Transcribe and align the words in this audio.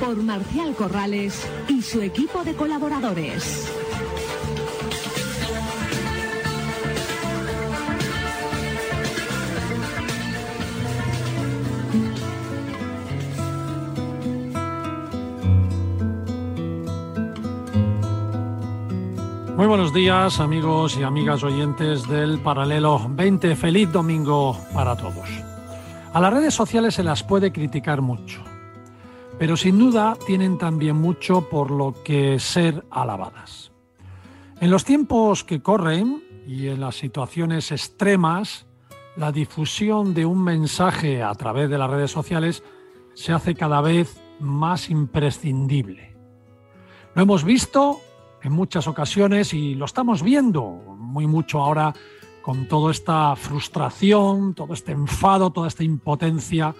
por 0.00 0.16
Marcial 0.16 0.74
Corrales 0.74 1.46
y 1.68 1.82
su 1.82 2.00
equipo 2.02 2.44
de 2.44 2.54
colaboradores. 2.54 3.70
Muy 19.56 19.66
buenos 19.68 19.94
días 19.94 20.40
amigos 20.40 20.96
y 20.98 21.04
amigas 21.04 21.44
oyentes 21.44 22.08
del 22.08 22.40
Paralelo 22.40 23.00
20. 23.08 23.54
Feliz 23.54 23.90
domingo 23.92 24.58
para 24.74 24.96
todos. 24.96 25.28
A 26.12 26.20
las 26.20 26.32
redes 26.32 26.54
sociales 26.54 26.94
se 26.94 27.04
las 27.04 27.22
puede 27.22 27.52
criticar 27.52 28.00
mucho, 28.00 28.42
pero 29.44 29.58
sin 29.58 29.78
duda 29.78 30.16
tienen 30.26 30.56
también 30.56 30.96
mucho 30.96 31.50
por 31.50 31.70
lo 31.70 32.02
que 32.02 32.38
ser 32.38 32.82
alabadas. 32.90 33.72
En 34.58 34.70
los 34.70 34.86
tiempos 34.86 35.44
que 35.44 35.60
corren 35.60 36.24
y 36.46 36.68
en 36.68 36.80
las 36.80 36.96
situaciones 36.96 37.70
extremas, 37.70 38.66
la 39.16 39.32
difusión 39.32 40.14
de 40.14 40.24
un 40.24 40.42
mensaje 40.42 41.22
a 41.22 41.34
través 41.34 41.68
de 41.68 41.76
las 41.76 41.90
redes 41.90 42.10
sociales 42.10 42.62
se 43.12 43.34
hace 43.34 43.54
cada 43.54 43.82
vez 43.82 44.18
más 44.40 44.88
imprescindible. 44.88 46.16
Lo 47.14 47.20
hemos 47.20 47.44
visto 47.44 48.00
en 48.42 48.52
muchas 48.54 48.88
ocasiones 48.88 49.52
y 49.52 49.74
lo 49.74 49.84
estamos 49.84 50.22
viendo 50.22 50.62
muy 50.96 51.26
mucho 51.26 51.60
ahora 51.60 51.92
con 52.40 52.66
toda 52.66 52.90
esta 52.90 53.36
frustración, 53.36 54.54
todo 54.54 54.72
este 54.72 54.92
enfado, 54.92 55.50
toda 55.50 55.68
esta 55.68 55.84
impotencia 55.84 56.74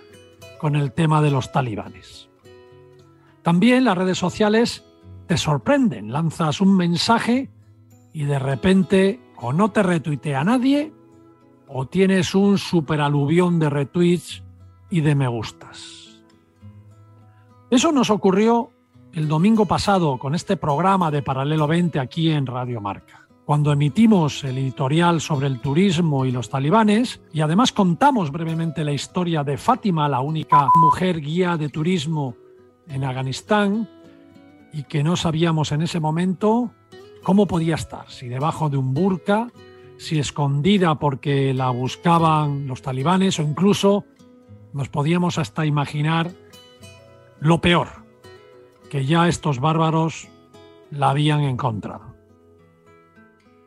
con 0.58 0.76
el 0.76 0.92
tema 0.92 1.20
de 1.20 1.30
los 1.30 1.52
talibanes. 1.52 2.30
También 3.44 3.84
las 3.84 3.98
redes 3.98 4.16
sociales 4.16 4.86
te 5.26 5.36
sorprenden, 5.36 6.10
lanzas 6.10 6.62
un 6.62 6.74
mensaje 6.74 7.50
y 8.14 8.24
de 8.24 8.38
repente 8.38 9.20
o 9.36 9.52
no 9.52 9.70
te 9.70 9.82
retuitea 9.82 10.42
nadie 10.44 10.94
o 11.68 11.86
tienes 11.86 12.34
un 12.34 12.56
superaluvión 12.56 13.58
de 13.58 13.68
retweets 13.68 14.42
y 14.88 15.02
de 15.02 15.14
me 15.14 15.28
gustas. 15.28 16.22
Eso 17.68 17.92
nos 17.92 18.08
ocurrió 18.08 18.70
el 19.12 19.28
domingo 19.28 19.66
pasado 19.66 20.16
con 20.16 20.34
este 20.34 20.56
programa 20.56 21.10
de 21.10 21.20
Paralelo 21.20 21.66
20 21.66 22.00
aquí 22.00 22.30
en 22.30 22.46
Radio 22.46 22.80
Marca, 22.80 23.28
cuando 23.44 23.72
emitimos 23.72 24.42
el 24.44 24.56
editorial 24.56 25.20
sobre 25.20 25.48
el 25.48 25.60
turismo 25.60 26.24
y 26.24 26.32
los 26.32 26.48
talibanes 26.48 27.20
y 27.30 27.42
además 27.42 27.72
contamos 27.72 28.32
brevemente 28.32 28.84
la 28.84 28.92
historia 28.92 29.44
de 29.44 29.58
Fátima, 29.58 30.08
la 30.08 30.20
única 30.20 30.66
mujer 30.76 31.20
guía 31.20 31.58
de 31.58 31.68
turismo 31.68 32.36
en 32.88 33.04
Afganistán 33.04 33.88
y 34.72 34.84
que 34.84 35.02
no 35.02 35.16
sabíamos 35.16 35.72
en 35.72 35.82
ese 35.82 36.00
momento 36.00 36.72
cómo 37.22 37.46
podía 37.46 37.74
estar, 37.74 38.10
si 38.10 38.28
debajo 38.28 38.68
de 38.68 38.76
un 38.76 38.92
burka, 38.92 39.50
si 39.96 40.18
escondida 40.18 40.96
porque 40.96 41.54
la 41.54 41.70
buscaban 41.70 42.66
los 42.66 42.82
talibanes 42.82 43.38
o 43.38 43.42
incluso 43.42 44.04
nos 44.72 44.88
podíamos 44.88 45.38
hasta 45.38 45.64
imaginar 45.64 46.30
lo 47.40 47.60
peor, 47.60 47.88
que 48.90 49.06
ya 49.06 49.28
estos 49.28 49.60
bárbaros 49.60 50.28
la 50.90 51.10
habían 51.10 51.40
encontrado. 51.40 52.14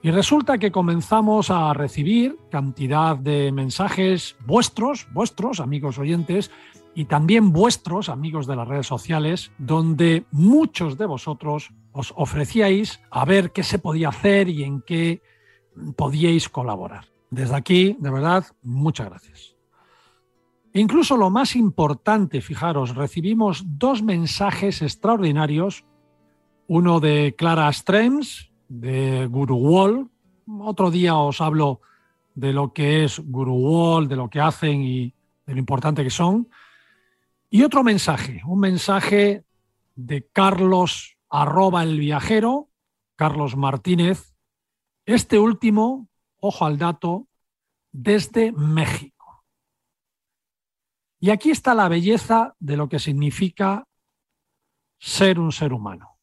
Y 0.02 0.12
resulta 0.12 0.58
que 0.58 0.72
comenzamos 0.72 1.50
a 1.50 1.74
recibir 1.74 2.38
cantidad 2.52 3.18
de 3.18 3.52
mensajes 3.52 4.36
vuestros, 4.46 5.08
vuestros 5.12 5.60
amigos 5.60 5.98
oyentes, 5.98 6.52
y 6.98 7.06
también 7.06 7.54
vuestros 7.54 8.10
amigos 8.10 8.48
de 8.48 8.56
las 8.56 8.68
redes 8.68 8.88
sociales, 8.88 9.52
donde 9.60 10.26
muchos 10.32 10.98
de 10.98 11.06
vosotros 11.06 11.72
os 11.92 12.12
ofrecíais 12.18 13.00
a 13.12 13.24
ver 13.24 13.52
qué 13.52 13.62
se 13.62 13.78
podía 13.78 14.10
hacer 14.10 14.50
y 14.50 14.64
en 14.64 14.82
qué 14.82 15.22
podíais 15.96 16.50
colaborar. 16.50 17.06
Desde 17.30 17.56
aquí, 17.56 17.96
de 18.00 18.10
verdad, 18.10 18.48
muchas 18.64 19.10
gracias. 19.10 19.56
Incluso 20.74 21.18
lo 21.18 21.30
más 21.30 21.56
importante, 21.56 22.42
fijaros, 22.42 22.96
recibimos 22.96 23.64
dos 23.64 24.02
mensajes 24.02 24.82
extraordinarios, 24.82 25.86
uno 26.66 27.00
de 27.00 27.36
Clara 27.38 27.72
Strems, 27.72 28.50
de 28.70 29.28
Guru 29.28 29.58
Wall, 29.58 30.10
otro 30.62 30.90
día 30.90 31.16
os 31.16 31.42
hablo 31.42 31.80
de 32.34 32.54
lo 32.54 32.74
que 32.74 33.04
es 33.04 33.20
Guru 33.24 33.54
Wall, 33.54 34.08
de 34.08 34.16
lo 34.16 34.32
que 34.32 34.42
hacen 34.42 34.82
y 34.82 35.14
de 35.46 35.54
lo 35.54 35.60
importante 35.60 36.04
que 36.04 36.10
son, 36.10 36.48
y 37.50 37.64
otro 37.64 37.84
mensaje, 37.84 38.42
un 38.46 38.60
mensaje 38.60 39.46
de 39.96 40.28
Carlos 40.28 41.18
arroba 41.30 41.84
el 41.84 42.00
viajero, 42.00 42.70
Carlos 43.16 43.56
Martínez, 43.56 44.34
este 45.06 45.40
último, 45.40 46.10
ojo 46.40 46.66
al 46.66 46.78
dato, 46.78 47.28
desde 47.92 48.52
México. 48.52 49.46
Y 51.20 51.32
aquí 51.32 51.50
está 51.50 51.74
la 51.74 51.88
belleza 51.88 52.56
de 52.60 52.78
lo 52.78 52.90
que 52.90 53.00
significa 53.00 53.88
ser 55.00 55.40
un 55.40 55.52
ser 55.52 55.74
humano 55.74 56.20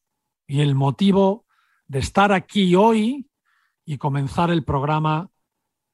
y 0.47 0.61
el 0.61 0.75
motivo 0.75 1.45
de 1.87 1.99
estar 1.99 2.31
aquí 2.31 2.75
hoy 2.75 3.29
y 3.83 3.97
comenzar 3.97 4.51
el 4.51 4.63
programa 4.63 5.29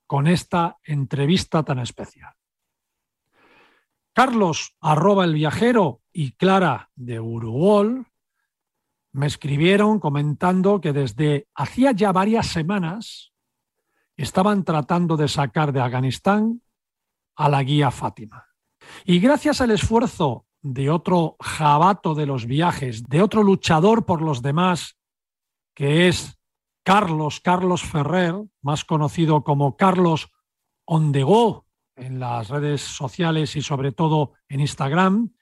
con 0.07 0.27
esta 0.27 0.77
entrevista 0.83 1.63
tan 1.63 1.79
especial. 1.79 2.33
Carlos, 4.13 4.75
arroba 4.81 5.25
el 5.25 5.33
viajero, 5.33 6.01
y 6.13 6.33
Clara 6.33 6.89
de 6.95 7.19
Uruguay 7.19 8.03
me 9.13 9.27
escribieron 9.27 9.99
comentando 9.99 10.79
que 10.79 10.93
desde 10.93 11.47
hacía 11.55 11.91
ya 11.91 12.11
varias 12.11 12.47
semanas 12.47 13.33
estaban 14.15 14.63
tratando 14.63 15.17
de 15.17 15.27
sacar 15.27 15.71
de 15.71 15.81
Afganistán 15.81 16.61
a 17.35 17.49
la 17.49 17.63
guía 17.63 17.91
Fátima. 17.91 18.47
Y 19.05 19.19
gracias 19.19 19.61
al 19.61 19.71
esfuerzo 19.71 20.45
de 20.61 20.89
otro 20.89 21.37
jabato 21.39 22.13
de 22.13 22.25
los 22.25 22.45
viajes, 22.45 23.03
de 23.03 23.21
otro 23.21 23.43
luchador 23.43 24.05
por 24.05 24.21
los 24.21 24.41
demás, 24.41 24.97
que 25.73 26.07
es 26.07 26.39
Carlos, 26.83 27.39
Carlos 27.39 27.83
Ferrer, 27.83 28.35
más 28.61 28.85
conocido 28.85 29.43
como 29.43 29.75
Carlos 29.75 30.31
Ondegó 30.85 31.65
en 32.01 32.19
las 32.19 32.49
redes 32.49 32.81
sociales 32.81 33.55
y 33.55 33.61
sobre 33.61 33.91
todo 33.91 34.33
en 34.49 34.59
Instagram, 34.59 35.33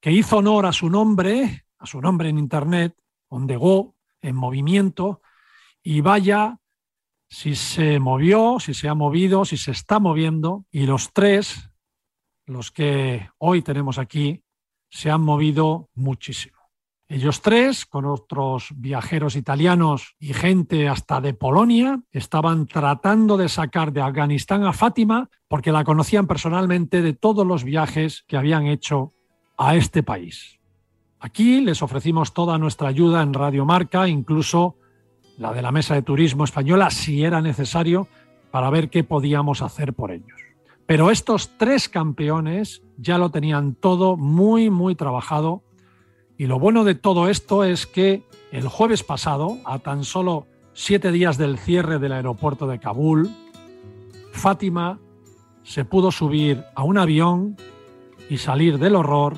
que 0.00 0.10
hizo 0.10 0.38
honor 0.38 0.66
a 0.66 0.72
su 0.72 0.88
nombre, 0.88 1.66
a 1.78 1.86
su 1.86 2.00
nombre 2.00 2.28
en 2.28 2.38
Internet, 2.38 2.96
Ondegó, 3.28 3.94
en 4.20 4.34
movimiento, 4.34 5.22
y 5.82 6.00
vaya 6.00 6.58
si 7.28 7.54
se 7.54 7.98
movió, 7.98 8.58
si 8.58 8.74
se 8.74 8.88
ha 8.88 8.94
movido, 8.94 9.44
si 9.44 9.56
se 9.56 9.70
está 9.70 9.98
moviendo, 9.98 10.66
y 10.70 10.86
los 10.86 11.12
tres 11.12 11.70
los 12.46 12.70
que 12.70 13.28
hoy 13.38 13.62
tenemos 13.62 13.98
aquí, 13.98 14.42
se 14.90 15.10
han 15.10 15.22
movido 15.22 15.88
muchísimo. 15.94 16.61
Ellos 17.12 17.42
tres, 17.42 17.84
con 17.84 18.06
otros 18.06 18.68
viajeros 18.74 19.36
italianos 19.36 20.16
y 20.18 20.32
gente 20.32 20.88
hasta 20.88 21.20
de 21.20 21.34
Polonia, 21.34 22.00
estaban 22.10 22.66
tratando 22.66 23.36
de 23.36 23.50
sacar 23.50 23.92
de 23.92 24.00
Afganistán 24.00 24.64
a 24.64 24.72
Fátima 24.72 25.28
porque 25.46 25.72
la 25.72 25.84
conocían 25.84 26.26
personalmente 26.26 27.02
de 27.02 27.12
todos 27.12 27.46
los 27.46 27.64
viajes 27.64 28.24
que 28.26 28.38
habían 28.38 28.66
hecho 28.66 29.12
a 29.58 29.76
este 29.76 30.02
país. 30.02 30.58
Aquí 31.20 31.60
les 31.60 31.82
ofrecimos 31.82 32.32
toda 32.32 32.56
nuestra 32.56 32.88
ayuda 32.88 33.20
en 33.20 33.34
Radio 33.34 33.66
Marca, 33.66 34.08
incluso 34.08 34.76
la 35.36 35.52
de 35.52 35.60
la 35.60 35.70
Mesa 35.70 35.94
de 35.94 36.00
Turismo 36.00 36.44
Española, 36.44 36.88
si 36.88 37.24
era 37.24 37.42
necesario, 37.42 38.08
para 38.50 38.70
ver 38.70 38.88
qué 38.88 39.04
podíamos 39.04 39.60
hacer 39.60 39.92
por 39.92 40.12
ellos. 40.12 40.40
Pero 40.86 41.10
estos 41.10 41.58
tres 41.58 41.90
campeones 41.90 42.82
ya 42.96 43.18
lo 43.18 43.30
tenían 43.30 43.74
todo 43.74 44.16
muy, 44.16 44.70
muy 44.70 44.94
trabajado. 44.94 45.62
Y 46.38 46.46
lo 46.46 46.58
bueno 46.58 46.84
de 46.84 46.94
todo 46.94 47.28
esto 47.28 47.64
es 47.64 47.86
que 47.86 48.24
el 48.50 48.68
jueves 48.68 49.02
pasado, 49.02 49.58
a 49.64 49.78
tan 49.78 50.04
solo 50.04 50.46
siete 50.72 51.12
días 51.12 51.38
del 51.38 51.58
cierre 51.58 51.98
del 51.98 52.12
aeropuerto 52.12 52.66
de 52.66 52.78
Kabul, 52.78 53.30
Fátima 54.32 54.98
se 55.62 55.84
pudo 55.84 56.10
subir 56.10 56.64
a 56.74 56.82
un 56.82 56.98
avión 56.98 57.56
y 58.28 58.38
salir 58.38 58.78
del 58.78 58.96
horror, 58.96 59.36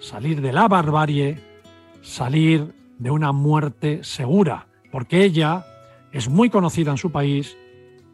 salir 0.00 0.40
de 0.40 0.52
la 0.52 0.68
barbarie, 0.68 1.40
salir 2.02 2.72
de 2.98 3.10
una 3.10 3.32
muerte 3.32 4.04
segura, 4.04 4.66
porque 4.90 5.24
ella 5.24 5.66
es 6.12 6.28
muy 6.28 6.50
conocida 6.50 6.90
en 6.90 6.98
su 6.98 7.10
país 7.10 7.56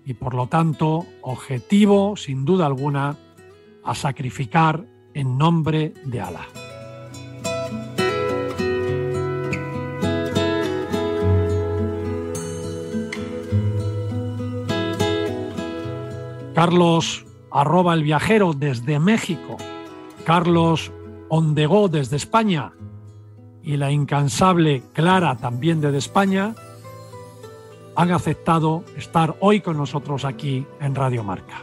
y 0.04 0.14
por 0.14 0.34
lo 0.34 0.46
tanto 0.46 1.04
objetivo, 1.22 2.16
sin 2.16 2.44
duda 2.44 2.66
alguna, 2.66 3.16
a 3.84 3.94
sacrificar 3.94 4.84
en 5.14 5.36
nombre 5.38 5.92
de 6.04 6.20
Alá. 6.20 6.65
Carlos 16.56 17.26
arroba 17.52 17.92
el 17.92 18.02
viajero 18.02 18.54
desde 18.54 18.98
México, 18.98 19.58
Carlos 20.24 20.90
Ondegó 21.28 21.88
desde 21.88 22.16
España 22.16 22.72
y 23.62 23.76
la 23.76 23.90
incansable 23.90 24.82
Clara 24.94 25.36
también 25.36 25.82
desde 25.82 25.98
España 25.98 26.54
han 27.94 28.10
aceptado 28.10 28.84
estar 28.96 29.36
hoy 29.40 29.60
con 29.60 29.76
nosotros 29.76 30.24
aquí 30.24 30.66
en 30.80 30.94
Radio 30.94 31.22
Marca. 31.22 31.60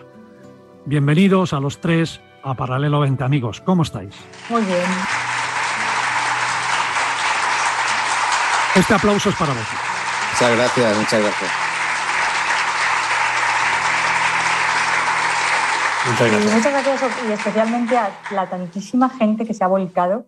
Bienvenidos 0.86 1.54
a 1.54 1.60
los 1.60 1.82
tres 1.82 2.22
a 2.44 2.54
Paralelo 2.54 3.00
20 3.00 3.24
amigos. 3.24 3.62
¿Cómo 3.62 3.82
estáis? 3.82 4.14
Muy 4.48 4.62
bien. 4.62 4.78
Este 8.76 8.94
aplauso 8.94 9.30
es 9.30 9.36
para 9.38 9.54
vosotros. 9.54 9.82
Muchas 10.34 10.56
gracias, 10.56 10.98
muchas 10.98 11.20
gracias. 11.20 11.63
Muchas 16.06 16.32
gracias. 16.32 16.52
Y 16.52 16.56
muchas 16.56 16.74
gracias 16.74 17.12
y 17.28 17.32
especialmente 17.32 17.98
a 17.98 18.12
la 18.32 18.50
tantísima 18.50 19.10
gente 19.10 19.46
que 19.46 19.54
se 19.54 19.64
ha 19.64 19.68
volcado 19.68 20.26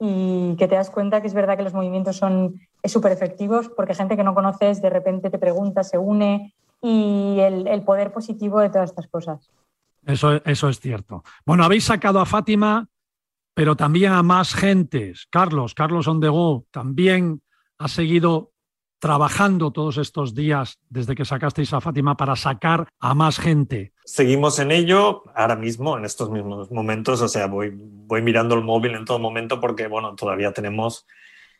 y 0.00 0.56
que 0.56 0.66
te 0.66 0.74
das 0.74 0.90
cuenta 0.90 1.20
que 1.20 1.28
es 1.28 1.34
verdad 1.34 1.56
que 1.56 1.62
los 1.62 1.74
movimientos 1.74 2.16
son 2.16 2.60
súper 2.84 3.12
efectivos 3.12 3.68
porque 3.68 3.94
gente 3.94 4.16
que 4.16 4.24
no 4.24 4.34
conoces 4.34 4.82
de 4.82 4.90
repente 4.90 5.30
te 5.30 5.38
pregunta, 5.38 5.84
se 5.84 5.98
une 5.98 6.54
y 6.80 7.38
el, 7.38 7.82
poder 7.84 8.12
positivo 8.12 8.58
de 8.60 8.68
todas 8.68 8.90
estas 8.90 9.06
cosas. 9.06 9.50
Eso, 10.04 10.44
eso 10.44 10.68
es 10.68 10.80
cierto. 10.80 11.22
Bueno, 11.46 11.62
habéis 11.62 11.84
sacado 11.84 12.18
a 12.18 12.26
Fátima, 12.26 12.88
pero 13.54 13.76
también 13.76 14.12
a 14.12 14.24
más 14.24 14.54
gentes. 14.54 15.28
Carlos, 15.30 15.74
Carlos 15.74 16.08
Ondegó, 16.08 16.64
también 16.72 17.40
ha 17.78 17.86
seguido 17.86 18.51
trabajando 19.02 19.72
todos 19.72 19.98
estos 19.98 20.32
días 20.32 20.78
desde 20.88 21.16
que 21.16 21.24
sacasteis 21.24 21.72
a 21.72 21.80
Fátima 21.80 22.16
para 22.16 22.36
sacar 22.36 22.86
a 23.00 23.14
más 23.14 23.40
gente? 23.40 23.92
Seguimos 24.04 24.60
en 24.60 24.70
ello 24.70 25.24
ahora 25.34 25.56
mismo, 25.56 25.98
en 25.98 26.04
estos 26.04 26.30
mismos 26.30 26.70
momentos. 26.70 27.20
O 27.20 27.26
sea, 27.26 27.48
voy, 27.48 27.72
voy 27.74 28.22
mirando 28.22 28.54
el 28.54 28.62
móvil 28.62 28.94
en 28.94 29.04
todo 29.04 29.18
momento 29.18 29.60
porque, 29.60 29.88
bueno, 29.88 30.14
todavía 30.14 30.52
tenemos 30.52 31.04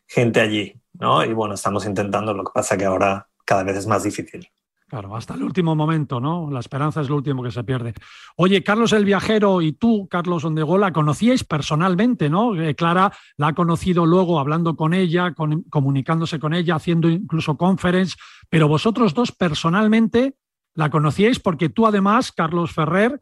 gente 0.07 0.41
allí, 0.41 0.81
¿no? 0.93 1.25
Y 1.25 1.33
bueno, 1.33 1.55
estamos 1.55 1.85
intentando, 1.85 2.33
lo 2.33 2.45
que 2.45 2.53
pasa 2.55 2.79
que 2.79 2.85
ahora 2.85 3.27
cada 3.45 3.65
vez 3.65 3.77
es 3.77 3.89
más 3.89 4.05
difícil. 4.05 4.49
Claro, 4.93 5.17
hasta 5.17 5.33
el 5.33 5.43
último 5.43 5.75
momento, 5.75 6.21
¿no? 6.21 6.51
La 6.51 6.61
esperanza 6.61 7.01
es 7.01 7.09
lo 7.09 7.17
último 7.17 7.43
que 7.43 7.51
se 7.51 7.65
pierde. 7.65 7.95
Oye, 8.37 8.63
Carlos 8.63 8.93
el 8.93 9.07
Viajero 9.07 9.63
y 9.63 9.73
tú, 9.73 10.07
Carlos 10.07 10.45
Ondegó, 10.45 10.77
la 10.77 10.93
conocíais 10.93 11.45
personalmente, 11.45 12.29
¿no? 12.29 12.55
Eh, 12.61 12.75
Clara 12.75 13.11
la 13.39 13.47
ha 13.47 13.53
conocido 13.55 14.05
luego 14.05 14.39
hablando 14.39 14.77
con 14.77 14.93
ella, 14.93 15.33
comunicándose 15.71 16.39
con 16.39 16.53
ella, 16.53 16.75
haciendo 16.75 17.09
incluso 17.09 17.57
conference, 17.57 18.17
pero 18.51 18.69
vosotros 18.69 19.15
dos 19.15 19.33
personalmente 19.33 20.35
la 20.75 20.91
conocíais 20.91 21.41
porque 21.41 21.71
tú 21.71 21.87
además, 21.87 22.31
Carlos 22.31 22.73
Ferrer, 22.73 23.19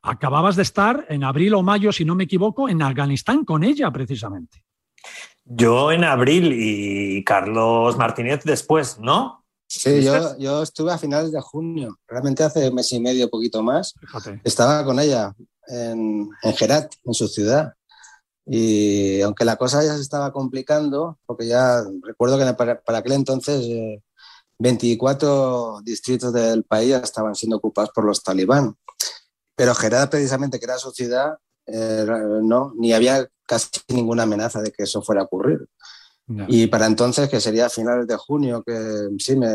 acababas 0.00 0.56
de 0.56 0.62
estar 0.62 1.04
en 1.10 1.22
abril 1.22 1.52
o 1.52 1.62
mayo, 1.62 1.92
si 1.92 2.06
no 2.06 2.14
me 2.14 2.24
equivoco, 2.24 2.66
en 2.66 2.80
Afganistán 2.80 3.44
con 3.44 3.62
ella 3.62 3.90
precisamente. 3.90 4.64
Yo 5.44 5.92
en 5.92 6.02
abril 6.04 6.50
y 6.54 7.22
Carlos 7.24 7.98
Martínez 7.98 8.42
después, 8.42 8.98
¿no? 8.98 9.39
Sí, 9.72 10.02
yo, 10.02 10.36
yo, 10.36 10.64
estuve 10.64 10.90
a 10.92 10.98
finales 10.98 11.30
de 11.30 11.40
junio, 11.40 11.96
realmente 12.08 12.42
hace 12.42 12.68
un 12.68 12.74
mes 12.74 12.92
y 12.92 12.98
medio, 12.98 13.30
poquito 13.30 13.62
más. 13.62 13.94
Estaba 14.42 14.84
con 14.84 14.98
ella 14.98 15.32
en, 15.68 16.28
en 16.42 16.56
Gerat, 16.56 16.92
en 17.04 17.14
su 17.14 17.28
ciudad. 17.28 17.72
Y 18.44 19.20
aunque 19.20 19.44
la 19.44 19.54
cosa 19.54 19.84
ya 19.84 19.94
se 19.94 20.02
estaba 20.02 20.32
complicando, 20.32 21.20
porque 21.24 21.46
ya 21.46 21.84
recuerdo 22.02 22.36
que 22.36 22.52
para, 22.54 22.98
aquel 22.98 23.12
entonces 23.12 23.64
24 24.58 25.78
eh, 25.78 25.82
distritos 25.84 26.32
del 26.32 26.64
país 26.64 26.88
ya 26.88 26.98
estaban 26.98 27.36
siendo 27.36 27.58
ocupados 27.58 27.92
por 27.94 28.04
los 28.04 28.24
talibán. 28.24 28.76
Pero 29.54 29.72
Gerat, 29.76 30.10
precisamente, 30.10 30.58
que 30.58 30.64
era 30.64 30.78
su 30.78 30.90
ciudad, 30.90 31.36
eh, 31.66 32.04
no, 32.42 32.72
ni 32.76 32.92
había 32.92 33.28
casi 33.46 33.68
ninguna 33.86 34.24
amenaza 34.24 34.60
de 34.62 34.72
que 34.72 34.82
eso 34.82 35.00
fuera 35.00 35.20
a 35.20 35.26
ocurrir. 35.26 35.68
Y 36.48 36.68
para 36.68 36.86
entonces, 36.86 37.28
que 37.28 37.40
sería 37.40 37.66
a 37.66 37.70
finales 37.70 38.06
de 38.06 38.16
junio, 38.16 38.62
que 38.62 39.08
sí, 39.18 39.34
me, 39.34 39.48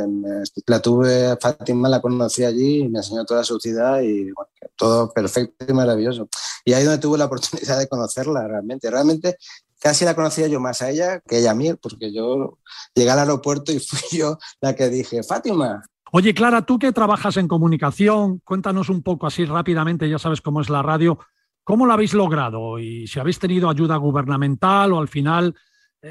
la 0.66 0.82
tuve, 0.82 1.38
Fátima 1.40 1.88
la 1.88 2.02
conocí 2.02 2.44
allí, 2.44 2.80
y 2.80 2.90
me 2.90 3.00
enseñó 3.00 3.24
toda 3.24 3.44
su 3.44 3.60
ciudad 3.60 4.02
y 4.02 4.32
todo 4.76 5.12
perfecto 5.14 5.66
y 5.68 5.74
maravilloso. 5.74 6.28
Y 6.66 6.74
ahí 6.74 6.84
donde 6.84 7.00
tuve 7.00 7.18
la 7.18 7.26
oportunidad 7.26 7.80
de 7.80 7.88
conocerla 7.88 8.48
realmente. 8.48 8.92
Realmente 8.92 9.38
casi 9.80 10.04
la 10.04 10.16
conocía 10.16 10.48
yo 10.48 10.60
más 10.60 10.82
a 10.82 10.90
ella 10.90 11.22
que 11.22 11.40
ella 11.40 11.52
a 11.52 11.56
mí, 11.56 11.74
porque 11.76 12.12
yo 12.12 12.58
llegué 12.94 13.10
al 13.10 13.20
aeropuerto 13.20 13.72
y 13.72 13.80
fui 13.80 14.18
yo 14.18 14.38
la 14.60 14.76
que 14.76 14.90
dije, 14.90 15.24
Fátima. 15.24 15.84
Oye, 16.12 16.34
Clara, 16.34 16.66
tú 16.66 16.78
que 16.78 16.92
trabajas 16.92 17.38
en 17.38 17.48
comunicación, 17.48 18.40
cuéntanos 18.44 18.90
un 18.90 19.02
poco 19.02 19.28
así 19.28 19.46
rápidamente, 19.46 20.10
ya 20.10 20.20
sabes 20.20 20.42
cómo 20.42 20.62
es 20.62 20.70
la 20.70 20.82
radio, 20.82 21.20
¿cómo 21.64 21.86
lo 21.86 21.94
habéis 21.94 22.14
logrado? 22.14 22.80
Y 22.80 23.08
si 23.08 23.20
habéis 23.20 23.40
tenido 23.40 23.70
ayuda 23.70 23.96
gubernamental 23.98 24.94
o 24.94 25.00
al 25.00 25.08
final 25.08 25.56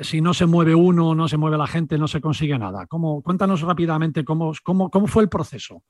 si 0.03 0.21
no 0.21 0.35
se 0.35 0.47
mueve 0.47 0.75
uno, 0.75 1.15
no 1.15 1.29
se 1.29 1.37
mueve 1.37 1.59
la 1.59 1.67
gente, 1.67 1.99
no 1.99 2.09
se 2.09 2.21
consigue 2.21 2.59
nada. 2.59 2.87
¿Cómo, 2.87 3.23
cuéntanos 3.23 3.61
rápidamente 3.63 4.25
cómo, 4.25 4.53
cómo, 4.63 4.91
cómo 4.91 5.07
fue 5.07 5.23
el 5.23 5.29
proceso. 5.29 5.83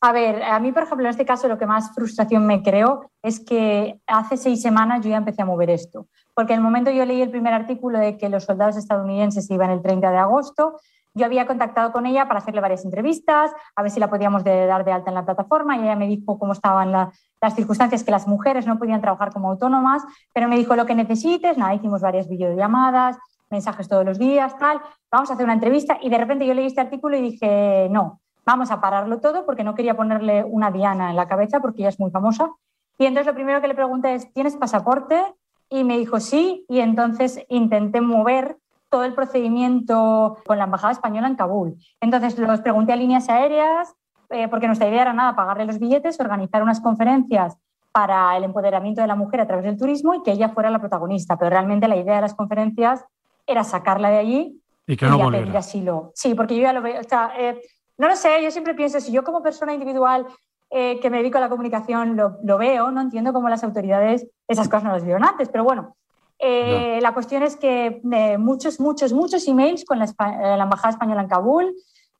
A 0.00 0.12
ver, 0.12 0.42
a 0.42 0.58
mí, 0.60 0.72
por 0.72 0.82
ejemplo, 0.82 1.06
en 1.06 1.10
este 1.10 1.24
caso 1.24 1.48
lo 1.48 1.58
que 1.58 1.66
más 1.66 1.94
frustración 1.94 2.46
me 2.46 2.62
creo 2.62 3.10
es 3.22 3.40
que 3.40 3.98
hace 4.06 4.36
seis 4.36 4.60
semanas 4.60 5.02
yo 5.02 5.10
ya 5.10 5.16
empecé 5.16 5.42
a 5.42 5.46
mover 5.46 5.70
esto. 5.70 6.06
Porque 6.34 6.52
en 6.52 6.58
el 6.58 6.64
momento 6.64 6.90
yo 6.90 7.04
leí 7.06 7.22
el 7.22 7.30
primer 7.30 7.54
artículo 7.54 7.98
de 7.98 8.18
que 8.18 8.28
los 8.28 8.44
soldados 8.44 8.76
estadounidenses 8.76 9.50
iban 9.50 9.70
el 9.70 9.82
30 9.82 10.10
de 10.10 10.18
agosto, 10.18 10.78
yo 11.16 11.24
había 11.24 11.46
contactado 11.46 11.92
con 11.92 12.04
ella 12.04 12.28
para 12.28 12.40
hacerle 12.40 12.60
varias 12.60 12.84
entrevistas, 12.84 13.50
a 13.74 13.82
ver 13.82 13.90
si 13.90 13.98
la 13.98 14.10
podíamos 14.10 14.44
dar 14.44 14.84
de 14.84 14.92
alta 14.92 15.10
en 15.10 15.14
la 15.14 15.24
plataforma 15.24 15.74
y 15.76 15.80
ella 15.80 15.96
me 15.96 16.06
dijo 16.06 16.38
cómo 16.38 16.52
estaban 16.52 16.92
las 16.92 17.54
circunstancias, 17.54 18.04
que 18.04 18.10
las 18.10 18.28
mujeres 18.28 18.66
no 18.66 18.78
podían 18.78 19.00
trabajar 19.00 19.32
como 19.32 19.50
autónomas, 19.50 20.04
pero 20.34 20.46
me 20.46 20.58
dijo 20.58 20.76
lo 20.76 20.84
que 20.84 20.94
necesites, 20.94 21.56
nada, 21.56 21.74
hicimos 21.74 22.02
varias 22.02 22.28
videollamadas, 22.28 23.16
mensajes 23.50 23.88
todos 23.88 24.04
los 24.04 24.18
días, 24.18 24.56
tal, 24.58 24.80
vamos 25.10 25.30
a 25.30 25.34
hacer 25.34 25.44
una 25.44 25.54
entrevista 25.54 25.98
y 26.00 26.08
de 26.08 26.18
repente 26.18 26.46
yo 26.46 26.54
leí 26.54 26.66
este 26.66 26.80
artículo 26.80 27.16
y 27.16 27.22
dije, 27.22 27.88
no, 27.90 28.20
vamos 28.44 28.70
a 28.70 28.80
pararlo 28.80 29.20
todo 29.20 29.44
porque 29.44 29.64
no 29.64 29.74
quería 29.74 29.96
ponerle 29.96 30.44
una 30.44 30.70
diana 30.70 31.10
en 31.10 31.16
la 31.16 31.28
cabeza 31.28 31.60
porque 31.60 31.82
ella 31.82 31.90
es 31.90 32.00
muy 32.00 32.10
famosa. 32.10 32.50
Y 32.98 33.06
entonces 33.06 33.26
lo 33.26 33.34
primero 33.34 33.60
que 33.60 33.68
le 33.68 33.74
pregunté 33.74 34.14
es, 34.14 34.32
¿tienes 34.32 34.56
pasaporte? 34.56 35.20
Y 35.68 35.84
me 35.84 35.98
dijo 35.98 36.20
sí, 36.20 36.64
y 36.68 36.80
entonces 36.80 37.44
intenté 37.48 38.00
mover 38.00 38.56
todo 38.88 39.04
el 39.04 39.14
procedimiento 39.14 40.38
con 40.46 40.58
la 40.58 40.64
Embajada 40.64 40.92
Española 40.92 41.26
en 41.26 41.34
Kabul. 41.34 41.76
Entonces 42.00 42.38
los 42.38 42.60
pregunté 42.60 42.92
a 42.92 42.96
líneas 42.96 43.28
aéreas, 43.28 43.94
eh, 44.30 44.48
porque 44.48 44.66
nuestra 44.66 44.88
idea 44.88 45.02
era 45.02 45.12
nada, 45.12 45.36
pagarle 45.36 45.66
los 45.66 45.78
billetes, 45.78 46.18
organizar 46.20 46.62
unas 46.62 46.80
conferencias 46.80 47.58
para 47.92 48.36
el 48.36 48.44
empoderamiento 48.44 49.00
de 49.00 49.06
la 49.06 49.14
mujer 49.14 49.40
a 49.40 49.46
través 49.46 49.64
del 49.64 49.78
turismo 49.78 50.14
y 50.14 50.22
que 50.22 50.32
ella 50.32 50.50
fuera 50.50 50.70
la 50.70 50.78
protagonista. 50.78 51.36
Pero 51.36 51.50
realmente 51.50 51.88
la 51.88 51.96
idea 51.96 52.16
de 52.16 52.20
las 52.20 52.34
conferencias 52.34 53.04
era 53.46 53.64
sacarla 53.64 54.10
de 54.10 54.18
allí 54.18 54.62
y, 54.86 54.96
que 54.96 55.06
no 55.06 55.30
pedir 55.30 55.56
asilo. 55.56 56.12
Sí, 56.14 56.34
porque 56.34 56.56
yo 56.56 56.62
ya 56.62 56.72
lo 56.72 56.82
veo. 56.82 57.00
Eh, 57.38 57.60
no 57.98 58.08
lo 58.08 58.16
sé, 58.16 58.42
yo 58.42 58.50
siempre 58.50 58.74
pienso, 58.74 59.00
si 59.00 59.12
yo 59.12 59.24
como 59.24 59.42
persona 59.42 59.72
individual 59.72 60.26
eh, 60.70 60.98
que 61.00 61.10
me 61.10 61.18
dedico 61.18 61.38
a 61.38 61.40
la 61.40 61.48
comunicación 61.48 62.16
lo, 62.16 62.58
veo, 62.58 62.90
no 62.90 63.00
entiendo 63.00 63.32
cómo 63.32 63.48
las 63.48 63.64
autoridades 63.64 64.26
esas 64.48 64.68
cosas 64.68 64.84
no 64.84 64.92
las 64.92 65.04
vieron 65.04 65.24
antes, 65.24 65.48
pero 65.48 65.64
bueno. 65.64 65.96
Eh, 66.38 66.98
la 67.00 67.14
cuestión 67.14 67.42
es 67.42 67.56
que 67.56 68.02
muchos, 68.38 68.78
muchos, 68.78 69.14
muchos 69.14 69.48
emails 69.48 69.86
con 69.86 69.98
la, 69.98 70.06
la, 70.18 70.64
Embajada 70.64 70.90
Española 70.90 71.22
en 71.22 71.28
Kabul 71.28 71.74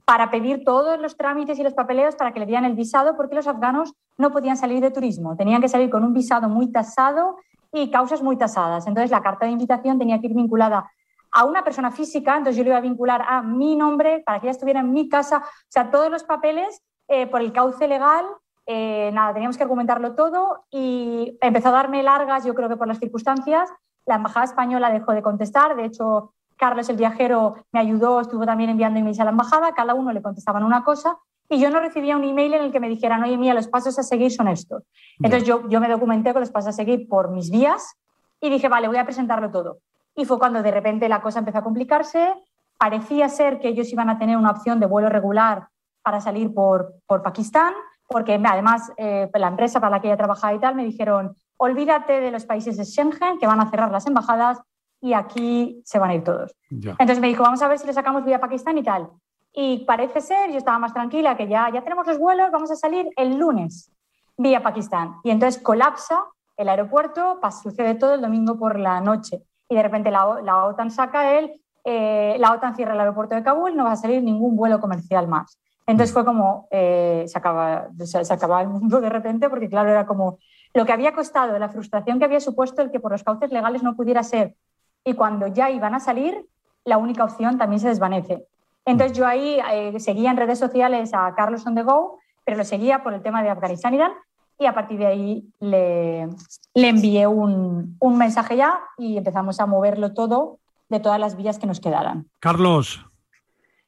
para 0.06 0.30
pedir 0.30 0.64
todos 0.64 0.98
los 0.98 1.18
trámites 1.18 1.58
y 1.58 1.62
los 1.62 1.74
papeleos 1.74 2.16
para 2.16 2.32
que 2.32 2.40
le 2.40 2.46
dieran 2.46 2.64
el 2.64 2.74
visado, 2.74 3.14
porque 3.16 3.34
los 3.34 3.46
afganos 3.46 3.92
no 4.16 4.30
podían 4.30 4.56
salir 4.56 4.80
de 4.80 4.90
turismo, 4.90 5.36
tenían 5.36 5.60
que 5.60 5.68
salir 5.68 5.90
con 5.90 6.02
un 6.02 6.14
visado 6.14 6.48
muy 6.48 6.72
tasado 6.72 7.36
y 7.72 7.90
causas 7.90 8.22
muy 8.22 8.38
tasadas. 8.38 8.86
Entonces, 8.86 9.10
la 9.10 9.20
carta 9.20 9.46
de 9.46 9.52
invitación 9.52 9.98
tenía 9.98 10.18
que 10.20 10.28
ir 10.28 10.34
vinculada 10.34 10.90
a 11.36 11.44
una 11.44 11.62
persona 11.62 11.90
física, 11.90 12.34
entonces 12.34 12.56
yo 12.56 12.64
le 12.64 12.70
iba 12.70 12.78
a 12.78 12.80
vincular 12.80 13.22
a 13.28 13.42
mi 13.42 13.76
nombre 13.76 14.22
para 14.24 14.40
que 14.40 14.46
ella 14.46 14.52
estuviera 14.52 14.80
en 14.80 14.90
mi 14.90 15.06
casa, 15.10 15.42
o 15.44 15.68
sea, 15.68 15.90
todos 15.90 16.10
los 16.10 16.24
papeles 16.24 16.82
eh, 17.08 17.26
por 17.26 17.42
el 17.42 17.52
cauce 17.52 17.86
legal, 17.86 18.24
eh, 18.64 19.10
nada, 19.12 19.34
teníamos 19.34 19.58
que 19.58 19.62
argumentarlo 19.62 20.14
todo 20.14 20.64
y 20.70 21.36
empezó 21.42 21.68
a 21.68 21.72
darme 21.72 22.02
largas, 22.02 22.46
yo 22.46 22.54
creo 22.54 22.70
que 22.70 22.78
por 22.78 22.88
las 22.88 22.98
circunstancias, 22.98 23.70
la 24.06 24.14
Embajada 24.14 24.46
Española 24.46 24.90
dejó 24.90 25.12
de 25.12 25.20
contestar, 25.20 25.76
de 25.76 25.84
hecho, 25.84 26.32
Carlos 26.56 26.88
el 26.88 26.96
viajero 26.96 27.66
me 27.70 27.80
ayudó, 27.80 28.22
estuvo 28.22 28.46
también 28.46 28.70
enviando 28.70 28.98
emails 28.98 29.20
a 29.20 29.24
la 29.24 29.30
Embajada, 29.32 29.74
cada 29.74 29.92
uno 29.92 30.14
le 30.14 30.22
contestaban 30.22 30.64
una 30.64 30.84
cosa 30.84 31.18
y 31.50 31.60
yo 31.60 31.68
no 31.68 31.80
recibía 31.80 32.16
un 32.16 32.24
email 32.24 32.54
en 32.54 32.62
el 32.62 32.72
que 32.72 32.80
me 32.80 32.88
dijeran, 32.88 33.22
oye, 33.22 33.36
mía, 33.36 33.52
los 33.52 33.68
pasos 33.68 33.98
a 33.98 34.02
seguir 34.02 34.32
son 34.32 34.48
estos. 34.48 34.84
Entonces 35.18 35.46
yo, 35.46 35.68
yo 35.68 35.80
me 35.80 35.88
documenté 35.88 36.32
con 36.32 36.40
los 36.40 36.50
pasos 36.50 36.70
a 36.70 36.72
seguir 36.72 37.06
por 37.08 37.30
mis 37.30 37.50
vías 37.50 37.94
y 38.40 38.48
dije, 38.48 38.70
vale, 38.70 38.88
voy 38.88 38.96
a 38.96 39.04
presentarlo 39.04 39.50
todo. 39.50 39.80
Y 40.16 40.24
fue 40.24 40.38
cuando 40.38 40.62
de 40.62 40.70
repente 40.70 41.08
la 41.08 41.20
cosa 41.20 41.38
empezó 41.38 41.58
a 41.58 41.64
complicarse. 41.64 42.34
parecía 42.78 43.28
ser 43.28 43.60
que 43.60 43.68
ellos 43.68 43.92
iban 43.92 44.10
a 44.10 44.18
tener 44.18 44.36
una 44.36 44.50
opción 44.50 44.80
de 44.80 44.86
vuelo 44.86 45.08
regular 45.08 45.68
para 46.02 46.20
salir 46.20 46.52
por, 46.52 46.94
por 47.06 47.22
Pakistán, 47.22 47.74
porque 48.06 48.40
además 48.42 48.92
eh, 48.96 49.30
la 49.34 49.48
empresa 49.48 49.80
para 49.80 49.90
la 49.90 50.00
que 50.00 50.08
ella 50.08 50.16
trabajaba 50.16 50.54
y 50.54 50.58
tal 50.58 50.74
me 50.74 50.84
dijeron, 50.84 51.36
olvídate 51.56 52.20
de 52.20 52.30
los 52.30 52.44
países 52.44 52.76
de 52.76 52.84
Schengen, 52.84 53.38
que 53.38 53.46
van 53.46 53.60
a 53.60 53.70
cerrar 53.70 53.90
las 53.90 54.06
embajadas 54.06 54.60
y 55.00 55.12
aquí 55.12 55.82
se 55.84 55.98
van 55.98 56.10
a 56.10 56.14
ir 56.14 56.24
todos. 56.24 56.54
Entonces 56.70 57.20
me 57.20 57.28
dijo, 57.28 57.42
vamos 57.42 57.62
a 57.62 57.68
ver 57.68 57.78
si 57.78 57.86
le 57.86 57.92
sacamos 57.92 58.24
vía 58.24 58.40
Pakistán 58.40 58.78
y 58.78 58.82
tal. 58.82 59.10
Y 59.52 59.84
parece 59.84 60.20
ser, 60.20 60.50
yo 60.50 60.58
estaba 60.58 60.78
más 60.78 60.92
tranquila, 60.92 61.36
que 61.36 61.48
ya, 61.48 61.70
ya 61.72 61.82
tenemos 61.82 62.06
los 62.06 62.18
vuelos, 62.18 62.50
vamos 62.50 62.70
a 62.70 62.76
salir 62.76 63.08
el 63.16 63.38
lunes 63.38 63.90
vía 64.36 64.62
Pakistán. 64.62 65.16
Y 65.24 65.30
entonces 65.30 65.62
colapsa 65.62 66.24
el 66.56 66.68
aeropuerto, 66.68 67.40
sucede 67.62 67.94
todo 67.94 68.14
el 68.14 68.20
domingo 68.20 68.58
por 68.58 68.78
la 68.78 69.00
noche. 69.00 69.42
Y 69.68 69.74
de 69.74 69.82
repente 69.82 70.10
la, 70.10 70.40
la 70.42 70.64
OTAN 70.64 70.90
saca 70.90 71.38
él, 71.38 71.60
eh, 71.84 72.36
la 72.38 72.52
OTAN 72.52 72.76
cierra 72.76 72.94
el 72.94 73.00
aeropuerto 73.00 73.34
de 73.34 73.42
Kabul, 73.42 73.76
no 73.76 73.84
va 73.84 73.92
a 73.92 73.96
salir 73.96 74.22
ningún 74.22 74.56
vuelo 74.56 74.80
comercial 74.80 75.28
más. 75.28 75.58
Entonces 75.86 76.12
fue 76.12 76.24
como, 76.24 76.66
eh, 76.70 77.24
se, 77.26 77.38
acaba, 77.38 77.88
se, 77.98 78.24
se 78.24 78.32
acaba 78.32 78.60
el 78.62 78.68
mundo 78.68 79.00
de 79.00 79.08
repente, 79.08 79.48
porque 79.48 79.68
claro, 79.68 79.88
era 79.88 80.06
como 80.06 80.38
lo 80.74 80.84
que 80.84 80.92
había 80.92 81.14
costado, 81.14 81.58
la 81.58 81.68
frustración 81.68 82.18
que 82.18 82.24
había 82.24 82.40
supuesto 82.40 82.82
el 82.82 82.90
que 82.90 83.00
por 83.00 83.12
los 83.12 83.22
cauces 83.22 83.52
legales 83.52 83.82
no 83.82 83.94
pudiera 83.94 84.22
ser. 84.22 84.56
Y 85.04 85.14
cuando 85.14 85.46
ya 85.46 85.70
iban 85.70 85.94
a 85.94 86.00
salir, 86.00 86.46
la 86.84 86.98
única 86.98 87.24
opción 87.24 87.56
también 87.56 87.80
se 87.80 87.88
desvanece. 87.88 88.46
Entonces 88.84 89.16
yo 89.16 89.26
ahí 89.26 89.58
eh, 89.72 89.98
seguía 90.00 90.30
en 90.30 90.36
redes 90.36 90.58
sociales 90.58 91.10
a 91.12 91.34
Carlos 91.34 91.66
on 91.66 91.74
the 91.74 91.82
go, 91.82 92.18
pero 92.44 92.56
lo 92.56 92.64
seguía 92.64 93.02
por 93.02 93.14
el 93.14 93.22
tema 93.22 93.42
de 93.42 93.50
Afganistán 93.50 93.94
y 93.94 93.96
Irán 93.96 94.12
y 94.58 94.66
a 94.66 94.74
partir 94.74 94.98
de 94.98 95.06
ahí 95.06 95.44
le, 95.60 96.28
le 96.74 96.88
envié 96.88 97.26
un, 97.26 97.96
un, 97.98 98.18
mensaje 98.18 98.56
ya 98.56 98.80
y 98.98 99.16
empezamos 99.16 99.60
a 99.60 99.66
moverlo 99.66 100.14
todo 100.14 100.58
de 100.88 101.00
todas 101.00 101.20
las 101.20 101.36
vías 101.36 101.58
que 101.58 101.66
nos 101.66 101.80
quedaran. 101.80 102.26
Carlos, 102.40 103.04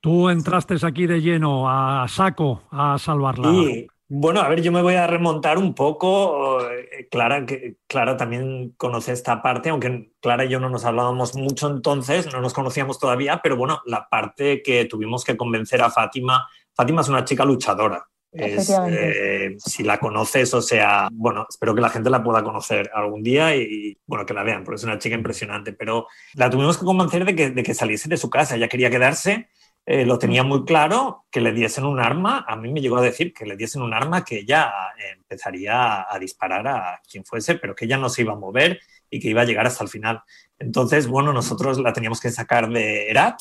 tú 0.01 0.29
entraste 0.29 0.75
aquí 0.85 1.07
de 1.07 1.21
lleno, 1.21 1.69
a 1.69 2.07
saco, 2.09 2.63
a 2.71 2.99
salvarla. 2.99 3.51
Sí. 3.51 3.89
Bueno, 4.11 4.41
a 4.41 4.49
ver, 4.49 4.63
yo 4.63 4.73
me 4.73 4.81
voy 4.81 4.95
a 4.95 5.07
remontar 5.07 5.59
un 5.59 5.75
poco. 5.75 6.67
Eh, 6.71 7.09
Clara, 7.11 7.45
que 7.45 7.77
Clara 7.87 8.17
también 8.17 8.73
conoce 8.79 9.13
esta 9.13 9.43
parte, 9.43 9.69
aunque 9.69 10.13
Clara 10.21 10.47
y 10.47 10.49
yo 10.49 10.61
no 10.61 10.71
nos 10.71 10.87
hablábamos 10.87 11.37
mucho 11.37 11.69
entonces, 11.69 12.33
no 12.33 12.41
nos 12.41 12.55
conocíamos 12.55 12.99
todavía, 12.99 13.41
pero 13.43 13.59
bueno, 13.59 13.83
la 13.85 14.09
parte 14.09 14.63
que 14.63 14.87
tuvimos 14.87 15.25
que 15.25 15.37
convencer 15.37 15.83
a 15.83 15.91
Fátima. 15.91 16.49
Fátima 16.73 17.03
es 17.03 17.09
una 17.11 17.25
chica 17.25 17.45
luchadora. 17.45 18.09
Es, 18.31 18.71
eh, 18.71 19.57
si 19.59 19.83
la 19.83 19.99
conoces, 19.99 20.53
o 20.53 20.61
sea, 20.61 21.09
bueno, 21.13 21.47
espero 21.49 21.75
que 21.75 21.81
la 21.81 21.89
gente 21.89 22.11
la 22.11 22.23
pueda 22.23 22.45
conocer 22.45 22.91
algún 22.93 23.23
día 23.23 23.57
y, 23.57 23.97
bueno, 24.07 24.27
que 24.27 24.35
la 24.35 24.43
vean, 24.43 24.65
porque 24.65 24.77
es 24.77 24.85
una 24.85 24.99
chica 24.99 25.15
impresionante, 25.15 25.73
pero 25.73 26.07
la 26.35 26.51
tuvimos 26.51 26.77
que 26.77 26.85
convencer 26.85 27.25
de 27.25 27.35
que, 27.35 27.51
de 27.51 27.63
que 27.63 27.75
saliese 27.75 28.09
de 28.09 28.19
su 28.19 28.29
casa, 28.29 28.57
ella 28.57 28.69
quería 28.69 28.91
quedarse, 28.91 29.49
eh, 29.87 30.05
lo 30.05 30.19
tenía 30.19 30.43
muy 30.43 30.67
claro, 30.67 31.25
que 31.31 31.41
le 31.41 31.53
diesen 31.53 31.85
un 31.85 32.01
arma, 32.01 32.45
a 32.47 32.55
mí 32.57 32.71
me 32.71 32.83
llegó 32.83 32.99
a 32.99 33.03
decir 33.03 33.33
que 33.33 33.47
le 33.47 33.57
diesen 33.57 33.81
un 33.81 33.95
arma 33.95 34.23
que 34.23 34.41
ella 34.41 34.71
empezaría 35.15 36.07
a 36.13 36.19
disparar 36.19 36.69
a 36.69 37.01
quien 37.11 37.25
fuese, 37.25 37.55
pero 37.55 37.75
que 37.75 37.87
ella 37.87 37.97
no 37.97 38.11
se 38.11 38.23
iba 38.23 38.35
a 38.35 38.37
mover 38.37 38.79
y 39.09 39.21
que 39.21 39.29
iba 39.29 39.41
a 39.41 39.47
llegar 39.47 39.67
hasta 39.67 39.85
el 39.85 39.89
final. 39.89 40.21
Entonces, 40.59 41.07
bueno, 41.07 41.33
nosotros 41.33 41.79
la 41.79 41.95
teníamos 41.95 42.21
que 42.21 42.31
sacar 42.31 42.69
de 42.69 43.09
Herat 43.09 43.41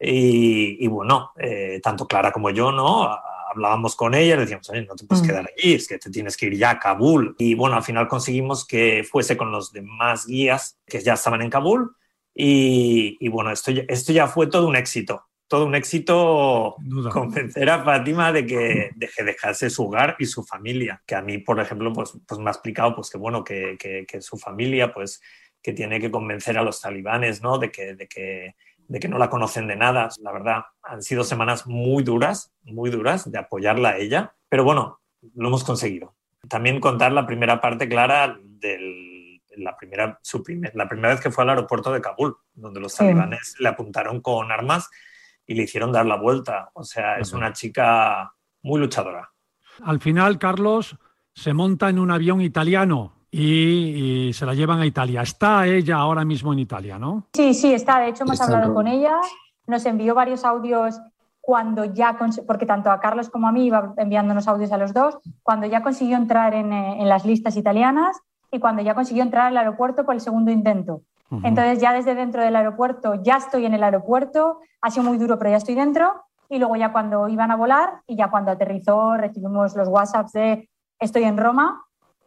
y, 0.00 0.82
y 0.82 0.88
bueno, 0.88 1.32
eh, 1.38 1.80
tanto 1.82 2.06
Clara 2.06 2.32
como 2.32 2.48
yo, 2.48 2.72
¿no? 2.72 3.10
Hablábamos 3.56 3.96
con 3.96 4.14
ella, 4.14 4.36
le 4.36 4.42
decíamos, 4.42 4.68
Oye, 4.70 4.86
no 4.86 4.94
te 4.94 5.04
puedes 5.04 5.26
quedar 5.26 5.46
allí, 5.46 5.74
es 5.74 5.88
que 5.88 5.98
te 5.98 6.10
tienes 6.10 6.36
que 6.36 6.46
ir 6.46 6.56
ya 6.56 6.70
a 6.70 6.78
Kabul. 6.78 7.34
Y 7.38 7.54
bueno, 7.54 7.76
al 7.76 7.82
final 7.82 8.08
conseguimos 8.08 8.66
que 8.66 9.04
fuese 9.04 9.36
con 9.36 9.50
los 9.50 9.72
demás 9.72 10.26
guías 10.26 10.78
que 10.86 11.00
ya 11.00 11.14
estaban 11.14 11.42
en 11.42 11.50
Kabul. 11.50 11.96
Y, 12.34 13.16
y 13.18 13.28
bueno, 13.28 13.50
esto 13.50 13.70
ya, 13.70 13.84
esto 13.88 14.12
ya 14.12 14.28
fue 14.28 14.46
todo 14.46 14.68
un 14.68 14.76
éxito. 14.76 15.24
Todo 15.48 15.64
un 15.64 15.76
éxito 15.76 16.74
Duda. 16.78 17.10
convencer 17.10 17.70
a 17.70 17.84
Fátima 17.84 18.32
de 18.32 18.44
que 18.44 18.90
deje 18.96 19.22
dejarse 19.22 19.70
su 19.70 19.84
hogar 19.84 20.16
y 20.18 20.26
su 20.26 20.42
familia. 20.42 21.02
Que 21.06 21.14
a 21.14 21.22
mí, 21.22 21.38
por 21.38 21.60
ejemplo, 21.60 21.92
pues, 21.92 22.18
pues 22.26 22.40
me 22.40 22.48
ha 22.48 22.52
explicado 22.52 22.94
pues, 22.96 23.10
que, 23.10 23.18
bueno, 23.18 23.44
que, 23.44 23.76
que, 23.78 24.04
que 24.06 24.20
su 24.20 24.36
familia, 24.36 24.92
pues 24.92 25.20
que 25.62 25.72
tiene 25.72 25.98
que 25.98 26.10
convencer 26.12 26.58
a 26.58 26.62
los 26.62 26.80
talibanes, 26.80 27.42
¿no? 27.42 27.58
De 27.58 27.72
que, 27.72 27.94
de 27.94 28.06
que 28.06 28.54
de 28.88 29.00
que 29.00 29.08
no 29.08 29.18
la 29.18 29.30
conocen 29.30 29.66
de 29.66 29.76
nada. 29.76 30.08
La 30.20 30.32
verdad, 30.32 30.64
han 30.82 31.02
sido 31.02 31.24
semanas 31.24 31.66
muy 31.66 32.02
duras, 32.02 32.52
muy 32.62 32.90
duras 32.90 33.30
de 33.30 33.38
apoyarla 33.38 33.90
a 33.90 33.96
ella, 33.98 34.34
pero 34.48 34.64
bueno, 34.64 35.00
lo 35.34 35.48
hemos 35.48 35.64
conseguido. 35.64 36.14
También 36.48 36.80
contar 36.80 37.12
la 37.12 37.26
primera 37.26 37.60
parte 37.60 37.88
clara 37.88 38.38
de 38.42 39.40
la 39.56 39.76
primera, 39.76 40.18
su 40.22 40.42
primer, 40.42 40.74
la 40.74 40.88
primera 40.88 41.14
vez 41.14 41.20
que 41.20 41.30
fue 41.30 41.44
al 41.44 41.50
aeropuerto 41.50 41.92
de 41.92 42.00
Kabul, 42.00 42.36
donde 42.54 42.80
los 42.80 42.94
talibanes 42.94 43.54
sí. 43.56 43.62
le 43.62 43.68
apuntaron 43.68 44.20
con 44.20 44.52
armas 44.52 44.88
y 45.46 45.54
le 45.54 45.64
hicieron 45.64 45.92
dar 45.92 46.06
la 46.06 46.16
vuelta. 46.16 46.70
O 46.74 46.84
sea, 46.84 47.18
es 47.18 47.32
una 47.32 47.52
chica 47.52 48.34
muy 48.62 48.80
luchadora. 48.80 49.30
Al 49.82 50.00
final, 50.00 50.38
Carlos 50.38 50.96
se 51.34 51.52
monta 51.52 51.88
en 51.88 51.98
un 51.98 52.10
avión 52.10 52.40
italiano 52.40 53.25
y, 53.38 54.28
y, 54.28 54.32
se 54.32 54.46
la 54.46 54.54
llevan 54.54 54.80
a 54.80 54.86
Italia. 54.86 55.22
¿Está 55.22 55.66
ella 55.66 55.96
ahora 55.96 56.24
mismo 56.24 56.52
en 56.52 56.60
Italia, 56.60 56.98
no? 56.98 57.24
Sí, 57.34 57.52
sí, 57.52 57.74
está. 57.74 58.00
De 58.00 58.08
hecho, 58.08 58.24
hemos 58.24 58.40
está 58.40 58.46
hablado 58.46 58.72
con 58.72 58.86
ella. 58.86 59.20
Nos 59.66 59.84
envió 59.84 60.14
varios 60.14 60.44
audios 60.44 60.98
cuando 61.40 61.84
ya, 61.84 62.18
porque 62.46 62.66
tanto 62.66 62.90
a 62.90 62.98
Carlos 62.98 63.28
como 63.28 63.46
a 63.46 63.52
mí 63.52 63.66
iba 63.66 63.94
enviándonos 63.98 64.48
audios 64.48 64.72
a 64.72 64.78
los 64.78 64.92
dos, 64.92 65.18
cuando 65.42 65.66
ya 65.66 65.82
consiguió 65.82 66.16
entrar 66.16 66.54
en, 66.54 66.72
eh, 66.72 67.00
en 67.00 67.08
las 67.08 67.24
listas 67.24 67.56
italianas 67.56 68.16
y 68.50 68.58
cuando 68.58 68.82
ya 68.82 68.94
consiguió 68.94 69.22
entrar 69.22 69.46
al 69.46 69.56
aeropuerto 69.56 70.04
por 70.04 70.14
el 70.14 70.20
segundo 70.20 70.50
intento. 70.50 71.02
Uh 71.30 71.36
-huh. 71.36 71.40
Entonces 71.44 71.80
ya 71.80 71.92
desde 71.92 72.14
dentro 72.14 72.42
del 72.42 72.56
aeropuerto, 72.56 73.22
ya 73.22 73.36
estoy 73.36 73.66
en 73.66 73.74
el 73.74 73.84
aeropuerto, 73.84 74.60
ha 74.80 74.90
sido 74.90 75.04
muy 75.04 75.18
duro, 75.18 75.38
pero 75.38 75.50
ya 75.50 75.58
estoy 75.58 75.74
dentro. 75.74 76.24
Y 76.48 76.58
luego 76.58 76.76
ya 76.76 76.90
cuando 76.90 77.28
iban 77.28 77.50
a 77.50 77.56
volar 77.56 78.00
y 78.06 78.16
ya 78.16 78.30
cuando 78.30 78.50
aterrizó 78.52 79.16
recibimos 79.16 79.76
los 79.76 79.88
WhatsApps 79.88 80.32
de 80.32 80.68
estoy 80.98 81.24
en 81.24 81.36
Roma 81.36 81.85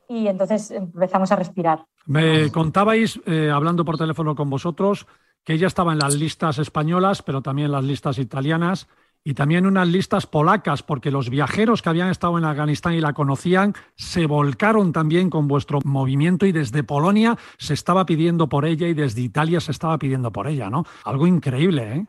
y 0.09 0.27
entonces 0.27 0.71
empezamos 0.71 1.31
a 1.31 1.35
respirar. 1.35 1.85
Me 2.07 2.51
contabais, 2.51 3.21
eh, 3.25 3.51
hablando 3.53 3.85
por 3.85 3.97
teléfono 3.97 4.35
con 4.35 4.49
vosotros, 4.49 5.05
que 5.45 5.53
ella 5.53 5.67
estaba 5.67 5.93
en 5.93 5.99
las 5.99 6.15
listas 6.15 6.57
españolas, 6.57 7.21
pero 7.21 7.41
también 7.41 7.67
en 7.67 7.73
las 7.73 7.83
listas 7.83 8.17
italianas 8.17 8.87
y 9.23 9.35
también 9.35 9.67
unas 9.67 9.87
listas 9.87 10.25
polacas, 10.25 10.81
porque 10.81 11.11
los 11.11 11.29
viajeros 11.29 11.81
que 11.81 11.89
habían 11.89 12.09
estado 12.09 12.37
en 12.37 12.45
Afganistán 12.45 12.93
y 12.93 13.01
la 13.01 13.13
conocían 13.13 13.75
se 13.95 14.25
volcaron 14.25 14.91
también 14.93 15.29
con 15.29 15.47
vuestro 15.47 15.79
movimiento 15.83 16.45
y 16.47 16.51
desde 16.51 16.83
Polonia 16.83 17.37
se 17.57 17.75
estaba 17.75 18.05
pidiendo 18.05 18.49
por 18.49 18.65
ella 18.65 18.87
y 18.87 18.93
desde 18.93 19.21
Italia 19.21 19.59
se 19.59 19.71
estaba 19.71 19.99
pidiendo 19.99 20.31
por 20.31 20.47
ella, 20.47 20.69
¿no? 20.69 20.85
Algo 21.03 21.27
increíble, 21.27 21.95
¿eh? 21.95 22.05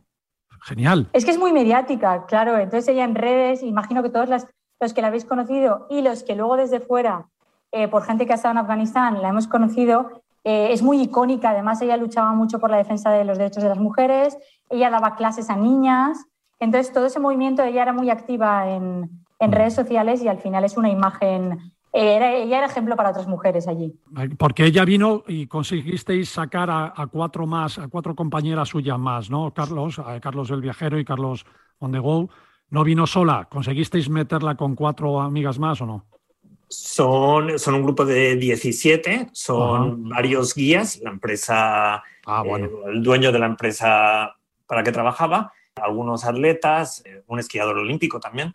Genial. 0.63 1.09
Es 1.13 1.25
que 1.25 1.31
es 1.33 1.39
muy 1.39 1.53
mediática, 1.53 2.27
claro. 2.27 2.57
Entonces 2.57 2.89
ella 2.89 3.05
en 3.05 3.15
redes, 3.15 3.63
imagino 3.63 4.03
que 4.03 4.11
todos 4.11 4.29
las, 4.29 4.47
los 4.81 4.95
que 4.95 5.01
la 5.03 5.09
habéis 5.09 5.25
conocido 5.25 5.87
y 5.91 6.03
los 6.03 6.23
que 6.23 6.37
luego 6.37 6.57
desde 6.57 6.81
fuera 6.81 7.29
eh, 7.73 7.89
por 7.89 8.03
gente 8.03 8.27
que 8.27 8.33
ha 8.33 8.37
estado 8.37 8.53
en 8.53 8.59
Afganistán, 8.59 9.23
la 9.23 9.29
hemos 9.29 9.47
conocido, 9.47 10.23
eh, 10.45 10.69
es 10.73 10.83
muy 10.83 11.01
icónica, 11.03 11.51
además 11.51 11.81
ella 11.83 11.97
luchaba 11.97 12.33
mucho 12.33 12.59
por 12.59 12.71
la 12.71 12.79
defensa 12.79 13.11
de 13.11 13.25
los 13.25 13.39
derechos 13.39 13.63
de 13.63 13.69
las 13.69 13.79
mujeres, 13.79 14.37
ella 14.69 14.91
daba 14.91 15.15
clases 15.15 15.51
a 15.51 15.57
niñas, 15.57 16.27
entonces 16.59 16.93
todo 16.93 17.07
ese 17.07 17.21
movimiento 17.21 17.63
ella 17.63 17.83
era 17.83 17.93
muy 17.93 18.11
activa 18.11 18.69
en, 18.71 19.09
en 19.39 19.53
redes 19.53 19.75
sociales 19.75 20.23
y 20.23 20.29
al 20.29 20.39
final 20.39 20.65
es 20.65 20.77
una 20.77 20.91
imagen, 20.91 21.73
eh, 21.93 22.17
era, 22.17 22.33
ella 22.33 22.59
era 22.59 22.67
ejemplo 22.67 22.97
para 22.97 23.11
otras 23.11 23.29
mujeres 23.29 23.69
allí. 23.69 23.95
Porque 24.39 24.65
ella 24.65 24.85
vino 24.85 25.23
y 25.27 25.47
conseguisteis 25.47 26.31
sacar 26.31 26.71
a, 26.71 26.93
a 26.97 27.07
cuatro 27.07 27.47
más, 27.47 27.79
a 27.79 27.89
cuatro 27.89 28.15
compañeras 28.15 28.69
suyas 28.69 28.99
más, 28.99 29.31
¿no? 29.31 29.53
Carlos, 29.53 30.01
Carlos 30.21 30.51
el 30.51 30.61
viajero 30.61 30.99
y 30.99 31.05
Carlos 31.05 31.45
on 31.79 31.93
the 31.93 31.99
go. 31.99 32.29
No 32.71 32.85
vino 32.85 33.07
sola, 33.07 33.49
¿conseguisteis 33.51 34.09
meterla 34.09 34.55
con 34.55 34.77
cuatro 34.77 35.21
amigas 35.21 35.59
más 35.59 35.81
o 35.81 35.87
no? 35.87 36.05
Son, 36.73 37.59
son 37.59 37.75
un 37.75 37.83
grupo 37.83 38.05
de 38.05 38.37
17, 38.37 39.31
son 39.33 40.09
varios 40.09 40.55
guías, 40.55 41.01
la 41.03 41.11
empresa, 41.11 42.05
ah, 42.27 42.43
bueno. 42.47 42.67
eh, 42.67 42.93
el 42.93 43.03
dueño 43.03 43.33
de 43.33 43.41
la 43.41 43.47
empresa 43.47 44.37
para 44.67 44.85
que 44.85 44.93
trabajaba, 44.93 45.53
algunos 45.75 46.25
atletas, 46.25 47.03
eh, 47.05 47.25
un 47.27 47.41
esquiador 47.41 47.77
olímpico 47.79 48.21
también. 48.21 48.55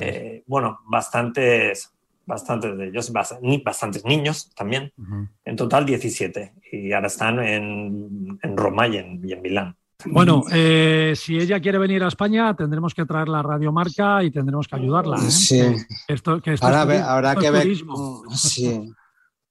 Eh, 0.00 0.44
bueno, 0.46 0.80
bastantes, 0.84 1.92
bastantes 2.26 2.76
de 2.76 2.88
ellos, 2.88 3.12
bastantes 3.12 4.04
niños 4.04 4.54
también. 4.54 4.92
Uh 4.96 5.02
-huh. 5.02 5.28
En 5.44 5.56
total 5.56 5.84
17 5.84 6.52
y 6.70 6.92
ahora 6.92 7.08
están 7.08 7.40
en, 7.40 8.38
en 8.40 8.56
Roma 8.56 8.86
y 8.86 8.98
en, 8.98 9.20
y 9.28 9.32
en 9.32 9.42
Milán. 9.42 9.76
Bueno, 10.06 10.44
eh, 10.52 11.14
si 11.16 11.36
ella 11.38 11.60
quiere 11.60 11.78
venir 11.78 12.04
a 12.04 12.08
España, 12.08 12.54
tendremos 12.54 12.94
que 12.94 13.04
traer 13.04 13.28
la 13.28 13.42
radiomarca 13.42 14.22
y 14.22 14.30
tendremos 14.30 14.68
que 14.68 14.76
ayudarla. 14.76 15.16
¿eh? 15.16 15.30
Sí. 15.30 15.60
Esto, 16.06 16.40
que 16.40 16.54
esto 16.54 16.66
Ahora 16.66 16.82
es, 16.82 16.88
ve, 16.88 16.98
habrá 16.98 17.30
esto 17.30 17.40
que 17.40 17.50
ver. 17.50 17.62
turismo. 17.62 18.22
Sí. 18.32 18.92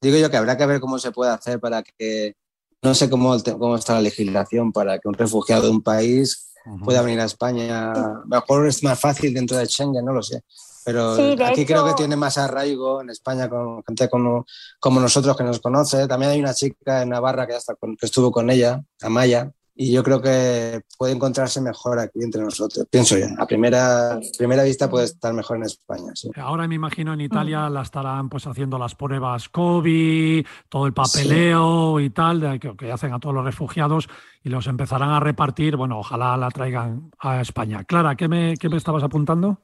Digo 0.01 0.17
yo 0.17 0.29
que 0.31 0.37
habrá 0.37 0.55
que 0.55 0.65
ver 0.65 0.79
cómo 0.79 0.99
se 0.99 1.11
puede 1.11 1.31
hacer 1.31 1.59
para 1.59 1.83
que. 1.83 2.35
No 2.81 2.93
sé 2.93 3.09
cómo, 3.09 3.35
cómo 3.59 3.75
está 3.75 3.95
la 3.95 4.01
legislación 4.01 4.71
para 4.71 4.99
que 4.99 5.07
un 5.07 5.15
refugiado 5.15 5.63
de 5.63 5.69
un 5.71 5.81
país 5.81 6.53
uh 6.65 6.75
-huh. 6.77 6.83
pueda 6.85 7.01
venir 7.01 7.19
a 7.19 7.25
España. 7.25 7.91
Mejor 8.25 8.67
es 8.67 8.83
más 8.83 8.99
fácil 8.99 9.33
dentro 9.33 9.57
de 9.57 9.65
Schengen, 9.65 10.05
no 10.05 10.13
lo 10.13 10.21
sé. 10.21 10.43
Pero 10.85 11.17
sí, 11.17 11.35
aquí 11.43 11.61
hecho... 11.61 11.73
creo 11.73 11.85
que 11.85 11.93
tiene 11.95 12.15
más 12.15 12.37
arraigo 12.37 13.01
en 13.01 13.09
España 13.09 13.49
con 13.49 13.83
gente 13.83 14.07
como, 14.07 14.45
como 14.79 15.01
nosotros 15.01 15.35
que 15.35 15.43
nos 15.43 15.59
conoce. 15.59 16.07
También 16.07 16.31
hay 16.31 16.39
una 16.39 16.53
chica 16.53 17.01
en 17.01 17.09
Navarra 17.09 17.45
que, 17.45 17.55
hasta 17.55 17.75
con, 17.75 17.97
que 17.97 18.05
estuvo 18.05 18.31
con 18.31 18.49
ella, 18.49 18.81
Amaya, 19.01 19.51
y 19.79 19.91
yo 19.91 20.03
creo 20.03 20.19
que 20.19 20.81
puede 20.97 21.13
encontrarse 21.13 21.61
mejor 21.61 21.99
aquí 21.99 22.23
entre 22.23 22.41
nosotros, 22.41 22.87
pienso 22.89 23.15
yo. 23.15 23.27
A 23.37 23.45
primera, 23.45 24.19
primera 24.35 24.63
vista 24.63 24.89
puede 24.89 25.05
estar 25.05 25.31
mejor 25.33 25.57
en 25.57 25.63
España. 25.63 26.13
Ahora 26.37 26.67
me 26.67 26.75
imagino 26.75 27.13
en 27.13 27.21
Italia 27.21 27.69
la 27.69 27.83
estarán 27.83 28.27
pues 28.27 28.47
haciendo 28.47 28.79
las 28.79 28.95
pruebas 28.95 29.49
COVID, 29.49 30.45
todo 30.67 30.87
el 30.87 30.93
papeleo 30.93 31.99
y 31.99 32.09
tal, 32.09 32.39
de, 32.39 32.59
que, 32.59 32.91
hacen 32.91 33.13
a 33.13 33.19
todos 33.19 33.35
los 33.35 33.45
refugiados 33.45 34.09
y 34.43 34.49
los 34.49 34.65
empezarán 34.65 35.11
a 35.11 35.19
repartir. 35.19 35.75
Bueno, 35.75 35.99
ojalá 35.99 36.35
la 36.37 36.49
traigan 36.49 37.11
a 37.19 37.41
España. 37.41 37.83
Clara, 37.83 38.15
¿qué 38.15 38.27
me, 38.27 38.57
qué 38.57 38.69
me 38.69 38.77
estabas 38.77 39.03
apuntando? 39.03 39.59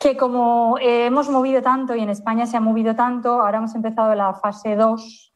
Que 0.00 0.16
como 0.16 0.78
eh, 0.78 1.06
hemos 1.06 1.28
movido 1.28 1.62
tanto 1.62 1.94
y 1.94 2.00
en 2.00 2.10
España 2.10 2.46
se 2.46 2.56
ha 2.56 2.60
movido 2.60 2.96
tanto, 2.96 3.40
ahora 3.40 3.58
hemos 3.58 3.74
empezado 3.76 4.14
la 4.16 4.34
fase 4.34 4.74
2 4.74 5.33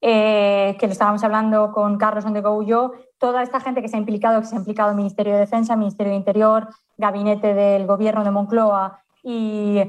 eh, 0.00 0.76
que 0.78 0.86
lo 0.86 0.92
estábamos 0.92 1.22
hablando 1.24 1.72
con 1.72 1.98
Carlos 1.98 2.24
Ondego 2.24 2.62
yo, 2.62 2.92
toda 3.18 3.42
esta 3.42 3.60
gente 3.60 3.82
que 3.82 3.88
se 3.88 3.96
ha 3.96 3.98
implicado, 3.98 4.40
que 4.40 4.46
se 4.46 4.54
ha 4.54 4.58
implicado 4.58 4.94
Ministerio 4.94 5.34
de 5.34 5.40
Defensa, 5.40 5.76
Ministerio 5.76 6.12
de 6.12 6.18
Interior, 6.18 6.68
Gabinete 6.96 7.54
del 7.54 7.86
Gobierno 7.86 8.24
de 8.24 8.30
Moncloa 8.30 9.02
y 9.22 9.82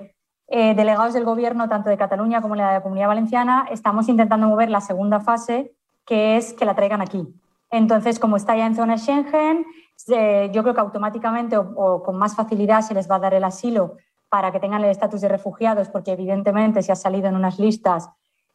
eh, 0.47 0.75
delegados 0.75 1.13
del 1.13 1.23
Gobierno, 1.23 1.69
tanto 1.69 1.89
de 1.89 1.97
Cataluña 1.97 2.41
como 2.41 2.55
de 2.55 2.61
la 2.61 2.83
Comunidad 2.83 3.07
Valenciana, 3.07 3.67
estamos 3.71 4.09
intentando 4.09 4.47
mover 4.47 4.69
la 4.69 4.81
segunda 4.81 5.21
fase, 5.21 5.73
que 6.05 6.35
es 6.35 6.53
que 6.53 6.65
la 6.65 6.75
traigan 6.75 7.01
aquí. 7.01 7.25
Entonces, 7.69 8.19
como 8.19 8.35
está 8.35 8.57
ya 8.57 8.65
en 8.65 8.75
zona 8.75 8.97
Schengen, 8.97 9.65
yo 10.07 10.63
creo 10.63 10.73
que 10.73 10.81
automáticamente 10.81 11.57
o, 11.57 12.03
con 12.03 12.17
más 12.17 12.35
facilidad 12.35 12.81
se 12.81 12.93
les 12.93 13.09
va 13.09 13.15
a 13.15 13.19
dar 13.19 13.33
el 13.33 13.45
asilo 13.45 13.95
para 14.27 14.51
que 14.51 14.59
tengan 14.59 14.83
el 14.83 14.89
estatus 14.89 15.21
de 15.21 15.29
refugiados, 15.29 15.89
porque 15.89 16.11
evidentemente 16.11 16.81
si 16.81 16.91
ha 16.91 16.95
salido 16.95 17.27
en 17.27 17.35
unas 17.35 17.59
listas 17.59 18.09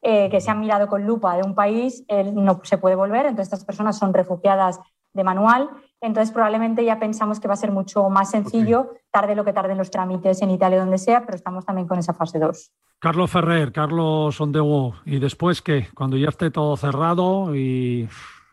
eh, 0.08 0.28
que 0.30 0.40
se 0.40 0.52
han 0.52 0.60
mirado 0.60 0.86
con 0.86 1.04
lupa 1.04 1.36
de 1.36 1.42
un 1.42 1.56
país, 1.56 2.04
no 2.32 2.60
se 2.62 2.78
puede 2.78 2.94
volver, 2.94 3.26
entonces 3.26 3.52
estas 3.52 3.64
personas 3.64 3.98
son 3.98 4.14
refugiadas 4.14 4.78
de 5.12 5.24
manual, 5.24 5.68
entonces 6.00 6.32
probablemente 6.32 6.84
ya 6.84 7.00
pensamos 7.00 7.40
que 7.40 7.48
va 7.48 7.54
a 7.54 7.56
ser 7.56 7.72
mucho 7.72 8.08
más 8.08 8.30
sencillo, 8.30 8.92
tarde 9.10 9.34
lo 9.34 9.44
que 9.44 9.52
tarden 9.52 9.78
los 9.78 9.90
trámites 9.90 10.42
en 10.42 10.52
Italia 10.52 10.78
donde 10.78 10.98
sea, 10.98 11.26
pero 11.26 11.34
estamos 11.34 11.64
también 11.64 11.88
con 11.88 11.98
esa 11.98 12.14
fase 12.14 12.38
2. 12.38 12.70
Carlos 13.00 13.32
Ferrer, 13.32 13.72
Carlos 13.72 14.40
Ondego, 14.40 14.94
¿y 15.04 15.18
después 15.18 15.60
qué? 15.60 15.88
Cuando 15.92 16.16
ya 16.16 16.28
esté 16.28 16.52
todo 16.52 16.76
cerrado 16.76 17.56
y 17.56 18.08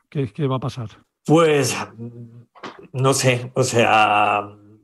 qué, 0.10 0.34
qué 0.34 0.48
va 0.48 0.56
a 0.56 0.60
pasar? 0.60 0.90
Pues 1.24 1.78
no 2.94 3.14
sé, 3.14 3.52
o 3.54 3.62
sea, 3.62 4.42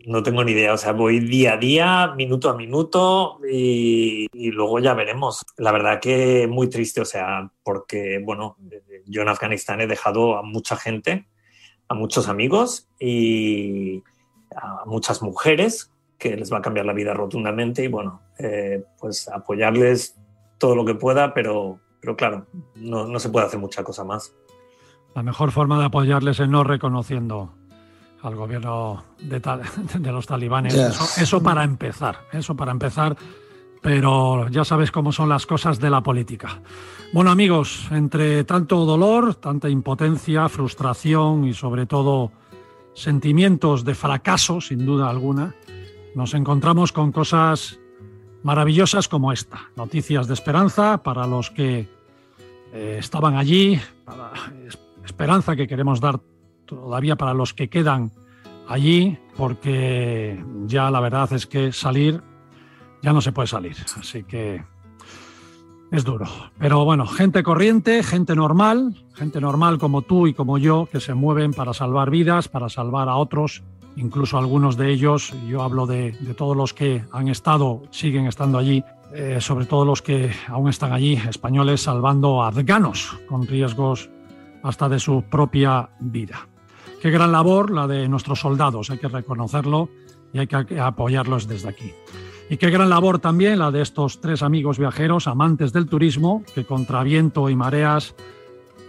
no 0.10 0.24
tengo 0.24 0.44
ni 0.44 0.54
idea, 0.54 0.74
o 0.74 0.78
sea, 0.78 0.92
voy 0.92 1.20
día 1.20 1.54
a 1.54 1.58
día, 1.58 2.14
minuto 2.18 2.50
a 2.50 2.56
minuto 2.58 3.40
y, 3.48 4.28
luego 4.52 4.80
ya 4.80 4.96
veremos. 4.96 5.46
La 5.56 5.72
verdad 5.72 6.00
que 6.00 6.48
muy 6.48 6.68
triste, 6.68 7.00
o 7.00 7.06
sea, 7.06 7.52
porque, 7.62 8.20
bueno, 8.26 8.58
yo 9.06 9.22
en 9.22 9.30
Afganistán 9.30 9.82
he 9.82 9.88
dejado 9.88 10.36
a 10.36 10.42
mucha 10.42 10.76
gente, 10.78 11.28
a 11.88 11.94
muchos 11.94 12.28
amigos 12.28 12.90
y 13.00 14.02
a 14.56 14.84
muchas 14.88 15.22
mujeres 15.22 15.92
que 16.18 16.36
les 16.36 16.52
va 16.52 16.58
a 16.58 16.64
cambiar 16.64 16.88
la 16.88 16.94
vida 16.94 17.14
rotundamente 17.14 17.84
y, 17.84 17.88
bueno, 17.88 18.24
eh, 18.40 18.84
pues 19.00 19.28
apoyarles 19.28 20.20
todo 20.58 20.76
lo 20.76 20.86
que 20.86 20.96
pueda, 20.96 21.36
pero, 21.36 21.80
pero 22.02 22.16
claro, 22.16 22.48
no, 22.74 23.06
no 23.06 23.20
se 23.20 23.30
puede 23.30 23.46
hacer 23.46 23.60
mucha 23.60 23.84
cosa 23.84 24.04
más. 24.04 24.34
La 25.14 25.22
mejor 25.22 25.52
forma 25.52 25.78
de 25.78 25.86
apoyarles 25.86 26.40
es 26.40 26.50
no 26.50 26.64
reconociendo 26.64 27.59
al 28.22 28.36
gobierno 28.36 29.04
de, 29.20 29.40
de 30.00 30.12
los 30.12 30.26
talibanes. 30.26 30.76
Eso, 31.18 31.42
para 31.42 31.64
empezar, 31.64 32.28
eso 32.32 32.56
para 32.56 32.72
empezar, 32.72 33.16
pero 33.82 34.48
ya 34.50 34.66
sabes 34.66 34.92
cómo 34.92 35.12
son 35.12 35.30
las 35.30 35.46
cosas 35.46 35.80
de 35.80 35.90
la 35.90 36.02
política. 36.02 36.62
Bueno 37.14 37.32
amigos, 37.32 37.88
entre 37.92 38.44
tanto 38.44 38.86
dolor, 38.86 39.36
tanta 39.36 39.70
impotencia, 39.70 40.50
frustración 40.50 41.46
y 41.46 41.54
sobre 41.54 41.86
todo 41.86 42.32
sentimientos 42.94 43.86
de 43.86 43.96
fracaso, 43.96 44.62
sin 44.62 44.86
duda 44.86 45.10
alguna, 45.10 45.56
nos 46.16 46.34
encontramos 46.34 46.92
con 46.92 47.12
cosas 47.12 47.80
maravillosas 48.44 49.08
como 49.08 49.32
esta. 49.32 49.70
Noticias 49.76 50.28
de 50.28 50.34
esperanza 50.34 51.02
para 51.04 51.26
los 51.26 51.50
que 51.52 51.88
eh, 52.74 52.98
estaban 53.00 53.38
allí, 53.38 53.80
para 54.06 54.32
esperanza 55.06 55.56
que 55.56 55.68
queremos 55.68 56.00
dar 56.00 56.20
todavía 56.76 57.16
para 57.16 57.34
los 57.34 57.54
que 57.54 57.70
quedan 57.70 58.12
allí, 58.68 59.18
porque 59.36 60.44
ya 60.66 60.92
la 60.92 61.00
verdad 61.00 61.34
es 61.34 61.48
que 61.48 61.72
salir, 61.72 62.22
ya 63.02 63.14
no 63.14 63.22
se 63.22 63.32
puede 63.32 63.48
salir. 63.48 63.76
Así 63.98 64.24
que 64.24 64.64
es 65.92 66.04
duro. 66.04 66.28
Pero 66.60 66.86
bueno, 66.86 67.08
gente 67.08 67.42
corriente, 67.42 68.04
gente 68.04 68.36
normal, 68.36 68.96
gente 69.16 69.42
normal 69.42 69.80
como 69.80 70.04
tú 70.04 70.28
y 70.28 70.34
como 70.34 70.58
yo, 70.58 70.88
que 70.92 71.00
se 71.00 71.14
mueven 71.14 71.54
para 71.54 71.74
salvar 71.74 72.12
vidas, 72.12 72.48
para 72.48 72.70
salvar 72.70 73.10
a 73.10 73.16
otros, 73.16 73.64
incluso 73.96 74.38
algunos 74.38 74.78
de 74.78 74.92
ellos, 74.92 75.34
yo 75.48 75.64
hablo 75.64 75.88
de, 75.88 76.12
todos 76.38 76.56
los 76.56 76.74
que 76.74 77.04
han 77.12 77.28
estado, 77.28 77.82
siguen 77.90 78.28
estando 78.28 78.58
allí, 78.58 78.84
eh, 79.14 79.38
sobre 79.42 79.66
todo 79.66 79.84
los 79.84 80.02
que 80.04 80.32
aún 80.48 80.70
están 80.70 80.94
allí, 80.94 81.14
españoles 81.14 81.82
salvando 81.82 82.44
a 82.44 82.50
afganos 82.50 83.18
con 83.28 83.48
riesgos 83.48 84.10
hasta 84.62 84.90
de 84.90 85.00
su 85.00 85.24
propia 85.24 85.90
vida. 86.00 86.49
Qué 87.02 87.12
gran 87.12 87.32
labor 87.32 87.72
la 87.72 87.88
de 87.88 88.10
nuestros 88.10 88.42
soldados, 88.42 88.90
hay 88.90 88.98
que 88.98 89.08
reconocerlo 89.08 89.90
y 90.34 90.40
hay 90.40 90.48
que 90.48 90.80
apoyarlos 90.80 91.48
desde 91.48 91.70
aquí. 91.70 91.94
Y 92.50 92.58
qué 92.58 92.70
gran 92.70 92.90
labor 92.90 93.20
también 93.20 93.60
la 93.60 93.72
de 93.72 93.82
estos 93.82 94.20
tres 94.20 94.42
amigos 94.42 94.78
viajeros, 94.78 95.28
amantes 95.28 95.72
del 95.72 95.88
turismo, 95.88 96.44
que 96.54 96.66
contra 96.66 97.04
viento 97.04 97.50
y 97.50 97.56
mareas 97.56 98.16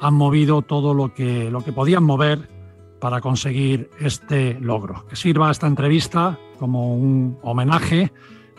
han 0.01 0.15
movido 0.15 0.63
todo 0.63 0.93
lo 0.93 1.15
que, 1.15 1.51
lo 1.51 1.63
que 1.63 1.73
podían 1.73 2.03
mover 2.03 2.49
para 3.01 3.21
conseguir 3.21 3.91
este 4.01 4.59
logro. 4.61 5.07
Que 5.07 5.15
sirva 5.15 5.51
esta 5.51 5.67
entrevista 5.67 6.39
como 6.59 6.97
un 6.97 7.39
homenaje 7.43 8.13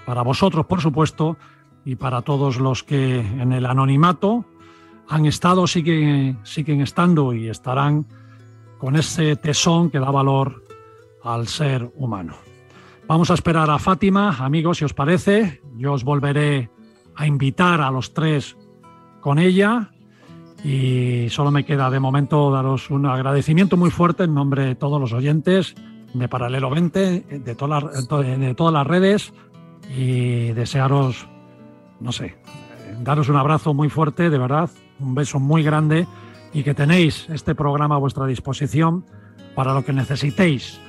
para 0.06 0.22
vosotros, 0.22 0.66
por 0.66 0.82
supuesto, 0.82 1.36
y 1.84 1.96
para 1.96 2.22
todos 2.22 2.60
los 2.60 2.84
que 2.84 3.20
en 3.20 3.52
el 3.52 3.66
anonimato 3.66 4.46
han 5.10 5.26
estado, 5.26 5.68
siguen, 5.68 6.40
siguen 6.44 6.82
estando 6.82 7.34
y 7.34 7.50
estarán 7.50 8.06
con 8.82 8.96
ese 8.96 9.36
tesón 9.36 9.92
que 9.92 10.00
da 10.00 10.10
valor 10.10 10.64
al 11.24 11.48
ser 11.48 11.92
humano. 11.98 12.34
Vamos 13.08 13.30
a 13.30 13.36
esperar 13.36 13.70
a 13.70 13.78
Fátima, 13.78 14.38
amigos, 14.44 14.80
si 14.80 14.86
os 14.86 14.96
parece. 14.96 15.62
Yo 15.78 15.94
os 15.94 16.04
volveré 16.04 16.72
a 17.16 17.28
invitar 17.28 17.80
a 17.80 17.92
los 17.92 18.16
tres 18.16 18.58
con 19.20 19.38
ella 19.38 19.92
y 20.64 21.28
solo 21.30 21.52
me 21.52 21.64
queda 21.64 21.92
de 21.92 22.00
momento 22.00 22.50
daros 22.50 22.90
un 22.90 23.06
agradecimiento 23.06 23.78
muy 23.78 23.92
fuerte 23.92 24.24
en 24.24 24.34
nombre 24.34 24.66
de 24.66 24.74
todos 24.74 25.00
los 25.00 25.14
oyentes 25.14 25.76
de 26.16 26.28
Paralelo 26.28 26.72
20, 26.72 27.00
de, 27.22 27.56
todas 27.56 27.84
las, 27.84 28.08
de 28.10 28.56
todas 28.56 28.74
las 28.74 28.88
redes 28.88 29.32
y 29.96 30.54
desearos, 30.54 31.28
no 32.00 32.12
sé, 32.12 32.36
daros 33.04 33.30
un 33.30 33.36
abrazo 33.36 33.76
muy 33.76 33.90
fuerte, 33.90 34.32
de 34.32 34.40
verdad, 34.40 34.72
un 35.00 35.14
beso 35.14 35.40
muy 35.40 35.62
grande 35.62 36.08
y 36.54 36.64
que 36.64 36.74
tenéis 36.74 37.30
este 37.30 37.56
programa 37.56 37.96
a 37.96 38.00
vuestra 38.00 38.26
disposición 38.26 39.06
para 39.56 39.74
lo 39.74 39.84
que 39.84 39.94
necesitéis. 39.94 40.80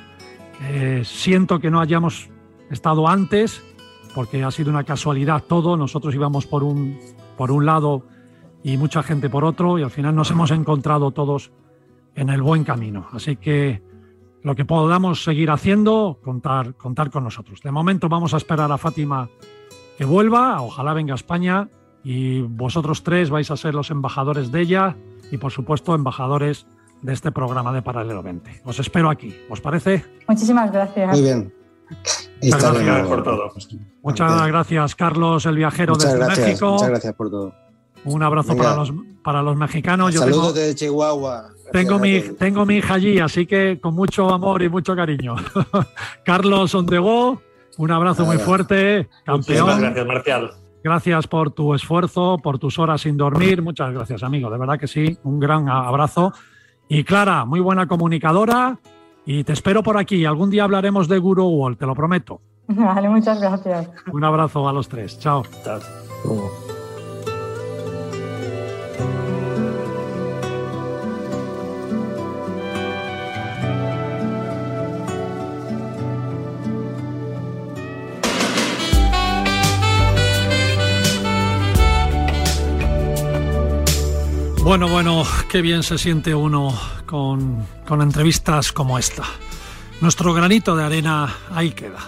Eh, 0.63 1.03
siento 1.05 1.61
que 1.61 1.71
no 1.71 1.81
hayamos 1.81 2.31
estado 2.71 3.09
antes, 3.09 3.63
porque 4.15 4.45
ha 4.45 4.51
sido 4.51 4.71
una 4.71 4.85
casualidad 4.85 5.43
todo. 5.43 5.77
Nosotros 5.77 6.15
íbamos 6.15 6.47
por 6.47 6.63
un, 6.65 6.99
por 7.37 7.51
un 7.51 7.67
lado 7.67 8.05
y 8.63 8.77
mucha 8.77 9.03
gente 9.03 9.29
por 9.29 9.45
otro, 9.45 9.79
y 9.79 9.83
al 9.83 9.91
final 9.91 10.15
nos 10.15 10.31
hemos 10.31 10.51
encontrado 10.51 11.11
todos 11.11 11.51
en 12.15 12.29
el 12.29 12.43
buen 12.43 12.65
camino. 12.65 13.09
Así 13.13 13.37
que 13.37 13.83
lo 14.43 14.55
que 14.55 14.65
podamos 14.65 15.25
seguir 15.25 15.51
haciendo, 15.51 16.19
contar, 16.23 16.75
contar 16.75 17.11
con 17.11 17.25
nosotros. 17.25 17.61
De 17.63 17.71
momento 17.71 18.09
vamos 18.09 18.35
a 18.35 18.37
esperar 18.37 18.71
a 18.71 18.79
Fátima 18.79 19.29
que 19.97 20.05
vuelva, 20.05 20.61
ojalá 20.63 20.95
venga 20.95 21.15
a 21.15 21.17
España, 21.17 21.69
y 22.05 22.41
vosotros 22.43 23.03
tres 23.03 23.31
vais 23.31 23.51
a 23.51 23.57
ser 23.57 23.75
los 23.75 23.91
embajadores 23.91 24.51
de 24.51 24.61
ella 24.61 24.97
y 25.31 25.39
por 25.39 25.53
supuesto 25.53 25.95
embajadores 25.95 26.67
de 27.01 27.13
este 27.13 27.33
programa 27.33 27.73
de 27.73 27.83
Paralelo 27.83 28.23
20. 28.23 28.63
Os 28.65 28.79
espero 28.79 29.11
aquí, 29.11 29.35
¿os 29.49 29.61
parece? 29.61 30.05
Muchísimas 30.29 30.73
gracias. 30.73 31.11
Muy 31.13 31.23
bien. 31.23 31.53
Muchas 32.43 32.73
gracias 32.73 33.09
por 33.09 33.23
todo. 33.23 33.53
Muchas 34.03 34.47
gracias, 34.47 34.95
Carlos, 34.95 35.47
el 35.47 35.57
viajero 35.57 35.95
muchas 35.95 36.13
desde 36.13 36.25
gracias, 36.25 36.47
México. 36.47 36.73
Muchas 36.73 36.89
gracias 36.89 37.15
por 37.15 37.31
todo. 37.31 37.55
Un 38.05 38.23
abrazo 38.23 38.57
para 38.57 38.75
los, 38.75 38.93
para 39.23 39.43
los 39.43 39.57
mexicanos. 39.57 40.13
Yo 40.13 40.21
Saludos 40.21 40.55
desde 40.55 40.75
Chihuahua. 40.75 41.51
Tengo 41.71 41.99
mi, 41.99 42.21
tengo 42.21 42.67
mi 42.67 42.77
hija 42.77 42.95
allí, 42.95 43.21
así 43.21 43.47
que 43.47 43.79
con 43.81 43.95
mucho 43.95 44.29
amor 44.31 44.63
y 44.63 44.69
mucho 44.69 44.97
cariño. 44.97 45.37
Carlos 46.25 46.75
Ondegó, 46.75 47.41
un 47.79 47.91
abrazo 47.91 48.25
muy 48.25 48.39
fuerte, 48.39 49.09
campeón. 49.25 49.67
Muchas 49.67 49.81
gracias, 49.81 50.07
Marcial. 50.07 50.62
Gracias 50.83 51.27
por 51.27 51.53
tu 51.53 51.75
esfuerzo, 51.75 52.39
por 52.43 52.59
tus 52.59 52.79
horas 52.79 53.03
sin 53.03 53.17
dormir. 53.17 53.63
Muchas 53.63 53.93
gracias, 53.93 54.23
amigo. 54.23 54.51
De 54.51 54.59
verdad 54.59 54.79
que 54.79 54.89
sí. 54.89 55.17
Un 55.23 55.39
gran 55.39 55.69
abrazo. 55.69 56.33
Y 56.89 57.05
Clara, 57.05 57.45
muy 57.45 57.61
buena 57.61 57.87
comunicadora. 57.87 58.79
Y 59.25 59.45
te 59.45 59.53
espero 59.53 59.83
por 59.83 59.97
aquí. 59.97 60.25
Algún 60.25 60.51
día 60.51 60.65
hablaremos 60.65 61.09
de 61.09 61.19
Guru 61.19 61.47
Wall, 61.47 61.77
te 61.77 61.87
lo 61.87 61.95
prometo. 61.95 62.41
Vale, 62.67 63.09
muchas 63.09 63.41
gracias. 63.41 63.89
Un 64.13 64.25
abrazo 64.25 64.69
a 64.69 64.73
los 64.73 64.89
tres. 64.89 65.19
Chao. 65.19 65.43
Chao. 65.65 65.81
Bueno, 84.63 84.89
bueno, 84.89 85.25
qué 85.51 85.61
bien 85.61 85.83
se 85.83 85.99
siente 85.99 86.37
uno 86.37 86.73
con, 87.05 87.67
con 87.87 88.01
entrevistas 88.01 88.71
como 88.71 88.97
esta. 88.97 89.25
Nuestro 90.01 90.33
granito 90.33 90.77
de 90.77 90.85
arena 90.85 91.35
ahí 91.51 91.73
queda. 91.73 91.99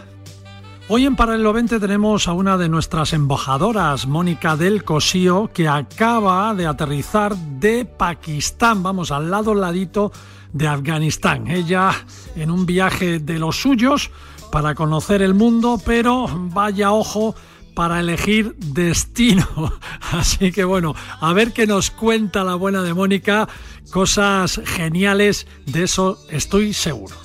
Hoy 0.86 1.04
en 1.04 1.16
Paralelo 1.16 1.52
20 1.52 1.80
tenemos 1.80 2.28
a 2.28 2.32
una 2.32 2.56
de 2.56 2.68
nuestras 2.68 3.12
embajadoras, 3.12 4.06
Mónica 4.06 4.56
del 4.56 4.84
Cosío, 4.84 5.50
que 5.52 5.66
acaba 5.66 6.54
de 6.54 6.66
aterrizar 6.66 7.34
de 7.36 7.86
Pakistán, 7.86 8.84
vamos 8.84 9.10
al 9.10 9.32
lado 9.32 9.52
ladito 9.52 10.12
de 10.52 10.68
Afganistán. 10.68 11.48
Ella 11.48 11.90
en 12.36 12.52
un 12.52 12.66
viaje 12.66 13.18
de 13.18 13.40
los 13.40 13.60
suyos 13.60 14.12
para 14.52 14.76
conocer 14.76 15.22
el 15.22 15.34
mundo, 15.34 15.80
pero 15.84 16.28
vaya 16.30 16.92
ojo 16.92 17.34
para 17.74 18.00
elegir 18.00 18.54
destino. 18.56 19.46
Así 20.12 20.52
que 20.52 20.64
bueno, 20.64 20.94
a 21.20 21.32
ver 21.32 21.52
qué 21.52 21.66
nos 21.66 21.90
cuenta 21.90 22.44
la 22.44 22.54
buena 22.54 22.82
de 22.82 22.94
Mónica, 22.94 23.48
cosas 23.90 24.60
geniales, 24.64 25.46
de 25.66 25.84
eso 25.84 26.18
estoy 26.30 26.72
seguro. 26.72 27.16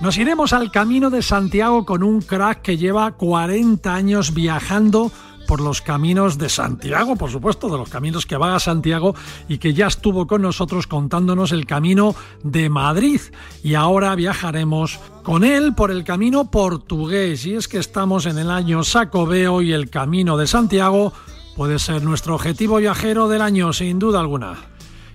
Nos 0.00 0.18
iremos 0.18 0.52
al 0.52 0.70
Camino 0.70 1.08
de 1.08 1.22
Santiago 1.22 1.86
con 1.86 2.02
un 2.02 2.20
crack 2.20 2.62
que 2.62 2.76
lleva 2.76 3.12
40 3.12 3.94
años 3.94 4.34
viajando 4.34 5.10
por 5.46 5.60
los 5.60 5.82
caminos 5.82 6.38
de 6.38 6.48
Santiago, 6.48 7.16
por 7.16 7.30
supuesto, 7.30 7.68
de 7.68 7.78
los 7.78 7.88
caminos 7.88 8.26
que 8.26 8.36
va 8.36 8.54
a 8.54 8.60
Santiago 8.60 9.14
y 9.48 9.58
que 9.58 9.74
ya 9.74 9.86
estuvo 9.86 10.26
con 10.26 10.42
nosotros 10.42 10.86
contándonos 10.86 11.52
el 11.52 11.66
camino 11.66 12.14
de 12.42 12.68
Madrid. 12.68 13.20
Y 13.62 13.74
ahora 13.74 14.14
viajaremos 14.14 14.98
con 15.24 15.42
él 15.42 15.74
por 15.74 15.90
el 15.90 16.04
camino 16.04 16.50
portugués. 16.50 17.44
Y 17.46 17.54
es 17.54 17.66
que 17.66 17.78
estamos 17.78 18.26
en 18.26 18.38
el 18.38 18.50
año 18.50 18.84
Sacobeo 18.84 19.62
y 19.62 19.72
el 19.72 19.90
camino 19.90 20.36
de 20.36 20.46
Santiago 20.46 21.12
puede 21.56 21.80
ser 21.80 22.04
nuestro 22.04 22.36
objetivo 22.36 22.76
viajero 22.76 23.26
del 23.26 23.42
año, 23.42 23.72
sin 23.72 23.98
duda 23.98 24.20
alguna. 24.20 24.54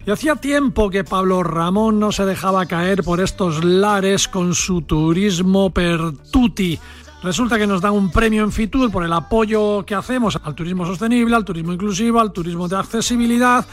Y 0.06 0.12
hacía 0.12 0.36
tiempo 0.36 0.90
que 0.90 1.04
Pablo 1.04 1.44
Ramón 1.44 2.00
no 2.00 2.12
se 2.12 2.26
dejaba 2.26 2.66
caer 2.66 3.04
por 3.04 3.22
estos 3.22 3.64
lares 3.64 4.28
con 4.28 4.56
su 4.56 4.82
turismo 4.82 5.70
pertuti 5.70 6.80
Resulta 7.22 7.58
que 7.58 7.68
nos 7.68 7.82
dan 7.82 7.94
un 7.94 8.12
premio 8.12 8.44
en 8.44 8.52
Fitur 8.52 8.90
por 8.90 9.04
el 9.04 9.12
apoyo 9.12 9.86
que 9.86 9.94
hacemos 9.94 10.40
al 10.42 10.56
turismo 10.56 10.86
sostenible, 10.86 11.36
al 11.36 11.44
turismo 11.44 11.74
inclusivo, 11.74 12.22
al 12.22 12.32
turismo 12.32 12.70
de 12.70 12.78
accesibilidad 12.78 13.66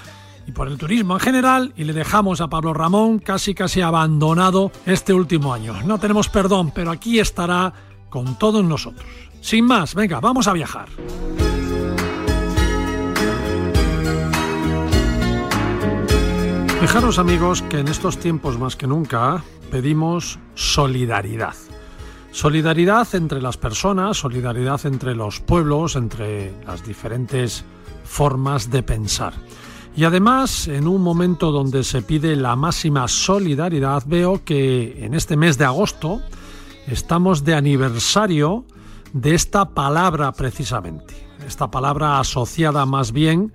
y 0.47 0.53
por 0.53 0.69
el 0.69 0.79
turismo 0.79 1.15
en 1.15 1.21
general 1.21 1.73
y 1.77 1.85
le 1.85 1.93
dejamos 1.93 2.41
a 2.41 2.49
Pablo 2.49 2.73
Ramón 2.73 3.19
casi 3.19 3.55
casi 3.55 3.81
abandonado 3.81 4.71
este 4.87 5.13
último 5.13 5.53
año. 5.53 5.75
No 5.85 5.99
tenemos 5.99 6.29
perdón, 6.29 6.71
pero 6.75 6.91
aquí 6.91 7.19
estará 7.19 7.73
con 8.09 8.39
todos 8.39 8.65
nosotros. 8.65 9.07
Sin 9.41 9.65
más, 9.65 9.95
venga, 9.95 10.21
vamos 10.21 10.49
a 10.49 10.53
viajar. 10.53 10.89
Fijaros 16.81 17.19
amigos 17.19 17.63
que 17.63 17.81
en 17.81 17.89
estos 17.89 18.19
tiempos 18.19 18.59
más 18.59 18.77
que 18.77 18.87
nunca 18.87 19.43
pedimos 19.71 20.39
solidaridad. 20.55 21.55
Solidaridad 22.31 23.13
entre 23.15 23.41
las 23.41 23.57
personas, 23.57 24.19
solidaridad 24.19 24.85
entre 24.85 25.15
los 25.15 25.41
pueblos, 25.41 25.97
entre 25.97 26.53
las 26.67 26.85
diferentes 26.85 27.65
formas 28.05 28.71
de 28.71 28.83
pensar. 28.83 29.33
Y 29.97 30.05
además, 30.05 30.69
en 30.69 30.87
un 30.87 31.01
momento 31.01 31.51
donde 31.51 31.83
se 31.83 32.03
pide 32.03 32.37
la 32.37 32.55
máxima 32.55 33.09
solidaridad, 33.09 34.03
veo 34.07 34.45
que 34.45 35.03
en 35.03 35.15
este 35.15 35.39
mes 35.39 35.57
de 35.57 35.65
agosto 35.65 36.21
estamos 36.87 37.45
de 37.45 37.55
aniversario 37.55 38.67
de 39.15 39.35
esta 39.35 39.71
palabra 39.71 40.33
precisamente. 40.33 41.15
Esta 41.47 41.71
palabra 41.71 42.21
asociada 42.21 42.85
más 42.85 43.13
bien 43.13 43.55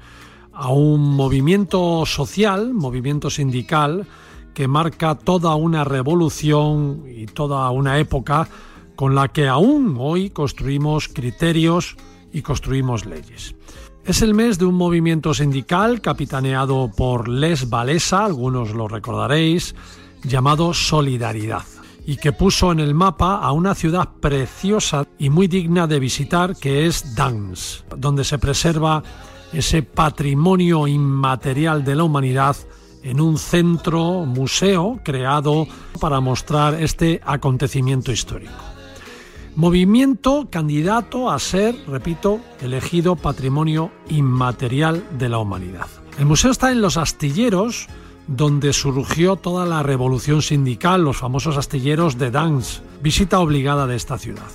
a 0.52 0.70
un 0.70 1.16
movimiento 1.16 2.08
social, 2.08 2.74
movimiento 2.74 3.30
sindical, 3.30 4.08
que 4.56 4.68
marca 4.68 5.14
toda 5.14 5.54
una 5.54 5.84
revolución 5.84 7.04
y 7.08 7.28
toda 7.28 7.70
una 7.70 8.00
época 8.00 8.50
con 8.96 9.14
la 9.14 9.28
que 9.28 9.48
aún 9.48 9.96
hoy 10.00 10.32
construimos 10.32 11.08
criterios 11.08 11.98
y 12.34 12.42
construimos 12.42 13.06
leyes. 13.06 13.56
Es 14.04 14.24
el 14.24 14.34
mes 14.34 14.58
de 14.58 14.66
un 14.66 14.74
movimiento 14.74 15.32
sindical 15.34 16.02
capitaneado 16.02 16.90
por 16.96 17.28
Les 17.28 17.70
Valesa, 17.70 18.26
algunos 18.26 18.72
lo 18.72 18.88
recordaréis, 18.88 19.76
llamado 20.24 20.74
Solidaridad, 20.74 21.64
y 22.06 22.18
que 22.18 22.32
puso 22.32 22.72
en 22.72 22.80
el 22.80 22.96
mapa 22.96 23.36
a 23.36 23.52
una 23.52 23.76
ciudad 23.76 24.10
preciosa 24.20 25.06
y 25.20 25.30
muy 25.30 25.48
digna 25.48 25.86
de 25.86 26.00
visitar 26.00 26.56
que 26.56 26.88
es 26.88 27.16
Dans, 27.16 27.86
donde 27.96 28.24
se 28.24 28.40
preserva 28.40 29.04
ese 29.54 29.84
patrimonio 29.84 30.88
inmaterial 30.88 31.84
de 31.84 31.96
la 31.96 32.04
humanidad 32.04 32.56
en 33.04 33.22
un 33.22 33.38
centro 33.38 34.26
museo 34.26 35.00
creado 35.04 35.68
para 36.00 36.20
mostrar 36.20 36.74
este 36.82 37.22
acontecimiento 37.24 38.12
histórico. 38.12 38.71
Movimiento 39.56 40.48
candidato 40.50 41.30
a 41.30 41.38
ser, 41.38 41.76
repito, 41.86 42.40
elegido 42.62 43.18
Patrimonio 43.18 43.92
Inmaterial 44.08 45.04
de 45.18 45.28
la 45.28 45.40
Humanidad. 45.40 45.88
El 46.18 46.26
museo 46.26 46.52
está 46.52 46.72
en 46.72 46.82
los 46.82 46.96
astilleros 46.96 47.88
donde 48.28 48.72
surgió 48.72 49.36
toda 49.36 49.66
la 49.66 49.84
revolución 49.84 50.42
sindical, 50.42 51.04
los 51.04 51.18
famosos 51.18 51.58
astilleros 51.58 52.18
de 52.18 52.32
Dans, 52.32 52.82
visita 53.04 53.42
obligada 53.42 53.88
de 53.88 53.98
esta 53.98 54.18
ciudad. 54.18 54.48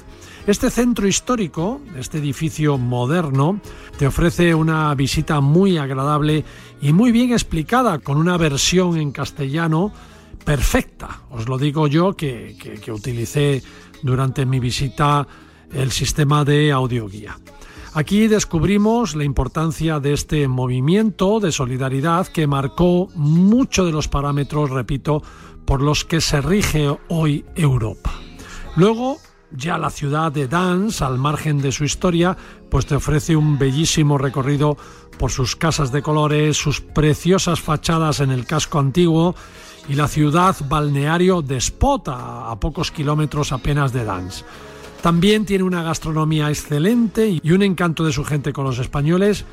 Este 0.47 0.71
centro 0.71 1.07
histórico, 1.07 1.83
este 1.99 2.17
edificio 2.19 2.79
moderno, 2.79 3.61
te 3.99 4.07
ofrece 4.07 4.55
una 4.55 4.95
visita 4.95 5.41
muy 5.41 5.77
agradable 5.77 6.45
y 6.81 6.95
muy 6.95 7.13
bien 7.13 7.33
explicada, 7.33 7.99
con 7.99 8.17
una 8.17 8.39
versión 8.39 8.97
en 8.97 9.13
castellano 9.13 9.93
perfecta. 10.45 11.23
Os 11.31 11.49
lo 11.49 11.59
digo 11.59 11.89
yo 11.89 12.15
que, 12.15 12.57
que 12.81 12.93
utilicé 12.93 13.63
durante 14.07 14.47
mi 14.47 14.61
visita 14.61 15.27
el 15.73 15.91
sistema 15.91 16.45
de 16.45 16.73
audioguía. 16.73 17.37
Aquí 17.93 18.29
descubrimos 18.29 19.17
la 19.17 19.25
importancia 19.25 20.01
de 20.01 20.13
este 20.13 20.49
movimiento 20.49 21.41
de 21.41 21.51
solidaridad 21.51 22.27
que 22.27 22.47
marcó 22.47 23.09
muchos 23.15 23.87
de 23.87 23.93
los 23.93 24.07
parámetros, 24.07 24.71
repito, 24.71 25.23
por 25.65 25.81
los 25.81 26.05
que 26.05 26.21
se 26.21 26.41
rige 26.41 26.95
hoy 27.09 27.45
Europa. 27.55 28.13
Luego, 28.77 29.17
ya 29.51 29.79
la 29.79 29.89
ciudad 29.89 30.31
de 30.31 30.47
Dans, 30.47 31.01
al 31.01 31.19
margen 31.19 31.63
de 31.63 31.73
su 31.73 31.85
historia, 31.85 32.37
pues 32.71 32.85
te 32.85 32.97
ofrece 32.97 33.35
un 33.35 33.59
bellísimo 33.59 34.19
recorrido 34.19 34.77
por 35.19 35.31
sus 35.31 35.57
casas 35.57 35.91
de 35.91 36.03
colores, 36.03 36.59
sus 36.59 36.83
preciosas 36.83 37.61
fachadas 37.61 38.21
en 38.21 38.31
el 38.31 38.45
casco 38.45 38.79
antiguo 38.79 39.35
y 39.89 39.95
la 39.95 40.09
ciudad 40.09 40.57
balneario 40.69 41.43
de 41.43 41.57
Spot, 41.59 42.09
a, 42.09 42.57
pocos 42.61 42.91
kilómetros 42.91 43.53
apenas 43.53 43.93
de 43.93 44.05
Dans. 44.05 44.45
También 45.03 45.45
tiene 45.45 45.65
una 45.65 45.83
gastronomía 45.83 46.49
excelente 46.49 47.41
y 47.43 47.53
un 47.53 47.63
encanto 47.63 48.05
de 48.05 48.13
su 48.13 48.25
gente 48.25 48.53
con 48.53 48.65
los 48.65 48.79
españoles 48.79 49.45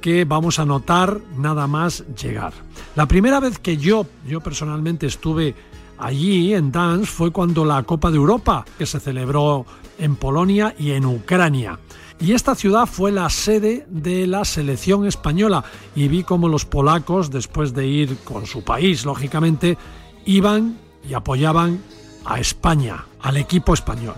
que 0.00 0.24
vamos 0.24 0.58
a 0.58 0.64
notar 0.64 1.20
nada 1.36 1.66
más 1.66 2.04
llegar. 2.20 2.52
La 2.96 3.06
primera 3.06 3.40
vez 3.40 3.58
que 3.58 3.76
yo, 3.76 4.06
yo 4.26 4.40
personalmente 4.40 5.06
estuve 5.06 5.54
allí 5.98 6.54
en 6.54 6.72
Dans 6.72 7.08
fue 7.08 7.30
cuando 7.30 7.64
la 7.64 7.82
Copa 7.82 8.10
de 8.10 8.16
Europa, 8.16 8.64
que 8.78 8.86
se 8.86 9.00
celebró 9.00 9.66
en 9.98 10.16
Polonia 10.16 10.74
y 10.78 10.92
en 10.92 11.06
Ucrania. 11.06 11.78
Y 12.18 12.32
esta 12.32 12.54
ciudad 12.54 12.86
fue 12.86 13.12
la 13.12 13.28
sede 13.28 13.86
de 13.90 14.26
la 14.26 14.44
selección 14.44 15.06
española 15.06 15.64
y 15.94 16.08
vi 16.08 16.22
cómo 16.22 16.48
los 16.48 16.64
polacos, 16.64 17.30
después 17.30 17.74
de 17.74 17.86
ir 17.86 18.16
con 18.24 18.46
su 18.46 18.64
país, 18.64 19.04
lógicamente, 19.04 19.76
iban 20.24 20.78
y 21.08 21.14
apoyaban 21.14 21.82
a 22.24 22.40
España, 22.40 23.04
al 23.20 23.36
equipo 23.36 23.74
español. 23.74 24.14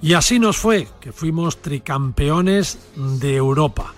Y 0.00 0.14
así 0.14 0.38
nos 0.38 0.56
fue, 0.56 0.88
que 1.00 1.12
fuimos 1.12 1.60
tricampeones 1.60 2.78
de 2.96 3.36
Europa, 3.36 3.92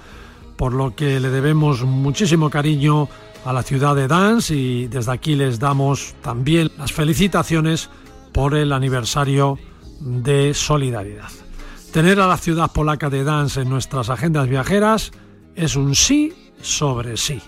por 0.57 0.73
lo 0.73 0.97
que 0.97 1.21
le 1.21 1.31
debemos 1.31 1.83
muchísimo 1.85 2.51
cariño 2.51 3.09
a 3.45 3.53
la 3.53 3.62
ciudad 3.62 3.95
de 3.95 4.09
Dans 4.09 4.51
y 4.51 4.88
desde 4.88 5.12
aquí 5.12 5.35
les 5.35 5.59
damos 5.59 6.14
también 6.21 6.71
las 6.79 6.93
felicitaciones 6.93 7.90
por 8.33 8.55
el 8.55 8.73
aniversario 8.73 9.59
de 10.01 10.53
solidaridad. 10.53 11.31
Tener 11.92 12.20
a 12.20 12.29
la 12.29 12.37
ciudad 12.37 12.70
polaca 12.70 13.11
de 13.11 13.24
Dance 13.24 13.62
en 13.62 13.68
nuestras 13.68 14.11
agendas 14.11 14.48
viajeras 14.48 15.11
es 15.57 15.74
un 15.74 15.96
sí 15.96 16.33
sobre 16.62 17.16
sí. 17.16 17.42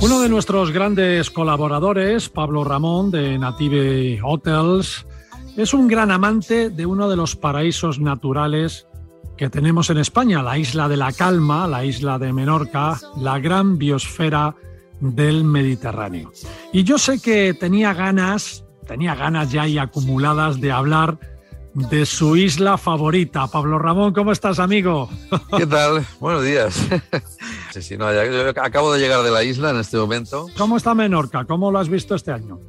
Uno 0.00 0.20
de 0.20 0.28
nuestros 0.30 0.70
grandes 0.70 1.30
colaboradores, 1.30 2.30
Pablo 2.30 2.64
Ramón 2.64 3.10
de 3.10 3.38
Native 3.38 4.20
Hotels, 4.22 5.04
es 5.58 5.74
un 5.74 5.86
gran 5.86 6.10
amante 6.10 6.70
de 6.70 6.86
uno 6.86 7.10
de 7.10 7.16
los 7.16 7.36
paraísos 7.36 8.00
naturales 8.00 8.86
que 9.36 9.50
tenemos 9.50 9.90
en 9.90 9.98
España, 9.98 10.42
la 10.42 10.58
isla 10.58 10.88
de 10.88 10.96
la 10.96 11.12
Calma, 11.12 11.66
la 11.66 11.84
isla 11.84 12.18
de 12.18 12.32
Menorca, 12.32 13.00
la 13.16 13.38
gran 13.38 13.78
biosfera 13.78 14.54
del 15.00 15.44
Mediterráneo. 15.44 16.32
Y 16.72 16.84
yo 16.84 16.98
sé 16.98 17.20
que 17.20 17.54
tenía 17.54 17.92
ganas, 17.94 18.64
tenía 18.86 19.14
ganas 19.14 19.50
ya 19.50 19.66
y 19.66 19.78
acumuladas 19.78 20.60
de 20.60 20.72
hablar 20.72 21.18
de 21.74 22.06
su 22.06 22.36
isla 22.36 22.78
favorita. 22.78 23.48
Pablo 23.48 23.78
Ramón, 23.78 24.12
¿cómo 24.12 24.30
estás, 24.30 24.60
amigo? 24.60 25.10
¿Qué 25.56 25.66
tal? 25.66 26.04
Buenos 26.20 26.44
días. 26.44 26.86
Sí, 27.72 27.82
sí, 27.82 27.96
no, 27.96 28.12
yo 28.12 28.50
acabo 28.62 28.92
de 28.92 29.00
llegar 29.00 29.24
de 29.24 29.32
la 29.32 29.42
isla 29.42 29.70
en 29.70 29.78
este 29.78 29.96
momento. 29.96 30.46
¿Cómo 30.56 30.76
está 30.76 30.94
Menorca? 30.94 31.44
¿Cómo 31.44 31.72
lo 31.72 31.80
has 31.80 31.88
visto 31.88 32.14
este 32.14 32.30
año? 32.30 32.60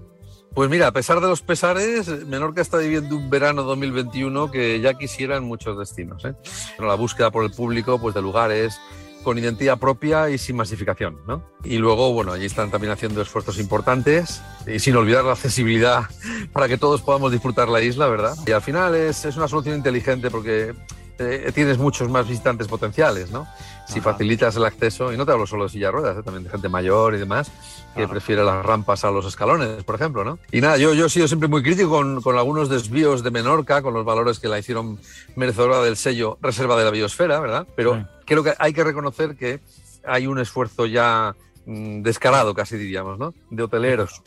Pues 0.56 0.70
mira, 0.70 0.88
a 0.88 0.94
pesar 0.94 1.20
de 1.20 1.28
los 1.28 1.42
pesares, 1.42 2.08
Menorca 2.28 2.62
está 2.62 2.78
viviendo 2.78 3.18
un 3.18 3.30
verano 3.30 3.64
2021 3.64 4.52
que 4.52 4.80
ya 4.80 4.94
quisieran 4.94 5.44
muchos 5.44 5.78
destinos. 5.78 6.24
¿eh? 6.24 6.34
La 6.80 6.96
búsqueda 6.96 7.30
por 7.30 7.44
el 7.44 7.52
público 7.52 8.00
pues, 8.00 8.16
de 8.16 8.22
lugares 8.22 8.80
con 9.22 9.38
identidad 9.38 9.78
propia 9.78 10.30
y 10.30 10.38
sin 10.38 10.56
masificación. 10.56 11.18
¿no? 11.28 11.44
Y 11.66 11.78
luego, 11.78 12.14
bueno, 12.14 12.32
allí 12.32 12.46
están 12.46 12.72
también 12.72 12.94
haciendo 12.94 13.22
esfuerzos 13.22 13.60
importantes 13.60 14.42
y 14.66 14.80
sin 14.80 14.96
olvidar 14.96 15.26
la 15.26 15.34
accesibilidad 15.34 16.04
para 16.54 16.70
que 16.70 16.78
todos 16.78 17.02
podamos 17.02 17.34
disfrutar 17.34 17.68
la 17.68 17.82
isla, 17.82 18.08
¿verdad? 18.08 18.34
Y 18.48 18.52
al 18.52 18.62
final 18.62 18.96
es, 18.96 19.26
es 19.26 19.36
una 19.36 19.50
solución 19.50 19.76
inteligente 19.76 20.32
porque 20.32 20.74
eh, 21.20 21.52
tienes 21.54 21.78
muchos 21.78 22.10
más 22.10 22.28
visitantes 22.28 22.68
potenciales, 22.68 23.30
¿no? 23.32 23.48
Si 23.88 24.02
facilitas 24.02 24.56
el 24.56 24.66
acceso, 24.66 25.14
y 25.14 25.18
no 25.18 25.26
te 25.26 25.32
hablo 25.32 25.46
solo 25.46 25.66
de 25.66 25.70
silla 25.70 25.92
ruedas, 25.92 26.18
¿eh? 26.18 26.24
también 26.24 26.44
de 26.44 26.50
gente 26.50 26.70
mayor 26.70 27.14
y 27.14 27.20
demás, 27.20 27.52
que 27.96 28.08
prefiere 28.08 28.44
las 28.44 28.66
rampas 28.66 29.06
a 29.06 29.12
los 29.12 29.26
escalones, 29.26 29.84
por 29.84 29.96
ejemplo, 29.96 30.24
¿no? 30.24 30.40
Y 30.52 30.60
nada, 30.60 30.78
yo, 30.78 30.94
yo 30.94 31.06
he 31.06 31.10
sido 31.10 31.28
siempre 31.28 31.48
muy 31.48 31.62
crítico 31.62 31.90
con, 31.90 32.22
con 32.22 32.38
algunos 32.38 32.68
desvíos 32.68 33.24
de 33.24 33.32
Menorca, 33.32 33.82
con 33.82 33.94
los 33.94 34.04
valores 34.04 34.40
que 34.40 34.48
la 34.48 34.58
hicieron 34.58 35.00
merecedora 35.36 35.82
del 35.82 35.98
sello 35.98 36.38
Reserva 36.42 36.78
de 36.78 36.86
la 36.86 36.92
Biosfera, 36.92 37.40
¿verdad? 37.40 37.68
Pero 37.76 38.08
creo 38.26 38.44
que 38.44 38.54
hay 38.58 38.74
que 38.74 38.84
reconocer 38.84 39.36
que 39.36 39.60
hay 40.04 40.28
un 40.28 40.40
esfuerzo 40.40 40.86
ya 40.86 41.36
mm, 41.66 42.02
descarado, 42.02 42.54
casi 42.54 42.78
diríamos, 42.78 43.20
¿no? 43.20 43.34
De 43.50 43.64
hoteleros 43.64 44.22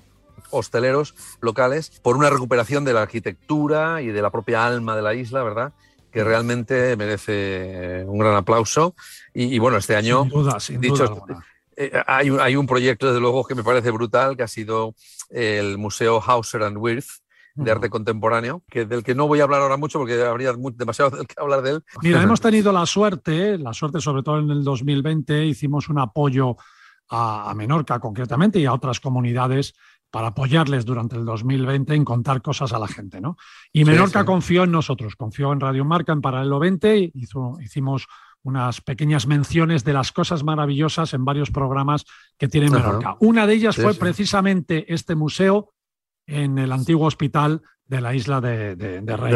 hosteleros 0.50 1.14
locales 1.40 2.00
por 2.02 2.16
una 2.16 2.30
recuperación 2.30 2.84
de 2.84 2.92
la 2.92 3.02
arquitectura 3.02 4.02
y 4.02 4.08
de 4.08 4.22
la 4.22 4.30
propia 4.30 4.66
alma 4.66 4.96
de 4.96 5.02
la 5.02 5.14
isla, 5.14 5.42
¿verdad? 5.42 5.72
Que 6.10 6.24
realmente 6.24 6.96
merece 6.96 8.04
un 8.06 8.18
gran 8.18 8.34
aplauso. 8.34 8.94
Y, 9.34 9.58
bueno, 9.58 9.76
este 9.76 9.96
año, 9.96 10.26
dicho, 10.78 11.24
eh, 11.76 11.92
hay, 12.06 12.30
hay, 12.40 12.56
un 12.56 12.66
proyecto, 12.66 13.06
desde 13.06 13.20
luego, 13.20 13.44
que 13.44 13.54
me 13.54 13.62
parece 13.62 13.90
brutal, 13.90 14.36
que 14.36 14.42
ha 14.42 14.48
sido 14.48 14.94
el 15.30 15.78
Museo 15.78 16.20
Hauser 16.20 16.62
and 16.62 16.78
Wirth, 16.78 17.22
de 17.54 17.70
arte 17.72 17.90
contemporáneo, 17.90 18.62
que 18.68 18.84
del 18.84 19.02
que 19.02 19.14
no 19.14 19.26
voy 19.26 19.40
a 19.40 19.42
hablar 19.42 19.62
ahora 19.62 19.76
mucho 19.76 19.98
porque 19.98 20.22
habría 20.22 20.52
demasiado 20.74 21.10
del 21.16 21.26
que 21.26 21.34
hablar 21.38 21.62
de 21.62 21.70
él. 21.70 21.84
Mira, 22.02 22.22
hemos 22.22 22.40
tenido 22.40 22.72
la 22.72 22.86
suerte, 22.86 23.58
la 23.58 23.72
suerte 23.72 24.00
sobre 24.00 24.22
todo 24.22 24.38
en 24.38 24.50
el 24.50 24.62
2020, 24.62 25.44
hicimos 25.44 25.88
un 25.88 25.98
apoyo 25.98 26.56
a, 27.08 27.50
a 27.50 27.54
Menorca 27.54 27.98
concretamente 27.98 28.60
y 28.60 28.66
a 28.66 28.72
otras 28.72 29.00
comunidades 29.00 29.74
para 30.10 30.28
apoyarles 30.28 30.84
durante 30.84 31.16
el 31.16 31.24
2020 31.24 31.94
en 31.94 32.04
contar 32.04 32.40
cosas 32.42 32.72
a 32.72 32.78
la 32.78 32.88
gente, 32.88 33.20
¿no? 33.20 33.36
Y 33.72 33.84
Menorca 33.84 34.24
confió 34.24 34.64
en 34.64 34.72
nosotros, 34.72 35.16
confió 35.16 35.52
en 35.52 35.60
Radio 35.60 35.84
Marca 35.84 36.12
en 36.12 36.20
Paralelo 36.20 36.58
20, 36.58 37.12
hizo, 37.14 37.58
hicimos 37.60 38.06
unas 38.42 38.80
pequeñas 38.80 39.26
menciones 39.26 39.84
de 39.84 39.92
las 39.92 40.12
cosas 40.12 40.44
maravillosas 40.44 41.12
en 41.12 41.24
varios 41.24 41.50
programas 41.50 42.04
que 42.38 42.48
tiene 42.48 42.70
Menorca. 42.70 43.16
Una 43.20 43.46
de 43.46 43.54
ellas 43.54 43.76
fue 43.76 43.94
precisamente 43.94 44.92
este 44.92 45.14
museo 45.14 45.74
en 46.26 46.58
el 46.58 46.72
antiguo 46.72 47.06
hospital 47.06 47.62
de 47.88 48.00
la 48.00 48.14
isla 48.14 48.40
de, 48.40 48.76
Rey. 48.76 49.32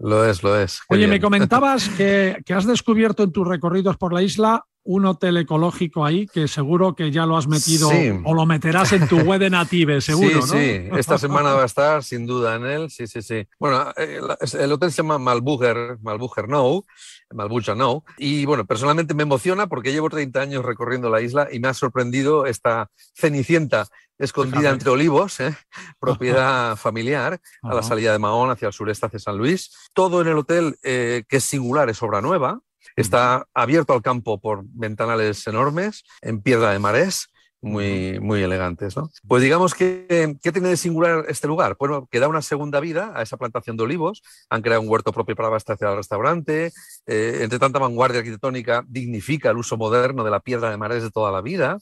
Lo 0.00 0.24
es, 0.24 0.42
lo 0.42 0.58
es. 0.58 0.80
Oye, 0.88 1.06
me 1.08 1.20
comentabas 1.20 1.88
que, 1.96 2.40
que, 2.46 2.54
has 2.54 2.66
descubierto 2.66 3.24
en 3.24 3.32
tus 3.32 3.46
recorridos 3.46 3.96
por 3.96 4.12
la 4.12 4.22
isla 4.22 4.64
un 4.90 5.04
hotel 5.04 5.36
ecológico 5.36 6.02
ahí 6.02 6.26
que 6.26 6.48
seguro 6.48 6.94
que 6.94 7.10
ya 7.10 7.26
lo 7.26 7.36
has 7.36 7.46
metido 7.46 7.90
o 8.24 8.32
lo 8.32 8.46
meterás 8.46 8.94
en 8.94 9.06
tu 9.06 9.18
web 9.18 9.38
de 9.38 9.50
Native, 9.50 10.00
seguro, 10.00 10.40
sí, 10.40 10.48
Sí, 10.48 10.88
esta 10.96 11.18
semana 11.18 11.52
va 11.52 11.64
a 11.64 11.66
estar 11.66 12.02
sin 12.02 12.26
duda 12.26 12.56
en 12.56 12.64
él, 12.64 12.90
sí, 12.90 13.06
sí, 13.06 13.20
sí. 13.20 13.46
Bueno, 13.58 13.92
eh, 13.98 14.18
el, 14.58 14.72
hotel 14.72 14.90
se 14.90 15.02
llama 15.02 15.18
Malbuger, 15.18 15.98
Malbuger 16.00 16.48
No, 16.48 16.84
Malbuja 17.30 17.74
No, 17.74 18.04
y 18.16 18.44
bueno, 18.44 18.66
personalmente 18.66 19.14
me 19.14 19.24
emociona 19.24 19.66
porque 19.66 19.92
llevo 19.92 20.08
30 20.08 20.40
años 20.40 20.64
recorriendo 20.64 21.10
la 21.10 21.20
isla 21.20 21.48
y 21.50 21.60
me 21.60 21.68
ha 21.68 21.74
sorprendido 21.74 22.46
esta 22.46 22.90
cenicienta 23.14 23.86
escondida 24.18 24.70
entre 24.70 24.90
olivos, 24.90 25.38
¿eh? 25.40 25.56
propiedad 26.00 26.76
familiar, 26.76 27.40
a 27.62 27.74
la 27.74 27.82
salida 27.82 28.12
de 28.12 28.18
Mahón 28.18 28.50
hacia 28.50 28.68
el 28.68 28.72
sureste, 28.72 29.06
hacia 29.06 29.18
San 29.18 29.38
Luis. 29.38 29.70
Todo 29.94 30.20
en 30.22 30.28
el 30.28 30.38
hotel, 30.38 30.76
eh, 30.82 31.24
que 31.28 31.36
es 31.36 31.44
singular, 31.44 31.88
es 31.88 32.02
obra 32.02 32.20
nueva, 32.20 32.60
Está 32.96 33.46
abierto 33.54 33.92
al 33.92 34.02
campo 34.02 34.40
por 34.40 34.64
ventanales 34.64 35.46
enormes, 35.46 36.04
en 36.20 36.42
piedra 36.42 36.72
de 36.72 36.80
marés, 36.80 37.28
muy, 37.60 38.20
muy 38.20 38.42
elegantes. 38.42 38.96
¿no? 38.96 39.10
Pues 39.26 39.42
digamos 39.42 39.74
que, 39.74 40.36
¿qué 40.42 40.52
tiene 40.52 40.68
de 40.68 40.76
singular 40.76 41.24
este 41.28 41.46
lugar? 41.46 41.76
Bueno, 41.78 42.08
que 42.10 42.20
da 42.20 42.28
una 42.28 42.42
segunda 42.42 42.80
vida 42.80 43.12
a 43.14 43.22
esa 43.22 43.36
plantación 43.36 43.76
de 43.76 43.84
olivos, 43.84 44.22
han 44.48 44.62
creado 44.62 44.82
un 44.82 44.88
huerto 44.88 45.12
propio 45.12 45.36
para 45.36 45.48
abastecer 45.48 45.88
al 45.88 45.96
restaurante, 45.96 46.72
eh, 47.06 47.38
entre 47.40 47.58
tanta 47.58 47.78
vanguardia 47.78 48.20
arquitectónica 48.20 48.84
dignifica 48.86 49.50
el 49.50 49.58
uso 49.58 49.76
moderno 49.76 50.24
de 50.24 50.30
la 50.30 50.40
piedra 50.40 50.70
de 50.70 50.76
marés 50.76 51.02
de 51.02 51.10
toda 51.10 51.32
la 51.32 51.40
vida 51.40 51.78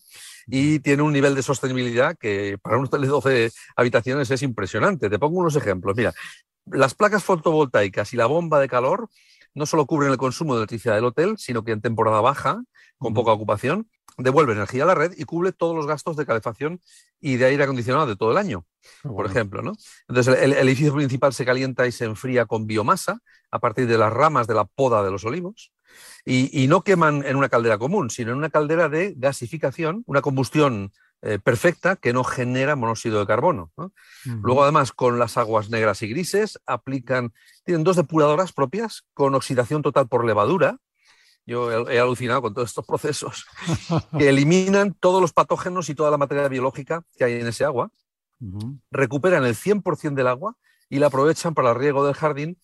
y 0.47 0.79
tiene 0.81 1.03
un 1.03 1.13
nivel 1.13 1.35
de 1.35 1.43
sostenibilidad 1.43 2.17
que 2.17 2.57
para 2.63 2.79
un 2.79 2.87
hotel 2.87 3.03
de 3.03 3.09
12 3.09 3.51
habitaciones 3.75 4.31
es 4.31 4.43
impresionante. 4.43 5.11
Te 5.11 5.19
pongo 5.19 5.39
unos 5.41 5.57
ejemplos. 5.57 5.97
Mira, 5.97 6.15
las 6.67 6.95
placas 6.95 7.25
fotovoltaicas 7.25 8.13
y 8.13 8.17
la 8.17 8.27
bomba 8.27 8.61
de 8.61 8.69
calor 8.69 9.09
no 9.55 9.67
solo 9.67 9.87
cubren 9.87 10.11
el 10.11 10.19
consumo 10.19 10.55
de 10.55 10.61
electricidad 10.61 10.95
del 10.95 11.07
hotel, 11.07 11.35
sino 11.39 11.65
que 11.65 11.73
en 11.73 11.81
temporada 11.81 12.21
baja, 12.21 12.63
con 12.99 13.15
poca 13.15 13.33
ocupación, 13.33 13.89
devuelve 14.17 14.53
energía 14.53 14.85
a 14.85 14.87
la 14.87 14.95
red 14.95 15.13
y 15.17 15.25
cubre 15.25 15.53
todos 15.53 15.75
los 15.75 15.87
gastos 15.87 16.17
de 16.17 16.27
calefacción 16.27 16.81
y 17.21 17.37
de 17.37 17.47
aire 17.47 17.65
acondicionado 17.65 18.07
de 18.07 18.17
todo 18.17 18.33
el 18.33 18.39
año, 18.39 18.65
por 19.03 19.27
ejemplo. 19.27 19.63
¿no? 19.63 19.75
Entonces, 20.09 20.39
el, 20.41 20.53
edificio 20.53 20.95
principal 20.95 21.33
se 21.33 21.45
calienta 21.45 21.87
y 21.87 21.93
se 21.93 22.05
enfría 22.05 22.47
con 22.47 22.67
biomasa 22.67 23.21
a 23.51 23.59
partir 23.59 23.87
de 23.87 23.99
las 23.99 24.13
ramas 24.13 24.47
de 24.47 24.55
la 24.55 24.65
poda 24.65 25.03
de 25.03 25.11
los 25.11 25.25
olivos. 25.25 25.73
Y, 26.25 26.67
no 26.67 26.83
queman 26.83 27.25
en 27.25 27.37
una 27.37 27.49
caldera 27.49 27.79
común, 27.79 28.11
sino 28.11 28.33
en 28.33 28.39
una 28.39 28.51
caldera 28.51 28.89
de 28.89 29.15
gasificación, 29.17 30.03
una 30.07 30.21
combustión 30.21 30.93
eh, 31.23 31.39
perfecta 31.39 31.97
que 31.97 32.13
no 32.13 32.25
genera 32.25 32.77
monóxido 32.77 33.21
de 33.21 33.27
carbono. 33.27 33.73
Luego, 34.43 34.65
además, 34.65 34.93
con 34.93 35.19
las 35.19 35.37
aguas 35.37 35.71
negras 35.71 36.03
y 36.03 36.09
grises, 36.09 36.61
aplican, 36.67 37.33
tienen 37.65 37.85
dos 37.85 37.97
depuradoras 37.97 38.53
propias 38.53 39.07
con 39.15 39.35
oxidación 39.35 39.83
total 39.83 40.09
por 40.09 40.25
levadura. 40.25 40.79
Yo 41.47 41.89
he, 41.89 42.01
alucinado 42.01 42.43
con 42.43 42.55
todos 42.55 42.71
estos 42.71 42.85
procesos 42.85 43.47
que 44.19 44.29
eliminan 44.29 44.95
todos 44.95 45.21
los 45.21 45.33
patógenos 45.33 45.89
y 45.89 45.95
toda 45.95 46.11
la 46.11 46.19
materia 46.19 46.49
biológica 46.49 47.03
que 47.17 47.25
hay 47.25 47.35
en 47.35 47.47
ese 47.47 47.65
agua, 47.65 47.91
recuperan 48.91 49.45
el 49.45 49.55
100% 49.55 50.15
del 50.15 50.27
agua 50.27 50.57
y 50.91 50.99
la 50.99 51.07
aprovechan 51.07 51.55
para 51.55 51.71
el 51.71 51.77
riego 51.77 52.05
del 52.05 52.15
jardín 52.15 52.59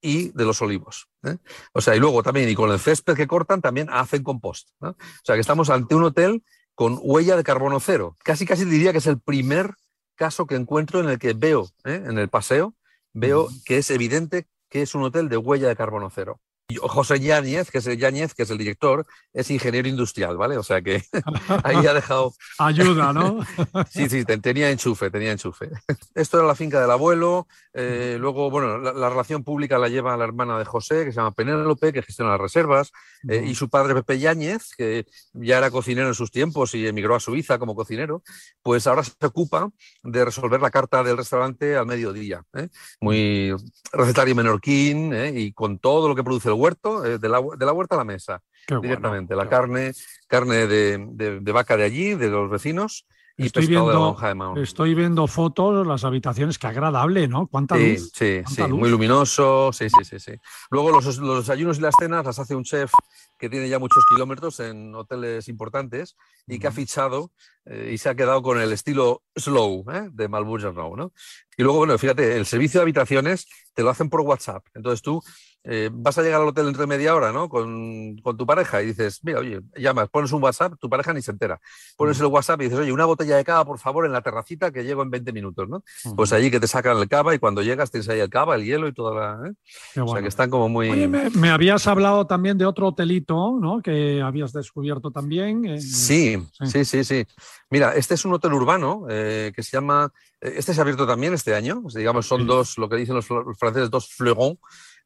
y 0.00 0.30
de 0.30 0.44
los 0.44 0.62
olivos. 0.62 1.08
¿eh? 1.24 1.38
O 1.72 1.80
sea, 1.80 1.96
y 1.96 1.98
luego 1.98 2.22
también, 2.22 2.48
y 2.48 2.54
con 2.54 2.70
el 2.70 2.78
césped 2.78 3.14
que 3.14 3.26
cortan, 3.26 3.60
también 3.60 3.88
hacen 3.90 4.22
compost. 4.22 4.70
O 4.80 4.94
sea, 5.24 5.34
que 5.34 5.40
estamos 5.40 5.70
ante 5.70 5.94
un 5.94 6.04
hotel 6.04 6.44
con 6.74 6.98
huella 7.02 7.36
de 7.36 7.42
carbono 7.42 7.80
cero. 7.80 8.16
Casi, 8.22 8.46
casi 8.46 8.64
diría 8.64 8.92
que 8.92 8.98
es 8.98 9.06
el 9.06 9.18
primer 9.18 9.74
caso 10.14 10.46
que 10.46 10.54
encuentro 10.54 11.00
en 11.00 11.08
el 11.08 11.18
que 11.18 11.32
veo, 11.32 11.68
¿eh? 11.84 12.02
en 12.06 12.18
el 12.18 12.28
paseo, 12.28 12.74
veo 13.12 13.48
que 13.64 13.78
es 13.78 13.90
evidente 13.90 14.46
que 14.68 14.82
es 14.82 14.94
un 14.94 15.02
hotel 15.02 15.28
de 15.28 15.36
huella 15.36 15.68
de 15.68 15.76
carbono 15.76 16.10
cero. 16.10 16.40
José 16.76 17.20
Yáñez, 17.20 17.70
que 17.70 17.78
es 17.78 17.86
el 17.86 17.98
Yáñez, 17.98 18.34
que 18.34 18.42
es 18.42 18.50
el 18.50 18.58
director, 18.58 19.06
es 19.32 19.50
ingeniero 19.50 19.88
industrial, 19.88 20.36
¿vale? 20.36 20.56
O 20.56 20.62
sea 20.62 20.82
que 20.82 21.02
ahí 21.64 21.86
ha 21.86 21.94
dejado. 21.94 22.34
Ayuda, 22.58 23.12
¿no? 23.12 23.40
sí, 23.90 24.08
sí, 24.08 24.24
tenía 24.24 24.70
enchufe, 24.70 25.10
tenía 25.10 25.32
enchufe. 25.32 25.70
Esto 26.14 26.38
era 26.38 26.46
la 26.46 26.54
finca 26.54 26.80
del 26.80 26.90
abuelo. 26.90 27.46
Eh, 27.72 28.16
luego, 28.18 28.50
bueno, 28.50 28.78
la, 28.78 29.08
relación 29.10 29.44
pública 29.44 29.78
la 29.78 29.88
lleva 29.88 30.16
la 30.16 30.24
hermana 30.24 30.58
de 30.58 30.64
José, 30.64 31.04
que 31.04 31.12
se 31.12 31.16
llama 31.16 31.32
Penélope, 31.32 31.92
que 31.92 32.02
gestiona 32.02 32.32
las 32.32 32.40
reservas, 32.40 32.92
eh, 33.28 33.44
y 33.46 33.54
su 33.54 33.68
padre 33.68 33.94
Pepe 33.94 34.18
Yáñez, 34.18 34.70
que 34.76 35.06
ya 35.32 35.58
era 35.58 35.70
cocinero 35.70 36.08
en 36.08 36.14
sus 36.14 36.30
tiempos 36.30 36.74
y 36.74 36.86
emigró 36.86 37.14
a 37.14 37.20
Suiza 37.20 37.58
como 37.58 37.74
cocinero, 37.74 38.22
pues 38.62 38.86
ahora 38.86 39.04
se 39.04 39.12
ocupa 39.24 39.70
de 40.02 40.24
resolver 40.24 40.60
la 40.60 40.70
carta 40.70 41.02
del 41.02 41.16
restaurante 41.16 41.76
al 41.76 41.86
mediodía. 41.86 42.42
¿eh? 42.54 42.68
Muy 43.00 43.54
recetario 43.92 44.34
menorquín 44.34 45.14
y 45.34 45.52
con 45.52 45.78
todo 45.78 46.08
lo 46.08 46.14
que 46.14 46.24
produce 46.24 46.48
el 46.48 46.54
huerto, 46.60 47.04
eh, 47.04 47.18
de, 47.18 47.28
la, 47.28 47.40
de, 47.56 47.66
la, 47.66 47.72
huerta 47.72 47.94
a 47.94 47.98
la 47.98 48.04
mesa, 48.04 48.42
directamente. 48.82 49.34
la 49.34 49.48
carne, 49.48 49.92
carne 50.26 50.66
de, 50.66 51.52
vaca 51.52 51.76
de 51.76 51.84
allí, 51.84 52.14
de 52.14 52.28
los 52.28 52.50
vecinos, 52.50 53.06
y 53.36 53.46
estoy 53.46 53.66
viendo, 53.66 54.16
de 54.20 54.34
de. 54.54 54.62
Estoy 54.62 54.94
viendo 54.94 55.26
fotos, 55.26 55.86
las 55.86 56.04
habitaciones, 56.04 56.58
qué 56.58 56.66
agradable, 56.66 57.26
¿no? 57.26 57.46
¿Cuánta 57.46 57.74
luz? 57.74 58.12
Sí, 58.14 58.42
sí, 58.46 58.62
muy 58.64 58.90
luminoso, 58.90 59.72
sí, 59.72 59.88
sí, 59.88 60.04
sí, 60.04 60.20
sí. 60.20 60.32
Luego 60.70 60.90
los, 60.90 61.16
los 61.16 61.38
desayunos 61.38 61.78
y 61.78 61.80
las 61.80 61.94
cenas 61.98 62.26
las 62.26 62.38
hace 62.38 62.54
un 62.54 62.64
chef 62.64 62.92
que 63.38 63.48
tiene 63.48 63.70
ya 63.70 63.78
muchos 63.78 64.04
kilómetros 64.06 64.60
en 64.60 64.94
hoteles 64.94 65.48
importantes 65.48 66.16
y 66.46 66.58
que 66.58 66.66
ha 66.66 66.72
fichado 66.72 67.32
eh, 67.64 67.90
y 67.94 67.98
se 67.98 68.10
ha 68.10 68.14
quedado 68.14 68.42
con 68.42 68.60
el 68.60 68.70
estilo 68.72 69.22
slow 69.34 69.86
¿eh? 69.90 70.08
de 70.12 70.28
Malbuja 70.28 70.72
¿no? 70.72 71.12
Y 71.56 71.62
luego, 71.62 71.78
bueno, 71.78 71.96
fíjate, 71.96 72.36
el 72.36 72.44
servicio 72.44 72.80
de 72.80 72.82
habitaciones 72.82 73.48
te 73.72 73.82
lo 73.82 73.88
hacen 73.88 74.10
por 74.10 74.20
WhatsApp. 74.20 74.66
Entonces 74.74 75.00
tú 75.00 75.22
eh, 75.62 75.90
vas 75.92 76.16
a 76.16 76.22
llegar 76.22 76.40
al 76.40 76.48
hotel 76.48 76.64
dentro 76.64 76.82
de 76.82 76.86
media 76.86 77.14
hora, 77.14 77.32
¿no? 77.32 77.48
Con, 77.50 78.16
tu 78.16 78.46
pareja 78.46 78.82
y 78.82 78.86
dices, 78.86 79.20
mira, 79.22 79.40
oye, 79.40 79.60
llamas, 79.76 80.08
pones 80.08 80.32
un 80.32 80.42
WhatsApp, 80.42 80.74
tu 80.80 80.88
pareja 80.88 81.12
ni 81.12 81.20
se 81.20 81.32
entera. 81.32 81.60
Pones 81.96 82.18
el 82.20 82.26
WhatsApp 82.26 82.62
y 82.62 82.64
dices, 82.64 82.78
oye, 82.78 82.92
una 82.92 83.04
botella 83.04 83.36
de 83.36 83.44
cava, 83.44 83.64
por 83.66 83.78
favor, 83.78 84.06
en 84.06 84.12
la 84.12 84.22
terracita 84.22 84.70
que 84.70 84.84
llego 84.84 85.02
en 85.02 85.10
20 85.10 85.32
minutos, 85.32 85.68
¿no? 85.68 85.84
Pues 86.16 86.32
allí 86.32 86.50
que 86.50 86.60
te 86.60 86.66
sacan 86.66 86.96
el 86.96 87.08
cava 87.08 87.34
y 87.34 87.38
cuando 87.38 87.62
llegas 87.62 87.90
tienes 87.90 88.08
ahí 88.08 88.20
el 88.20 88.30
cava, 88.30 88.54
el 88.54 88.64
hielo 88.64 88.88
y 88.88 88.94
toda 88.94 89.14
la... 89.14 89.48
¿eh? 89.48 90.00
O 90.00 90.08
sea, 90.08 90.22
que 90.22 90.28
están 90.28 90.48
como 90.48 90.68
muy... 90.68 91.06
me, 91.06 91.50
habías 91.50 91.86
hablado 91.86 92.26
también 92.26 92.56
de 92.56 92.64
otro 92.64 92.88
hotelito, 92.88 93.58
¿no? 93.60 93.82
Que 93.82 94.22
habías 94.22 94.52
descubierto 94.52 95.10
también. 95.10 95.66
Eh, 95.66 95.80
sí, 95.80 96.38
sí, 96.64 96.84
sí, 96.86 97.04
sí, 97.04 97.26
Mira, 97.68 97.94
este 97.94 98.14
es 98.14 98.24
un 98.24 98.32
hotel 98.32 98.54
urbano 98.54 99.04
que 99.08 99.62
se 99.62 99.76
llama... 99.76 100.10
Este 100.40 100.72
se 100.72 100.80
ha 100.80 100.82
abierto 100.82 101.06
también 101.06 101.34
este 101.34 101.54
año, 101.54 101.82
digamos, 101.94 102.26
son 102.26 102.46
dos, 102.46 102.78
lo 102.78 102.88
que 102.88 102.96
dicen 102.96 103.14
los, 103.14 103.26
franceses, 103.26 103.90
dos 103.90 104.08
fleurons 104.08 104.56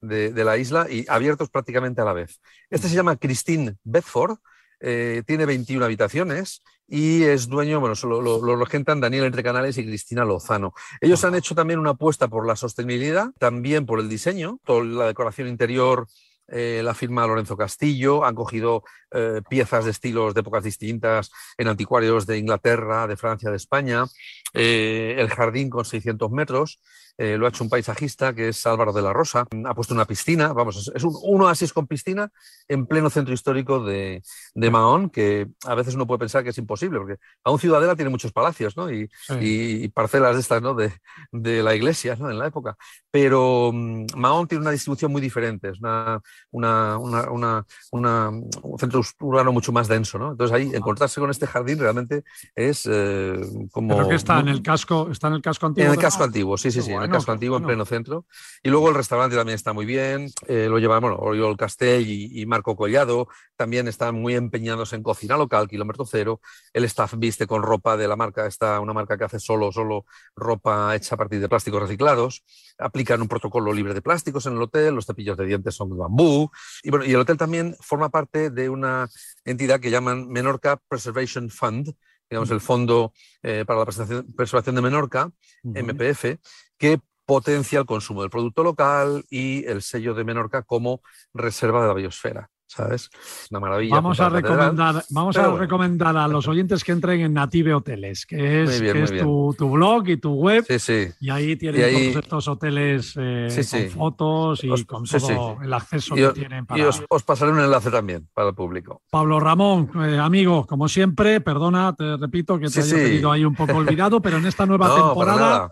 de, 0.09 0.45
la 0.45 0.57
isla 0.57 0.87
y 0.91 1.05
abiertos 1.09 1.51
prácticamente 1.51 2.01
a 2.01 2.05
la 2.05 2.13
vez. 2.13 2.41
Este 2.71 2.89
se 2.89 2.95
llama 2.95 3.17
Christine 3.17 3.77
Bedford, 3.85 4.39
eh, 4.81 5.23
tiene 5.27 5.47
21 5.47 5.85
habitaciones 5.85 6.63
y 6.87 7.23
es 7.23 7.49
dueño, 7.49 7.81
bueno, 7.81 7.95
lo, 8.03 8.21
lo, 8.21 8.43
lo, 8.43 8.57
regentan 8.57 9.01
Daniel 9.01 9.25
Entre 9.25 9.43
Canales 9.43 9.79
y 9.79 9.87
Cristina 9.87 10.25
Lozano. 10.25 10.75
Ellos 11.01 11.25
han 11.25 11.35
hecho 11.35 11.55
también 11.55 11.79
una 11.79 11.91
apuesta 11.91 12.29
por 12.29 12.47
la 12.47 12.57
sostenibilidad, 12.57 13.31
también 13.39 13.87
por 13.87 14.01
el 14.01 14.09
diseño, 14.09 14.59
toda 14.65 14.85
la 14.85 15.07
decoración 15.07 15.49
interior 15.49 16.07
eh, 16.47 16.83
la 16.85 16.93
firma 16.93 17.27
Lorenzo 17.27 17.57
Castillo, 17.57 18.25
han 18.25 18.35
cogido 18.35 18.85
eh, 19.11 19.41
piezas 19.49 19.87
de 19.87 19.93
estilos 19.93 20.35
de 20.35 20.41
épocas 20.41 20.63
distintas 20.63 21.31
en 21.57 21.69
anticuarios 21.69 22.27
de 22.27 22.37
Inglaterra, 22.37 23.07
de 23.07 23.17
Francia, 23.17 23.51
de 23.51 23.57
España, 23.57 24.05
el 24.53 25.29
jardín 25.31 25.71
con 25.71 25.85
600 25.85 26.31
metros, 26.31 26.81
eh, 27.17 27.37
lo 27.39 27.47
ha 27.47 27.49
hecho 27.49 27.63
un 27.63 27.71
paisajista 27.71 28.35
que 28.35 28.49
es 28.49 28.67
Álvaro 28.67 28.93
de 28.93 29.03
la 29.03 29.13
Rosa, 29.13 29.47
ha 29.67 29.75
puesto 29.75 29.95
una 29.95 30.05
piscina, 30.05 30.53
vamos, 30.53 30.91
es 30.93 31.05
un, 31.05 31.43
oasis 31.43 31.73
con 31.73 31.87
piscina 31.87 32.31
en 32.67 32.87
pleno 32.87 33.09
centro 33.09 33.33
histórico 33.33 33.85
de, 33.85 34.23
de, 34.55 34.71
Mahón, 34.71 35.11
que 35.11 35.47
a 35.65 35.75
veces 35.75 35.95
uno 35.95 36.07
puede 36.07 36.19
pensar 36.19 36.43
que 36.43 36.51
es 36.51 36.59
imposible, 36.59 36.99
porque 36.99 37.17
aún 37.45 37.61
Ciudadela 37.61 37.95
tiene 37.95 38.11
muchos 38.11 38.33
palacios 38.33 38.77
¿no? 38.77 38.91
y, 38.91 39.09
y, 39.41 39.89
parcelas 39.89 40.35
de 40.35 40.41
estas 40.41 40.61
¿no? 40.61 40.75
de, 40.75 40.93
de, 41.31 41.63
la 41.63 41.75
iglesia 41.75 42.17
¿no? 42.17 42.31
en 42.31 42.39
la 42.39 42.49
época, 42.49 42.77
pero 43.11 43.69
um, 43.69 44.07
Mahón 44.17 44.49
tiene 44.49 44.63
una 44.63 44.73
distribución 44.73 45.13
muy 45.13 45.21
diferente, 45.21 45.69
es 45.69 45.79
una, 45.79 46.21
una, 46.51 46.99
una, 46.99 47.65
una, 47.93 48.29
un 48.31 48.79
centro 48.79 49.03
urbano 49.21 49.53
mucho 49.53 49.71
más 49.71 49.87
denso, 49.87 50.19
¿no? 50.19 50.33
entonces 50.33 50.55
ahí 50.55 50.71
encontrarse 50.75 51.21
con 51.21 51.31
este 51.31 51.47
jardín 51.47 51.79
realmente 51.79 52.25
es 52.57 52.89
eh, 52.91 53.41
como... 53.71 54.09
Que 54.09 54.17
está 54.17 54.41
en 54.41 54.49
el 54.49 54.63
casco, 54.63 55.11
está 55.13 55.29
en 55.29 55.35
el 55.35 55.43
casco 55.43 55.67
antiguo. 55.67 55.87
En 55.87 55.95
el 55.95 56.01
casco 56.01 56.25
antiguo, 56.25 56.57
sí, 56.57 56.73
sí, 56.73 56.83
sí 56.83 56.93
el 57.05 57.11
casco 57.11 57.33
antiguo, 57.33 57.57
en 57.57 57.65
pleno 57.65 57.85
centro. 57.85 58.27
Y 58.63 58.71
luego 58.71 58.89
el 58.89 58.95
restaurante 58.95 59.37
también 59.37 59.55
está 59.55 59.73
muy 59.73 59.87
bien, 59.87 60.31
eh, 60.47 60.67
lo 60.69 60.79
lleva, 60.79 60.99
bueno, 61.01 61.17
Oriol 61.17 61.57
Castell 61.57 62.05
y, 62.07 62.45
Marco 62.47 62.77
Collado, 62.77 63.29
también 63.57 63.89
están 63.89 64.15
muy 64.15 64.35
empeñados 64.35 64.93
en 64.93 65.03
cocina 65.03 65.37
local, 65.37 65.69
kilómetro 65.69 66.05
cero. 66.07 66.41
El 66.73 66.85
staff 66.85 67.15
viste 67.17 67.47
con 67.47 67.63
ropa 67.63 67.97
de 67.97 68.09
la 68.09 68.17
marca, 68.17 68.47
está 68.47 68.81
una 68.81 68.93
marca 68.93 69.17
que 69.17 69.25
hace 69.25 69.39
solo, 69.39 69.73
solo 69.73 70.05
ropa 70.35 70.95
hecha 70.95 71.15
a 71.15 71.19
partir 71.19 71.41
de 71.41 71.49
plásticos 71.49 71.83
reciclados. 71.83 72.45
Aplican 72.79 73.21
un 73.23 73.29
protocolo 73.29 73.73
libre 73.73 73.95
de 73.95 74.03
plásticos 74.03 74.47
en 74.47 74.55
el 74.55 74.63
hotel, 74.63 74.95
los 74.95 75.07
cepillos 75.07 75.37
de 75.37 75.47
dientes 75.47 75.75
son 75.75 75.91
de 75.91 75.97
bambú. 75.97 76.51
Y, 76.83 76.91
bueno, 76.91 77.05
y 77.05 77.11
el 77.11 77.21
hotel 77.21 77.37
también 77.37 77.77
forma 77.81 78.09
parte 78.09 78.51
de 78.51 78.69
una 78.69 79.09
entidad 79.45 79.81
que 79.81 79.91
llaman 79.91 80.29
Menorca 80.29 80.81
Preservation 80.89 81.51
Fund, 81.51 81.95
digamos, 82.29 82.51
el 82.51 82.61
Fondo 82.61 83.13
eh, 83.43 83.65
para 83.67 83.81
la 83.81 83.87
Preservación 83.87 84.75
de 84.75 84.83
Menorca, 84.83 85.31
MPF, 85.63 86.39
que 86.79 87.01
potencia 87.27 87.79
el 87.79 87.87
consumo 87.87 88.23
del 88.23 88.31
producto 88.31 88.63
local 88.63 89.25
y 89.31 89.65
el 89.67 89.83
sello 89.83 90.15
de 90.15 90.25
Menorca 90.25 90.63
como 90.63 91.01
reserva 91.33 91.83
de 91.83 91.89
la 91.89 91.95
biosfera. 91.95 92.51
¿Sabes? 92.67 93.09
Una 93.53 93.61
maravilla. 93.61 93.95
Vamos 93.95 94.19
a 94.19 94.29
recomendar, 94.29 95.05
vamos 95.11 95.37
a 95.37 95.53
recomendar 95.53 96.17
a 96.17 96.27
los 96.27 96.49
oyentes 96.49 96.83
que 96.83 96.91
entren 96.91 97.21
en 97.21 97.33
Native 97.33 97.73
Hoteles, 97.73 98.27
que 98.27 98.65
es, 98.65 98.81
tu, 99.21 99.55
blog 99.71 100.09
y 100.09 100.17
tu 100.17 100.33
web. 100.33 100.65
Sí, 100.67 100.79
sí. 100.81 101.09
Y 101.21 101.31
ahí 101.31 101.55
tienen 101.55 101.83
todos 101.93 102.25
estos 102.25 102.49
hoteles 102.49 103.15
eh, 103.17 103.49
con 103.71 103.91
fotos 103.91 104.65
y 104.65 104.85
con 104.87 105.05
todo 105.05 105.59
el 105.63 105.73
acceso 105.73 106.17
que 106.17 106.29
tienen 106.31 106.67
para. 106.67 106.81
Y 106.81 106.85
os, 106.85 107.23
pasaré 107.25 107.53
un 107.53 107.61
enlace 107.61 107.93
también 107.93 108.29
para 108.35 108.49
el 108.49 108.55
público. 108.57 109.03
Pablo 109.09 109.39
Ramón, 109.39 109.91
eh, 110.03 110.19
amigo, 110.19 110.67
como 110.67 110.89
siempre, 110.89 111.41
perdona, 111.41 111.95
te 111.95 112.17
repito 112.17 112.59
que 112.59 112.69
te 112.69 112.81
haya 112.81 112.97
tenido 112.97 113.31
ahí 113.31 113.45
un 113.45 113.55
poco 113.55 113.77
olvidado, 113.77 114.21
pero 114.21 114.39
en 114.39 114.47
esta 114.47 114.67
nueva 114.67 114.97
temporada 114.97 115.71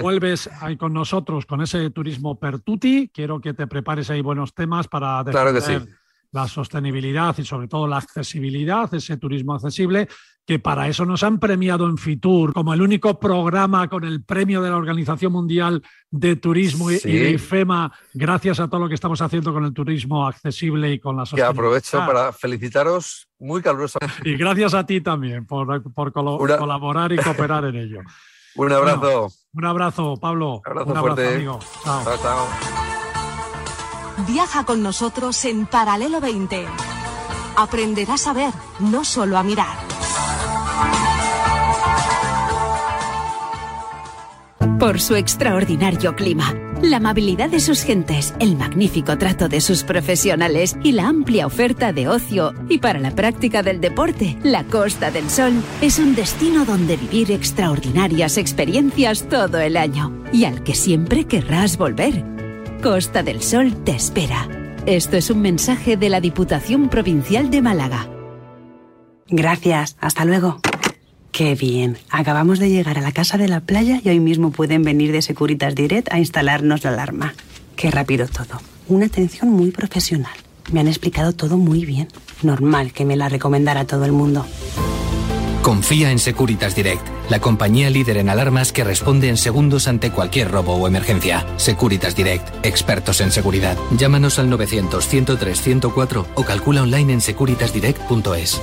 vuelves 0.00 0.48
ahí 0.60 0.76
con 0.76 0.92
nosotros 0.92 1.46
con 1.46 1.60
ese 1.60 1.90
turismo 1.90 2.38
pertuti. 2.38 3.10
Quiero 3.12 3.40
que 3.40 3.54
te 3.54 3.66
prepares 3.66 4.10
ahí 4.10 4.20
buenos 4.20 4.54
temas 4.54 4.88
para 4.88 5.22
defender 5.24 5.88
la 6.32 6.46
sostenibilidad 6.46 7.36
y 7.38 7.44
sobre 7.44 7.68
todo 7.68 7.86
la 7.86 7.98
accesibilidad, 7.98 8.92
ese 8.92 9.16
turismo 9.16 9.54
accesible, 9.54 10.08
que 10.46 10.58
para 10.58 10.88
eso 10.88 11.04
nos 11.04 11.22
han 11.22 11.38
premiado 11.38 11.86
en 11.86 11.98
Fitur 11.98 12.52
como 12.52 12.72
el 12.72 12.80
único 12.80 13.18
programa 13.18 13.88
con 13.88 14.04
el 14.04 14.22
premio 14.22 14.62
de 14.62 14.70
la 14.70 14.76
Organización 14.76 15.32
Mundial 15.32 15.82
de 16.10 16.36
Turismo 16.36 16.90
y 16.90 16.98
de 16.98 17.30
IFEMA, 17.32 17.92
gracias 18.14 18.60
a 18.60 18.68
todo 18.68 18.80
lo 18.80 18.88
que 18.88 18.94
estamos 18.94 19.20
haciendo 19.20 19.52
con 19.52 19.64
el 19.64 19.74
turismo 19.74 20.26
accesible 20.26 20.92
y 20.92 20.98
con 20.98 21.16
la 21.16 21.26
sostenibilidad. 21.26 21.52
Que 21.52 21.58
aprovecho 21.58 21.98
para 21.98 22.32
felicitaros 22.32 23.28
muy 23.38 23.60
calurosamente. 23.60 24.28
Y 24.28 24.36
gracias 24.36 24.74
a 24.74 24.84
ti 24.86 25.00
también 25.00 25.46
por, 25.46 25.82
por 25.92 26.12
colaborar 26.12 27.12
y 27.12 27.16
cooperar 27.16 27.66
en 27.66 27.76
ello. 27.76 28.00
Un 28.56 28.72
abrazo. 28.72 29.28
Un 29.54 29.64
abrazo, 29.64 30.16
Pablo. 30.16 30.62
un 30.64 30.96
abrazo 30.96 31.22
amigo. 31.22 31.58
chao, 31.84 32.16
chao. 32.22 32.46
Viaja 34.26 34.64
con 34.64 34.82
nosotros 34.82 35.44
en 35.44 35.66
Paralelo 35.66 36.20
20. 36.20 36.66
Aprenderás 37.56 38.26
a 38.26 38.32
ver, 38.32 38.52
no 38.80 39.04
solo 39.04 39.38
a 39.38 39.42
mirar. 39.42 39.76
Por 44.78 45.00
su 45.00 45.16
extraordinario 45.16 46.14
clima 46.14 46.67
la 46.82 46.98
amabilidad 46.98 47.50
de 47.50 47.60
sus 47.60 47.82
gentes, 47.82 48.34
el 48.38 48.56
magnífico 48.56 49.18
trato 49.18 49.48
de 49.48 49.60
sus 49.60 49.84
profesionales 49.84 50.76
y 50.82 50.92
la 50.92 51.08
amplia 51.08 51.46
oferta 51.46 51.92
de 51.92 52.08
ocio 52.08 52.54
y 52.68 52.78
para 52.78 52.98
la 53.00 53.10
práctica 53.10 53.62
del 53.62 53.80
deporte, 53.80 54.38
la 54.42 54.64
Costa 54.64 55.10
del 55.10 55.28
Sol 55.30 55.62
es 55.80 55.98
un 55.98 56.14
destino 56.14 56.64
donde 56.64 56.96
vivir 56.96 57.32
extraordinarias 57.32 58.36
experiencias 58.38 59.28
todo 59.28 59.58
el 59.60 59.76
año 59.76 60.24
y 60.32 60.44
al 60.44 60.62
que 60.62 60.74
siempre 60.74 61.24
querrás 61.24 61.76
volver. 61.76 62.24
Costa 62.82 63.22
del 63.22 63.42
Sol 63.42 63.74
te 63.84 63.92
espera. 63.92 64.48
Esto 64.86 65.16
es 65.16 65.30
un 65.30 65.42
mensaje 65.42 65.96
de 65.96 66.08
la 66.08 66.20
Diputación 66.20 66.88
Provincial 66.88 67.50
de 67.50 67.60
Málaga. 67.60 68.08
Gracias, 69.26 69.96
hasta 70.00 70.24
luego. 70.24 70.60
Qué 71.32 71.54
bien. 71.54 71.98
Acabamos 72.10 72.58
de 72.58 72.70
llegar 72.70 72.98
a 72.98 73.02
la 73.02 73.12
casa 73.12 73.38
de 73.38 73.48
la 73.48 73.60
playa 73.60 74.00
y 74.02 74.08
hoy 74.08 74.20
mismo 74.20 74.50
pueden 74.50 74.82
venir 74.82 75.12
de 75.12 75.22
Securitas 75.22 75.74
Direct 75.74 76.12
a 76.12 76.18
instalarnos 76.18 76.84
la 76.84 76.90
alarma. 76.90 77.34
Qué 77.76 77.90
rápido 77.90 78.26
todo. 78.26 78.60
Una 78.88 79.06
atención 79.06 79.50
muy 79.50 79.70
profesional. 79.70 80.32
Me 80.72 80.80
han 80.80 80.88
explicado 80.88 81.32
todo 81.32 81.56
muy 81.56 81.84
bien. 81.84 82.08
Normal 82.42 82.92
que 82.92 83.04
me 83.04 83.16
la 83.16 83.28
recomendara 83.28 83.86
todo 83.86 84.04
el 84.04 84.12
mundo. 84.12 84.46
Confía 85.62 86.10
en 86.10 86.18
Securitas 86.18 86.74
Direct, 86.74 87.06
la 87.28 87.40
compañía 87.40 87.90
líder 87.90 88.16
en 88.16 88.30
alarmas 88.30 88.72
que 88.72 88.84
responde 88.84 89.28
en 89.28 89.36
segundos 89.36 89.86
ante 89.86 90.10
cualquier 90.10 90.50
robo 90.50 90.74
o 90.76 90.88
emergencia. 90.88 91.46
Securitas 91.56 92.16
Direct, 92.16 92.64
expertos 92.64 93.20
en 93.20 93.30
seguridad. 93.30 93.76
Llámanos 93.96 94.38
al 94.38 94.48
900 94.48 95.06
103 95.06 95.60
104 95.60 96.26
o 96.34 96.42
calcula 96.42 96.82
online 96.82 97.12
en 97.12 97.20
securitasdirect.es. 97.20 98.62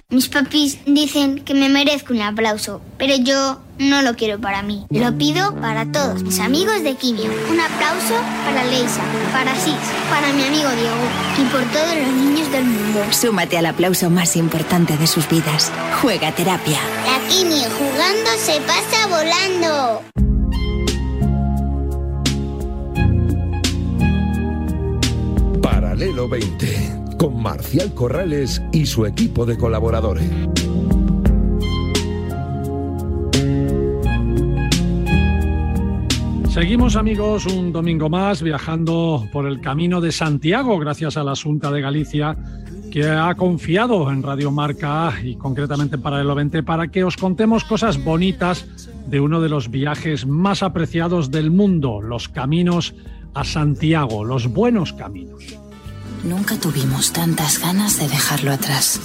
Mis 0.11 0.27
papis 0.27 0.77
dicen 0.85 1.39
que 1.39 1.53
me 1.53 1.69
merezco 1.69 2.11
un 2.13 2.21
aplauso, 2.21 2.81
pero 2.97 3.15
yo 3.15 3.61
no 3.79 4.01
lo 4.01 4.17
quiero 4.17 4.41
para 4.41 4.61
mí. 4.61 4.85
Lo 4.89 5.17
pido 5.17 5.55
para 5.55 5.89
todos 5.89 6.21
mis 6.21 6.37
amigos 6.39 6.83
de 6.83 6.95
Quimio. 6.95 7.31
Un 7.49 7.61
aplauso 7.61 8.15
para 8.43 8.65
Leisa, 8.65 9.01
para 9.31 9.55
Six, 9.55 9.77
para 10.09 10.33
mi 10.33 10.43
amigo 10.43 10.69
Diego 10.71 11.07
y 11.39 11.45
por 11.45 11.63
todos 11.71 11.95
los 11.95 12.13
niños 12.13 12.51
del 12.51 12.65
mundo. 12.65 12.99
Súmate 13.11 13.57
al 13.57 13.67
aplauso 13.67 14.09
más 14.09 14.35
importante 14.35 14.97
de 14.97 15.07
sus 15.07 15.29
vidas. 15.29 15.71
Juega 16.01 16.33
terapia. 16.33 16.79
La 17.05 17.29
Quimio 17.29 17.69
jugando 17.79 18.31
se 18.37 18.59
pasa 18.67 19.07
volando. 19.07 20.01
Paralelo 25.61 26.27
20 26.27 27.00
con 27.21 27.39
Marcial 27.39 27.93
Corrales 27.93 28.63
y 28.71 28.87
su 28.87 29.05
equipo 29.05 29.45
de 29.45 29.55
colaboradores. 29.55 30.27
Seguimos 36.49 36.95
amigos 36.95 37.45
un 37.45 37.71
domingo 37.71 38.09
más 38.09 38.41
viajando 38.41 39.27
por 39.31 39.45
el 39.45 39.61
camino 39.61 40.01
de 40.01 40.11
Santiago 40.11 40.79
gracias 40.79 41.15
a 41.15 41.23
la 41.23 41.35
Junta 41.35 41.69
de 41.69 41.81
Galicia 41.81 42.35
que 42.91 43.07
ha 43.07 43.35
confiado 43.35 44.09
en 44.11 44.23
Radio 44.23 44.49
Marca 44.49 45.13
y 45.23 45.35
concretamente 45.35 45.97
en 45.97 46.01
Paralelo 46.01 46.33
20 46.33 46.63
para 46.63 46.87
que 46.87 47.03
os 47.03 47.17
contemos 47.17 47.63
cosas 47.65 48.03
bonitas 48.03 48.65
de 49.05 49.19
uno 49.19 49.41
de 49.41 49.49
los 49.49 49.69
viajes 49.69 50.25
más 50.25 50.63
apreciados 50.63 51.29
del 51.29 51.51
mundo, 51.51 52.01
los 52.01 52.29
caminos 52.29 52.95
a 53.35 53.43
Santiago, 53.43 54.25
los 54.25 54.47
buenos 54.47 54.91
caminos. 54.91 55.60
Nunca 56.23 56.55
tuvimos 56.57 57.11
tantas 57.13 57.59
ganas 57.59 57.97
de 57.97 58.07
dejarlo 58.07 58.51
atrás. 58.51 58.99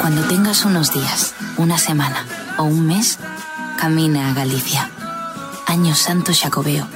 Cuando 0.00 0.22
tengas 0.28 0.64
unos 0.64 0.92
días, 0.92 1.34
una 1.56 1.78
semana 1.78 2.26
o 2.58 2.64
un 2.64 2.86
mes, 2.86 3.18
camina 3.78 4.30
a 4.30 4.34
Galicia. 4.34 4.90
Año 5.66 5.94
Santo 5.94 6.32
Jacobeo, 6.34 6.86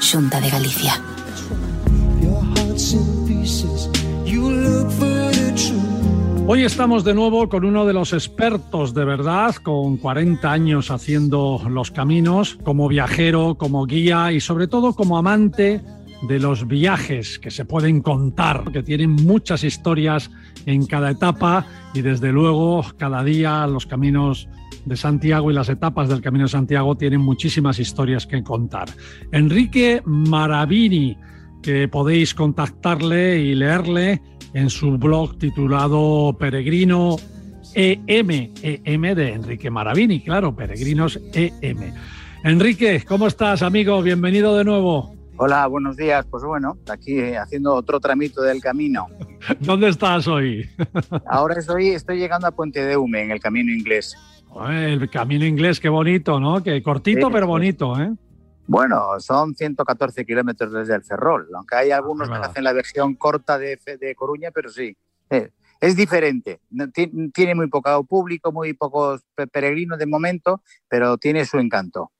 Junta 0.00 0.40
de 0.40 0.50
Galicia. 0.50 1.00
Hoy 6.52 6.64
estamos 6.64 7.02
de 7.02 7.14
nuevo 7.14 7.48
con 7.48 7.64
uno 7.64 7.86
de 7.86 7.94
los 7.94 8.12
expertos 8.12 8.92
de 8.92 9.06
verdad, 9.06 9.54
con 9.54 9.96
40 9.96 10.52
años 10.52 10.90
haciendo 10.90 11.62
los 11.66 11.90
caminos, 11.90 12.58
como 12.62 12.88
viajero, 12.88 13.54
como 13.54 13.86
guía 13.86 14.32
y 14.32 14.40
sobre 14.40 14.68
todo 14.68 14.92
como 14.92 15.16
amante 15.16 15.80
de 16.28 16.38
los 16.38 16.68
viajes 16.68 17.38
que 17.38 17.50
se 17.50 17.64
pueden 17.64 18.02
contar, 18.02 18.70
que 18.70 18.82
tienen 18.82 19.12
muchas 19.12 19.64
historias 19.64 20.30
en 20.66 20.84
cada 20.84 21.12
etapa 21.12 21.64
y 21.94 22.02
desde 22.02 22.32
luego 22.32 22.84
cada 22.98 23.24
día 23.24 23.66
los 23.66 23.86
caminos 23.86 24.46
de 24.84 24.98
Santiago 24.98 25.50
y 25.50 25.54
las 25.54 25.70
etapas 25.70 26.10
del 26.10 26.20
Camino 26.20 26.44
de 26.44 26.50
Santiago 26.50 26.98
tienen 26.98 27.22
muchísimas 27.22 27.78
historias 27.78 28.26
que 28.26 28.42
contar. 28.42 28.90
Enrique 29.32 30.02
Maravini, 30.04 31.16
que 31.62 31.88
podéis 31.88 32.34
contactarle 32.34 33.40
y 33.40 33.54
leerle 33.54 34.20
en 34.54 34.70
su 34.70 34.98
blog 34.98 35.38
titulado 35.38 36.36
Peregrino 36.38 37.16
EM, 37.74 38.52
EM 38.62 39.14
de 39.14 39.32
Enrique 39.32 39.70
Maravini, 39.70 40.20
claro, 40.20 40.54
Peregrinos 40.54 41.18
EM. 41.32 41.94
Enrique, 42.44 43.02
¿cómo 43.06 43.26
estás, 43.26 43.62
amigo? 43.62 44.02
Bienvenido 44.02 44.56
de 44.56 44.64
nuevo. 44.64 45.14
Hola, 45.36 45.66
buenos 45.66 45.96
días. 45.96 46.26
Pues 46.30 46.44
bueno, 46.44 46.76
aquí 46.90 47.20
haciendo 47.34 47.74
otro 47.74 47.98
tramito 47.98 48.42
del 48.42 48.60
camino. 48.60 49.06
¿Dónde 49.60 49.88
estás 49.88 50.28
hoy? 50.28 50.68
Ahora 51.26 51.58
estoy, 51.58 51.88
estoy 51.88 52.18
llegando 52.18 52.46
a 52.46 52.50
Puente 52.50 52.84
de 52.84 52.96
Hume, 52.96 53.22
en 53.22 53.30
el 53.30 53.40
camino 53.40 53.72
inglés. 53.72 54.14
El 54.68 55.08
camino 55.08 55.46
inglés, 55.46 55.80
qué 55.80 55.88
bonito, 55.88 56.38
¿no? 56.38 56.62
Que 56.62 56.82
cortito 56.82 57.30
pero 57.30 57.46
bonito, 57.46 57.98
¿eh? 57.98 58.12
Bueno, 58.72 59.20
son 59.20 59.54
114 59.54 60.24
kilómetros 60.24 60.72
desde 60.72 60.94
el 60.94 61.04
Ferrol, 61.04 61.46
aunque 61.54 61.76
hay 61.76 61.90
algunos 61.90 62.30
que 62.30 62.36
hacen 62.36 62.64
la 62.64 62.72
versión 62.72 63.16
corta 63.16 63.58
de, 63.58 63.78
de 64.00 64.14
Coruña, 64.14 64.50
pero 64.50 64.70
sí. 64.70 64.96
Eh, 65.28 65.50
es 65.78 65.94
diferente. 65.94 66.58
Tiene 67.34 67.54
muy 67.54 67.66
poco 67.66 68.02
público, 68.04 68.50
muy 68.50 68.72
pocos 68.72 69.26
peregrinos 69.52 69.98
de 69.98 70.06
momento, 70.06 70.62
pero 70.88 71.18
tiene 71.18 71.44
su 71.44 71.58
encanto. 71.58 72.12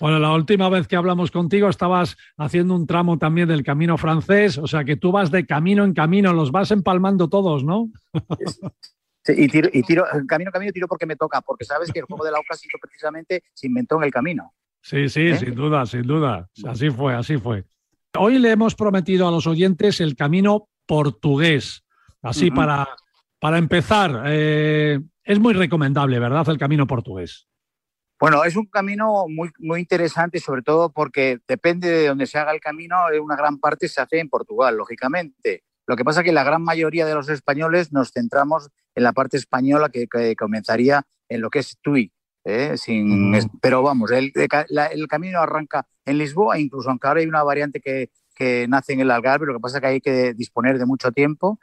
Bueno, 0.00 0.18
la 0.18 0.32
última 0.32 0.70
vez 0.70 0.88
que 0.88 0.96
hablamos 0.96 1.30
contigo 1.30 1.68
estabas 1.68 2.16
haciendo 2.38 2.76
un 2.76 2.86
tramo 2.86 3.18
también 3.18 3.48
del 3.48 3.62
camino 3.62 3.98
francés, 3.98 4.56
o 4.56 4.66
sea 4.66 4.84
que 4.84 4.96
tú 4.96 5.12
vas 5.12 5.30
de 5.30 5.44
camino 5.44 5.84
en 5.84 5.92
camino, 5.92 6.32
los 6.32 6.50
vas 6.50 6.70
empalmando 6.70 7.28
todos, 7.28 7.62
¿no? 7.62 7.90
Sí, 9.22 9.34
y 9.36 9.48
tiro, 9.48 9.68
y 9.70 9.82
tiro, 9.82 10.06
camino 10.26 10.50
camino 10.50 10.72
tiro 10.72 10.88
porque 10.88 11.04
me 11.04 11.14
toca, 11.14 11.42
porque 11.42 11.66
sabes 11.66 11.92
que 11.92 11.98
el 11.98 12.06
juego 12.06 12.24
de 12.24 12.30
la 12.30 12.38
ocasión 12.38 12.80
precisamente 12.80 13.42
se 13.52 13.66
inventó 13.66 13.98
en 13.98 14.04
el 14.04 14.10
camino. 14.10 14.54
Sí, 14.82 15.08
sí, 15.08 15.28
¿Eh? 15.28 15.38
sin 15.38 15.54
duda, 15.54 15.86
sin 15.86 16.02
duda. 16.02 16.48
Así 16.64 16.90
fue, 16.90 17.14
así 17.14 17.36
fue. 17.36 17.64
Hoy 18.18 18.38
le 18.38 18.50
hemos 18.50 18.74
prometido 18.74 19.28
a 19.28 19.30
los 19.30 19.46
oyentes 19.46 20.00
el 20.00 20.16
camino 20.16 20.68
portugués. 20.86 21.84
Así 22.22 22.50
para, 22.50 22.88
para 23.38 23.58
empezar, 23.58 24.24
eh, 24.26 25.00
es 25.24 25.38
muy 25.38 25.54
recomendable, 25.54 26.18
¿verdad? 26.18 26.48
El 26.48 26.58
camino 26.58 26.86
portugués. 26.86 27.46
Bueno, 28.18 28.44
es 28.44 28.54
un 28.56 28.66
camino 28.66 29.24
muy, 29.28 29.50
muy 29.58 29.80
interesante, 29.80 30.40
sobre 30.40 30.60
todo 30.60 30.92
porque 30.92 31.38
depende 31.48 31.88
de 31.88 32.08
donde 32.08 32.26
se 32.26 32.38
haga 32.38 32.52
el 32.52 32.60
camino, 32.60 32.96
una 33.22 33.36
gran 33.36 33.58
parte 33.58 33.88
se 33.88 34.02
hace 34.02 34.18
en 34.18 34.28
Portugal, 34.28 34.76
lógicamente. 34.76 35.64
Lo 35.86 35.96
que 35.96 36.04
pasa 36.04 36.20
es 36.20 36.26
que 36.26 36.32
la 36.32 36.44
gran 36.44 36.62
mayoría 36.62 37.06
de 37.06 37.14
los 37.14 37.30
españoles 37.30 37.92
nos 37.92 38.10
centramos 38.12 38.68
en 38.94 39.04
la 39.04 39.12
parte 39.12 39.38
española 39.38 39.88
que, 39.88 40.06
que 40.06 40.36
comenzaría 40.36 41.06
en 41.30 41.40
lo 41.40 41.48
que 41.48 41.60
es 41.60 41.78
Tui, 41.80 42.12
¿eh? 42.44 42.76
Sin, 42.76 43.36
Pero 43.60 43.82
vamos, 43.82 44.10
el, 44.10 44.32
el, 44.34 45.08
camino 45.08 45.40
arranca 45.40 45.86
en 46.04 46.18
Lisboa, 46.18 46.58
incluso 46.58 46.90
aunque 46.90 47.08
ahora 47.08 47.20
hay 47.20 47.26
una 47.26 47.42
variante 47.42 47.80
que, 47.80 48.10
que 48.34 48.66
nace 48.68 48.92
en 48.92 49.00
el 49.00 49.10
Algarve, 49.10 49.46
lo 49.46 49.54
que 49.54 49.60
pasa 49.60 49.78
es 49.78 49.80
que 49.82 49.86
hay 49.86 50.00
que 50.00 50.34
disponer 50.34 50.78
de 50.78 50.86
mucho 50.86 51.12
tiempo. 51.12 51.58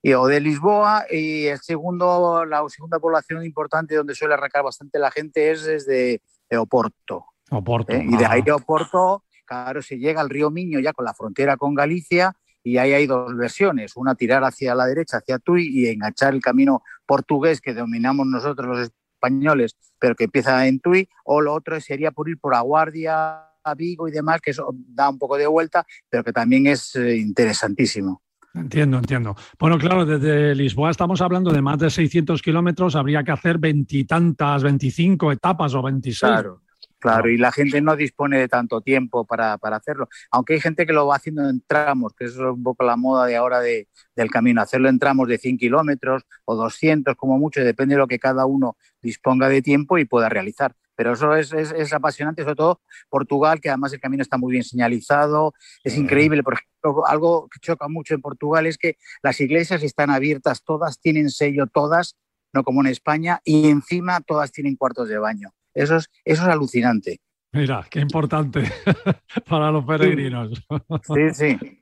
Y, 0.00 0.12
o 0.12 0.26
de 0.26 0.40
Lisboa 0.40 1.06
y 1.10 1.46
el 1.46 1.58
segundo, 1.58 2.44
la 2.44 2.62
segunda 2.68 3.00
población 3.00 3.44
importante 3.44 3.96
donde 3.96 4.14
suele 4.14 4.34
arrancar 4.34 4.62
bastante 4.62 4.98
la 4.98 5.10
gente 5.10 5.50
es 5.50 5.64
desde 5.64 6.22
Oporto. 6.56 7.24
Oporto. 7.50 7.92
¿eh? 7.92 8.06
Y 8.08 8.16
de 8.16 8.26
ahí 8.26 8.42
de 8.42 8.52
Oporto, 8.52 9.24
claro, 9.44 9.82
se 9.82 9.98
llega 9.98 10.20
al 10.20 10.30
río 10.30 10.50
Miño 10.50 10.78
ya 10.78 10.92
con 10.92 11.04
la 11.04 11.14
frontera 11.14 11.56
con 11.56 11.74
Galicia 11.74 12.36
y 12.62 12.76
ahí 12.76 12.92
hay 12.92 13.06
dos 13.06 13.34
versiones, 13.36 13.96
una 13.96 14.14
tirar 14.14 14.44
hacia 14.44 14.74
la 14.74 14.86
derecha, 14.86 15.18
hacia 15.18 15.38
Tui 15.38 15.68
y 15.68 15.88
enganchar 15.88 16.34
el 16.34 16.40
camino 16.40 16.82
portugués 17.06 17.60
que 17.60 17.72
dominamos 17.72 18.26
nosotros 18.26 18.68
los 18.68 18.92
españoles, 19.18 19.76
pero 19.98 20.14
que 20.14 20.24
empieza 20.24 20.66
en 20.66 20.80
Tui, 20.80 21.08
o 21.24 21.40
lo 21.40 21.52
otro 21.52 21.80
sería 21.80 22.12
por 22.12 22.28
ir 22.28 22.38
por 22.38 22.54
Aguardia, 22.54 23.44
Vigo 23.76 24.08
y 24.08 24.12
demás, 24.12 24.40
que 24.40 24.52
eso 24.52 24.74
da 24.88 25.10
un 25.10 25.18
poco 25.18 25.36
de 25.36 25.46
vuelta, 25.46 25.84
pero 26.08 26.24
que 26.24 26.32
también 26.32 26.66
es 26.66 26.94
eh, 26.96 27.16
interesantísimo. 27.16 28.22
Entiendo, 28.54 28.96
entiendo. 28.96 29.36
Bueno, 29.58 29.76
claro, 29.78 30.06
desde 30.06 30.54
Lisboa 30.54 30.90
estamos 30.90 31.20
hablando 31.20 31.50
de 31.50 31.60
más 31.60 31.78
de 31.78 31.90
600 31.90 32.40
kilómetros, 32.40 32.96
habría 32.96 33.22
que 33.22 33.30
hacer 33.30 33.58
veintitantas, 33.58 34.62
25 34.62 35.32
etapas 35.32 35.74
o 35.74 35.82
26. 35.82 36.18
Claro. 36.18 36.62
Claro, 36.98 37.30
y 37.30 37.38
la 37.38 37.52
gente 37.52 37.80
no 37.80 37.94
dispone 37.94 38.38
de 38.38 38.48
tanto 38.48 38.80
tiempo 38.80 39.24
para, 39.24 39.54
hacerlo. 39.54 40.08
Aunque 40.32 40.54
hay 40.54 40.60
gente 40.60 40.84
que 40.84 40.92
lo 40.92 41.06
va 41.06 41.16
haciendo 41.16 41.48
en 41.48 41.60
tramos, 41.64 42.12
que 42.14 42.24
eso 42.24 42.48
es 42.48 42.54
un 42.54 42.62
poco 42.64 42.82
la 42.84 42.96
moda 42.96 43.26
de 43.26 43.36
ahora 43.36 43.60
de, 43.60 43.88
del 44.16 44.30
camino, 44.30 44.60
hacerlo 44.60 44.88
en 44.88 44.98
tramos 44.98 45.28
de 45.28 45.38
100 45.38 45.58
kilómetros 45.58 46.24
o 46.44 46.56
200 46.56 47.14
como 47.14 47.38
mucho, 47.38 47.62
depende 47.62 47.94
de 47.94 48.00
lo 48.00 48.08
que 48.08 48.18
cada 48.18 48.46
uno 48.46 48.76
disponga 49.00 49.48
de 49.48 49.62
tiempo 49.62 49.98
y 49.98 50.06
pueda 50.06 50.28
realizar. 50.28 50.74
Pero 50.96 51.12
eso 51.12 51.36
es, 51.36 51.52
es, 51.52 51.92
apasionante, 51.92 52.42
sobre 52.42 52.56
todo 52.56 52.80
Portugal, 53.08 53.60
que 53.60 53.68
además 53.68 53.92
el 53.92 54.00
camino 54.00 54.22
está 54.22 54.36
muy 54.36 54.50
bien 54.50 54.64
señalizado, 54.64 55.54
es 55.84 55.96
increíble. 55.96 56.42
Por 56.42 56.54
ejemplo, 56.54 57.06
algo 57.06 57.48
que 57.48 57.60
choca 57.60 57.86
mucho 57.86 58.14
en 58.14 58.20
Portugal 58.20 58.66
es 58.66 58.76
que 58.76 58.96
las 59.22 59.40
iglesias 59.40 59.84
están 59.84 60.10
abiertas, 60.10 60.64
todas 60.64 60.98
tienen 60.98 61.30
sello, 61.30 61.68
todas, 61.68 62.16
no 62.52 62.64
como 62.64 62.80
en 62.80 62.88
España, 62.88 63.40
y 63.44 63.68
encima 63.68 64.20
todas 64.20 64.50
tienen 64.50 64.74
cuartos 64.74 65.08
de 65.08 65.18
baño. 65.18 65.52
Eso 65.78 65.96
es, 65.96 66.10
eso 66.24 66.42
es 66.42 66.48
alucinante. 66.48 67.20
Mira, 67.52 67.86
qué 67.90 68.00
importante 68.00 68.62
para 69.48 69.70
los 69.70 69.84
peregrinos. 69.84 70.62
Sí, 71.02 71.30
sí. 71.32 71.80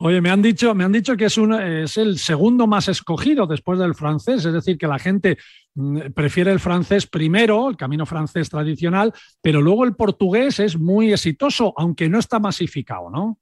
Oye, 0.00 0.20
me 0.20 0.30
han 0.30 0.42
dicho, 0.42 0.74
me 0.74 0.84
han 0.84 0.92
dicho 0.92 1.16
que 1.16 1.24
es, 1.24 1.38
un, 1.38 1.54
es 1.54 1.96
el 1.96 2.18
segundo 2.18 2.66
más 2.66 2.88
escogido 2.88 3.46
después 3.46 3.78
del 3.78 3.94
francés, 3.94 4.44
es 4.44 4.52
decir, 4.52 4.78
que 4.78 4.86
la 4.86 4.98
gente 4.98 5.38
mm, 5.74 6.12
prefiere 6.14 6.52
el 6.52 6.60
francés 6.60 7.06
primero, 7.06 7.68
el 7.68 7.76
camino 7.76 8.06
francés 8.06 8.48
tradicional, 8.48 9.12
pero 9.42 9.60
luego 9.60 9.84
el 9.84 9.96
portugués 9.96 10.60
es 10.60 10.78
muy 10.78 11.12
exitoso, 11.12 11.74
aunque 11.76 12.08
no 12.08 12.18
está 12.18 12.38
masificado, 12.38 13.10
¿no? 13.10 13.38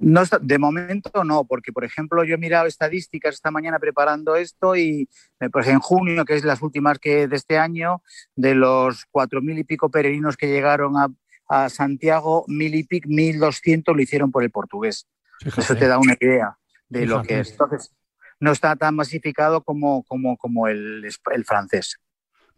No 0.00 0.22
de 0.40 0.58
momento 0.58 1.24
no, 1.24 1.44
porque 1.44 1.72
por 1.72 1.84
ejemplo 1.84 2.24
yo 2.24 2.34
he 2.34 2.38
mirado 2.38 2.66
estadísticas 2.66 3.34
esta 3.34 3.50
mañana 3.50 3.78
preparando 3.78 4.36
esto 4.36 4.76
y 4.76 5.08
pues 5.52 5.66
en 5.66 5.80
junio, 5.80 6.24
que 6.24 6.36
es 6.36 6.44
las 6.44 6.62
últimas 6.62 6.98
que 6.98 7.26
de 7.26 7.36
este 7.36 7.58
año, 7.58 8.02
de 8.36 8.54
los 8.54 9.06
cuatro 9.10 9.42
mil 9.42 9.58
y 9.58 9.64
pico 9.64 9.90
peregrinos 9.90 10.36
que 10.36 10.46
llegaron 10.46 10.96
a 10.96 11.08
a 11.48 11.68
Santiago, 11.70 12.44
mil 12.46 12.74
y 12.74 12.84
pico, 12.84 13.08
mil 13.08 13.38
doscientos 13.38 13.96
lo 13.96 14.02
hicieron 14.02 14.30
por 14.30 14.44
el 14.44 14.50
portugués. 14.50 15.08
Eso 15.56 15.74
te 15.74 15.88
da 15.88 15.98
una 15.98 16.16
idea 16.20 16.58
de 16.88 17.06
lo 17.06 17.22
que 17.22 17.40
es. 17.40 17.52
Entonces, 17.52 17.94
no 18.38 18.52
está 18.52 18.76
tan 18.76 18.94
masificado 18.94 19.64
como, 19.64 20.04
como, 20.04 20.36
como 20.36 20.68
el, 20.68 21.08
el 21.32 21.44
francés. 21.44 21.98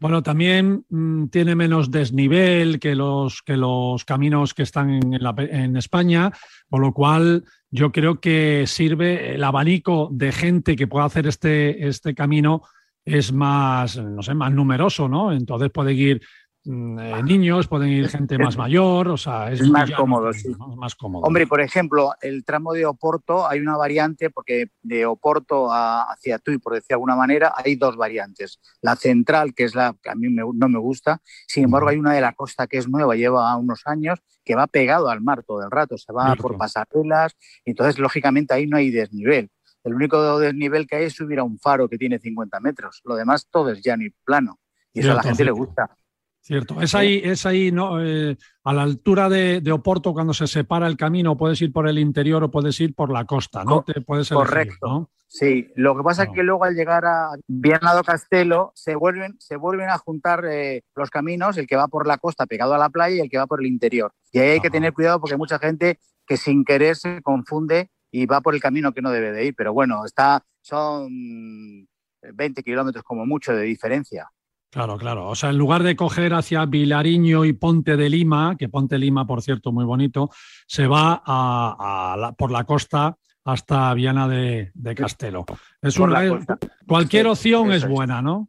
Bueno, 0.00 0.22
también 0.22 0.86
mm, 0.88 1.26
tiene 1.26 1.54
menos 1.54 1.90
desnivel 1.90 2.80
que 2.80 2.94
los, 2.94 3.42
que 3.42 3.58
los 3.58 4.06
caminos 4.06 4.54
que 4.54 4.62
están 4.62 4.90
en, 4.90 5.76
España, 5.76 6.32
por 6.70 6.80
lo 6.80 6.94
cual 6.94 7.44
yo 7.70 7.92
creo 7.92 8.18
que 8.18 8.64
sirve 8.66 9.34
el 9.34 9.44
abanico 9.44 10.08
de 10.10 10.32
gente 10.32 10.74
que 10.74 10.86
pueda 10.86 11.04
hacer 11.04 11.26
este, 11.26 11.86
este 11.86 12.14
camino 12.14 12.62
es 13.04 13.30
más, 13.30 13.98
no 13.98 14.22
sé, 14.22 14.32
más 14.32 14.52
numeroso, 14.52 15.06
¿no? 15.06 15.32
Entonces 15.32 15.70
puede 15.70 15.92
ir 15.92 16.22
eh, 16.66 17.22
niños, 17.24 17.68
pueden 17.68 17.88
ir 17.88 18.08
gente 18.08 18.36
más 18.36 18.56
mayor, 18.58 19.08
o 19.08 19.16
sea, 19.16 19.50
es, 19.50 19.66
más 19.68 19.90
cómodo, 19.90 20.30
sí. 20.32 20.48
más 20.76 20.94
cómodo. 20.94 21.24
Hombre, 21.24 21.46
por 21.46 21.62
ejemplo, 21.62 22.12
el 22.20 22.44
tramo 22.44 22.74
de 22.74 22.84
Oporto, 22.84 23.48
hay 23.48 23.60
una 23.60 23.78
variante, 23.78 24.28
porque 24.28 24.66
de 24.82 25.06
Oporto 25.06 25.70
hacia 25.72 26.38
Tui, 26.38 26.58
por 26.58 26.74
decir 26.74 26.88
de 26.88 26.94
alguna 26.96 27.16
manera, 27.16 27.54
hay 27.56 27.76
dos 27.76 27.96
variantes. 27.96 28.60
La 28.82 28.94
central, 28.96 29.54
que 29.54 29.64
es 29.64 29.74
la 29.74 29.96
que 30.02 30.10
a 30.10 30.14
mí 30.14 30.28
no 30.28 30.68
me 30.68 30.78
gusta, 30.78 31.22
sin 31.46 31.64
embargo, 31.64 31.88
hay 31.88 31.96
una 31.96 32.12
de 32.12 32.20
la 32.20 32.34
costa 32.34 32.66
que 32.66 32.76
es 32.76 32.88
nueva, 32.88 33.16
lleva 33.16 33.56
unos 33.56 33.86
años, 33.86 34.20
que 34.44 34.54
va 34.54 34.66
pegado 34.66 35.08
al 35.08 35.22
mar 35.22 35.42
todo 35.42 35.62
el 35.62 35.70
rato, 35.70 35.96
se 35.96 36.12
va 36.12 36.34
por 36.36 36.58
pasarelas, 36.58 37.36
entonces, 37.64 37.98
lógicamente, 37.98 38.52
ahí 38.52 38.66
no 38.66 38.76
hay 38.76 38.90
desnivel. 38.90 39.50
El 39.82 39.94
único 39.94 40.38
desnivel 40.38 40.86
que 40.86 40.96
hay 40.96 41.04
es 41.04 41.14
subir 41.14 41.38
a 41.38 41.42
un 41.42 41.58
faro 41.58 41.88
que 41.88 41.96
tiene 41.96 42.18
50 42.18 42.60
metros. 42.60 43.00
Lo 43.04 43.14
demás 43.14 43.48
todo 43.50 43.70
es 43.70 43.82
llano 43.82 44.04
y 44.04 44.10
plano. 44.10 44.58
Y 44.92 45.00
eso 45.00 45.12
a 45.12 45.14
la 45.14 45.22
gente 45.22 45.44
le 45.44 45.52
gusta. 45.52 45.96
Cierto, 46.42 46.80
es 46.80 46.94
ahí, 46.94 47.20
es 47.22 47.44
ahí 47.44 47.70
¿no? 47.70 48.02
Eh, 48.02 48.36
a 48.64 48.72
la 48.72 48.82
altura 48.82 49.28
de, 49.28 49.62
Oporto 49.72 50.12
cuando 50.12 50.32
se 50.32 50.46
separa 50.46 50.86
el 50.86 50.96
camino, 50.96 51.36
puedes 51.36 51.60
ir 51.62 51.72
por 51.72 51.86
el 51.86 51.98
interior 51.98 52.42
o 52.42 52.50
puedes 52.50 52.80
ir 52.80 52.94
por 52.94 53.12
la 53.12 53.24
costa, 53.24 53.62
¿no? 53.64 53.82
Te 53.82 54.00
puedes 54.00 54.30
Correcto. 54.30 55.10
Sí, 55.32 55.70
lo 55.76 55.96
que 55.96 56.02
pasa 56.02 56.24
es 56.24 56.30
que 56.30 56.42
luego 56.42 56.64
al 56.64 56.74
llegar 56.74 57.04
a 57.04 57.30
Vianado 57.46 58.02
Castelo 58.02 58.72
se 58.74 58.96
vuelven, 58.96 59.36
se 59.38 59.54
vuelven 59.54 59.88
a 59.88 59.96
juntar 59.96 60.44
eh, 60.44 60.82
los 60.96 61.08
caminos, 61.08 61.56
el 61.56 61.68
que 61.68 61.76
va 61.76 61.86
por 61.86 62.04
la 62.08 62.18
costa 62.18 62.46
pegado 62.46 62.74
a 62.74 62.78
la 62.78 62.90
playa 62.90 63.14
y 63.14 63.20
el 63.20 63.30
que 63.30 63.38
va 63.38 63.46
por 63.46 63.60
el 63.60 63.68
interior. 63.68 64.12
Y 64.32 64.40
ahí 64.40 64.50
hay 64.50 64.60
que 64.60 64.70
tener 64.70 64.92
cuidado 64.92 65.20
porque 65.20 65.34
hay 65.34 65.38
mucha 65.38 65.60
gente 65.60 66.00
que 66.26 66.36
sin 66.36 66.64
querer 66.64 66.96
se 66.96 67.22
confunde 67.22 67.90
y 68.10 68.26
va 68.26 68.40
por 68.40 68.56
el 68.56 68.60
camino 68.60 68.92
que 68.92 69.02
no 69.02 69.12
debe 69.12 69.30
de 69.30 69.44
ir. 69.44 69.54
Pero 69.56 69.72
bueno, 69.72 70.04
está, 70.04 70.42
son 70.62 71.86
20 72.22 72.62
kilómetros 72.64 73.04
como 73.04 73.24
mucho 73.24 73.54
de 73.54 73.62
diferencia. 73.62 74.28
Claro, 74.70 74.98
claro. 74.98 75.28
O 75.28 75.34
sea, 75.34 75.50
en 75.50 75.58
lugar 75.58 75.82
de 75.82 75.96
coger 75.96 76.32
hacia 76.32 76.64
Vilariño 76.64 77.44
y 77.44 77.52
Ponte 77.52 77.96
de 77.96 78.08
Lima, 78.08 78.54
que 78.56 78.68
Ponte 78.68 78.94
de 78.94 79.00
Lima, 79.00 79.26
por 79.26 79.42
cierto, 79.42 79.72
muy 79.72 79.84
bonito, 79.84 80.30
se 80.66 80.86
va 80.86 81.22
a, 81.26 82.32
por 82.38 82.52
la 82.52 82.64
costa 82.64 83.16
hasta 83.44 83.92
Viana 83.94 84.28
de, 84.28 84.70
Castelo. 84.96 85.44
Es 85.82 85.98
una, 85.98 86.46
cualquier 86.86 87.26
opción 87.26 87.72
es 87.72 87.86
buena, 87.86 88.22
¿no? 88.22 88.48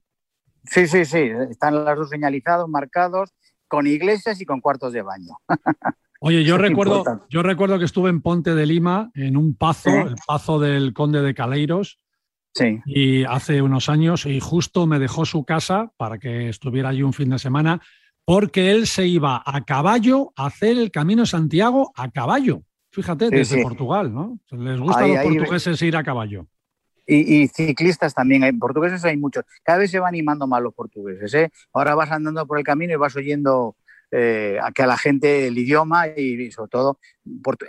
Sí, 0.65 0.87
sí, 0.87 1.05
sí. 1.05 1.31
Están 1.49 1.83
los 1.83 1.97
dos 1.97 2.09
señalizados, 2.09 2.69
marcados, 2.69 3.33
con 3.67 3.87
iglesias 3.87 4.39
y 4.41 4.45
con 4.45 4.61
cuartos 4.61 4.93
de 4.93 5.01
baño. 5.01 5.37
Oye, 6.19 6.43
yo 6.43 6.59
recuerdo, 6.59 7.25
yo 7.29 7.41
recuerdo 7.41 7.79
que 7.79 7.85
estuve 7.85 8.11
en 8.11 8.21
Ponte 8.21 8.53
de 8.53 8.67
Lima, 8.67 9.09
en 9.15 9.35
un 9.35 9.55
pazo, 9.55 9.89
el 9.89 10.15
pazo 10.27 10.59
del 10.59 10.93
Conde 10.93 11.23
de 11.23 11.33
Caleiros, 11.33 11.97
y 12.85 13.23
hace 13.23 13.61
unos 13.61 13.89
años, 13.89 14.25
y 14.25 14.39
justo 14.39 14.87
me 14.87 14.99
dejó 14.99 15.25
su 15.25 15.45
casa 15.45 15.91
para 15.97 16.17
que 16.17 16.49
estuviera 16.49 16.89
allí 16.89 17.03
un 17.03 17.13
fin 17.13 17.29
de 17.29 17.39
semana, 17.39 17.81
porque 18.25 18.71
él 18.71 18.87
se 18.87 19.07
iba 19.07 19.41
a 19.45 19.63
caballo 19.65 20.33
a 20.35 20.47
hacer 20.47 20.77
el 20.77 20.91
camino 20.91 21.23
de 21.23 21.27
Santiago 21.27 21.91
a 21.95 22.11
caballo. 22.11 22.63
Fíjate, 22.91 23.29
desde 23.29 23.63
Portugal, 23.63 24.13
¿no? 24.13 24.39
Les 24.51 24.79
gusta 24.79 25.05
a 25.05 25.07
los 25.07 25.23
portugueses 25.23 25.81
ir 25.81 25.95
a 25.95 26.03
caballo. 26.03 26.47
Y, 27.07 27.47
ciclistas 27.47 28.13
también, 28.13 28.43
hay 28.43 28.53
portugueses 28.53 29.03
hay 29.03 29.17
muchos. 29.17 29.43
Cada 29.63 29.79
vez 29.79 29.91
se 29.91 29.99
van 29.99 30.09
animando 30.09 30.47
más 30.47 30.61
los 30.61 30.73
portugueses. 30.73 31.33
¿eh? 31.33 31.51
Ahora 31.73 31.95
vas 31.95 32.11
andando 32.11 32.45
por 32.45 32.57
el 32.57 32.63
camino 32.63 32.93
y 32.93 32.95
vas 32.95 33.15
oyendo 33.15 33.75
eh, 34.13 34.59
a 34.61 34.73
que 34.73 34.83
a 34.83 34.87
la 34.87 34.97
gente 34.97 35.47
el 35.47 35.57
idioma 35.57 36.07
y, 36.07 36.51
sobre 36.51 36.69
todo 36.69 36.99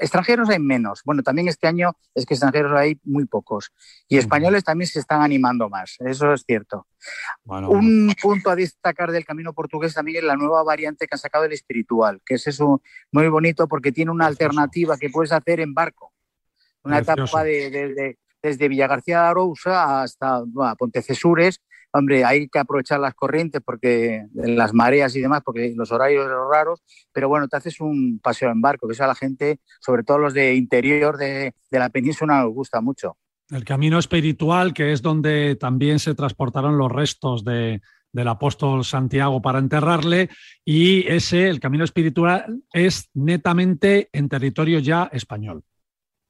extranjeros 0.01 0.49
hay 0.49 0.59
menos. 0.59 1.03
Bueno, 1.05 1.22
también 1.22 1.47
este 1.47 1.68
año 1.68 1.93
es 2.16 2.26
que 2.26 2.34
extranjeros 2.34 2.72
hay 2.72 2.99
muy 3.05 3.26
pocos 3.26 3.70
y 4.09 4.18
españoles 4.18 4.64
también 4.64 4.88
se 4.88 4.99
están 4.99 5.22
animando 5.22 5.68
más, 5.68 5.97
eso 6.01 6.32
es 6.32 6.43
cierto. 6.45 6.88
Un 7.45 8.12
punto 8.20 8.51
a 8.51 8.57
destacar 8.57 9.12
del 9.12 9.24
camino 9.24 9.53
portugués 9.53 9.95
también 9.95 10.18
es 10.18 10.24
la 10.24 10.34
nueva 10.34 10.64
variante 10.64 11.07
que 11.07 11.14
han 11.14 11.20
sacado 11.20 11.45
el 11.45 11.53
espiritual, 11.53 12.20
que 12.26 12.34
es 12.34 12.47
eso 12.49 12.82
muy 13.12 13.28
bonito 13.28 13.68
porque 13.68 13.93
tiene 13.93 14.11
una 14.11 14.26
alternativa 14.26 14.97
que 14.97 15.11
puedes 15.11 15.30
hacer 15.30 15.61
en 15.61 15.74
barco. 15.74 16.12
Una 16.82 16.99
etapa 16.99 17.45
de, 17.45 18.16
desde 18.43 18.68
Villagarcía 18.68 19.22
de 19.22 19.28
Arousa 19.28 20.03
hasta 20.03 20.43
Pontecesures 20.76 21.61
Hombre, 21.95 22.24
hay 22.24 22.49
que 22.49 22.59
aprovechar 22.59 23.01
las 23.01 23.14
corrientes 23.14 23.61
porque 23.62 24.26
las 24.32 24.72
mareas 24.72 25.14
y 25.14 25.20
demás, 25.20 25.43
porque 25.45 25.74
los 25.76 25.93
horarios 25.93 26.24
son 26.24 26.51
raros, 26.51 26.82
pero 27.12 27.28
bueno, 27.28 27.49
te 27.49 27.57
haces 27.59 27.80
un 27.80 28.18
paseo 28.18 28.51
en 28.51 28.62
barco, 28.62 28.88
que 28.88 28.95
eso 28.95 29.05
a 29.05 29.09
la 29.09 29.14
gente, 29.14 29.61
sobre 29.78 30.03
todo 30.03 30.18
los 30.18 30.32
de 30.32 30.55
interior 30.55 31.18
de, 31.18 31.55
la 31.70 31.90
península, 31.90 32.43
nos 32.43 32.55
gusta 32.55 32.80
mucho. 32.80 33.18
El 33.51 33.66
camino 33.66 33.99
espiritual, 33.99 34.72
que 34.72 34.93
es 34.93 35.03
donde 35.03 35.57
también 35.57 35.99
se 35.99 36.14
transportaron 36.14 36.78
los 36.78 36.90
restos 36.90 37.45
de, 37.45 37.82
del 38.11 38.28
apóstol 38.28 38.86
Santiago 38.86 39.43
para 39.43 39.59
enterrarle, 39.59 40.30
y 40.64 41.07
ese, 41.09 41.49
el 41.49 41.61
camino 41.61 41.84
espiritual, 41.84 42.62
es 42.72 43.11
netamente 43.12 44.09
en 44.12 44.30
territorio 44.30 44.78
ya 44.78 45.11
español. 45.12 45.62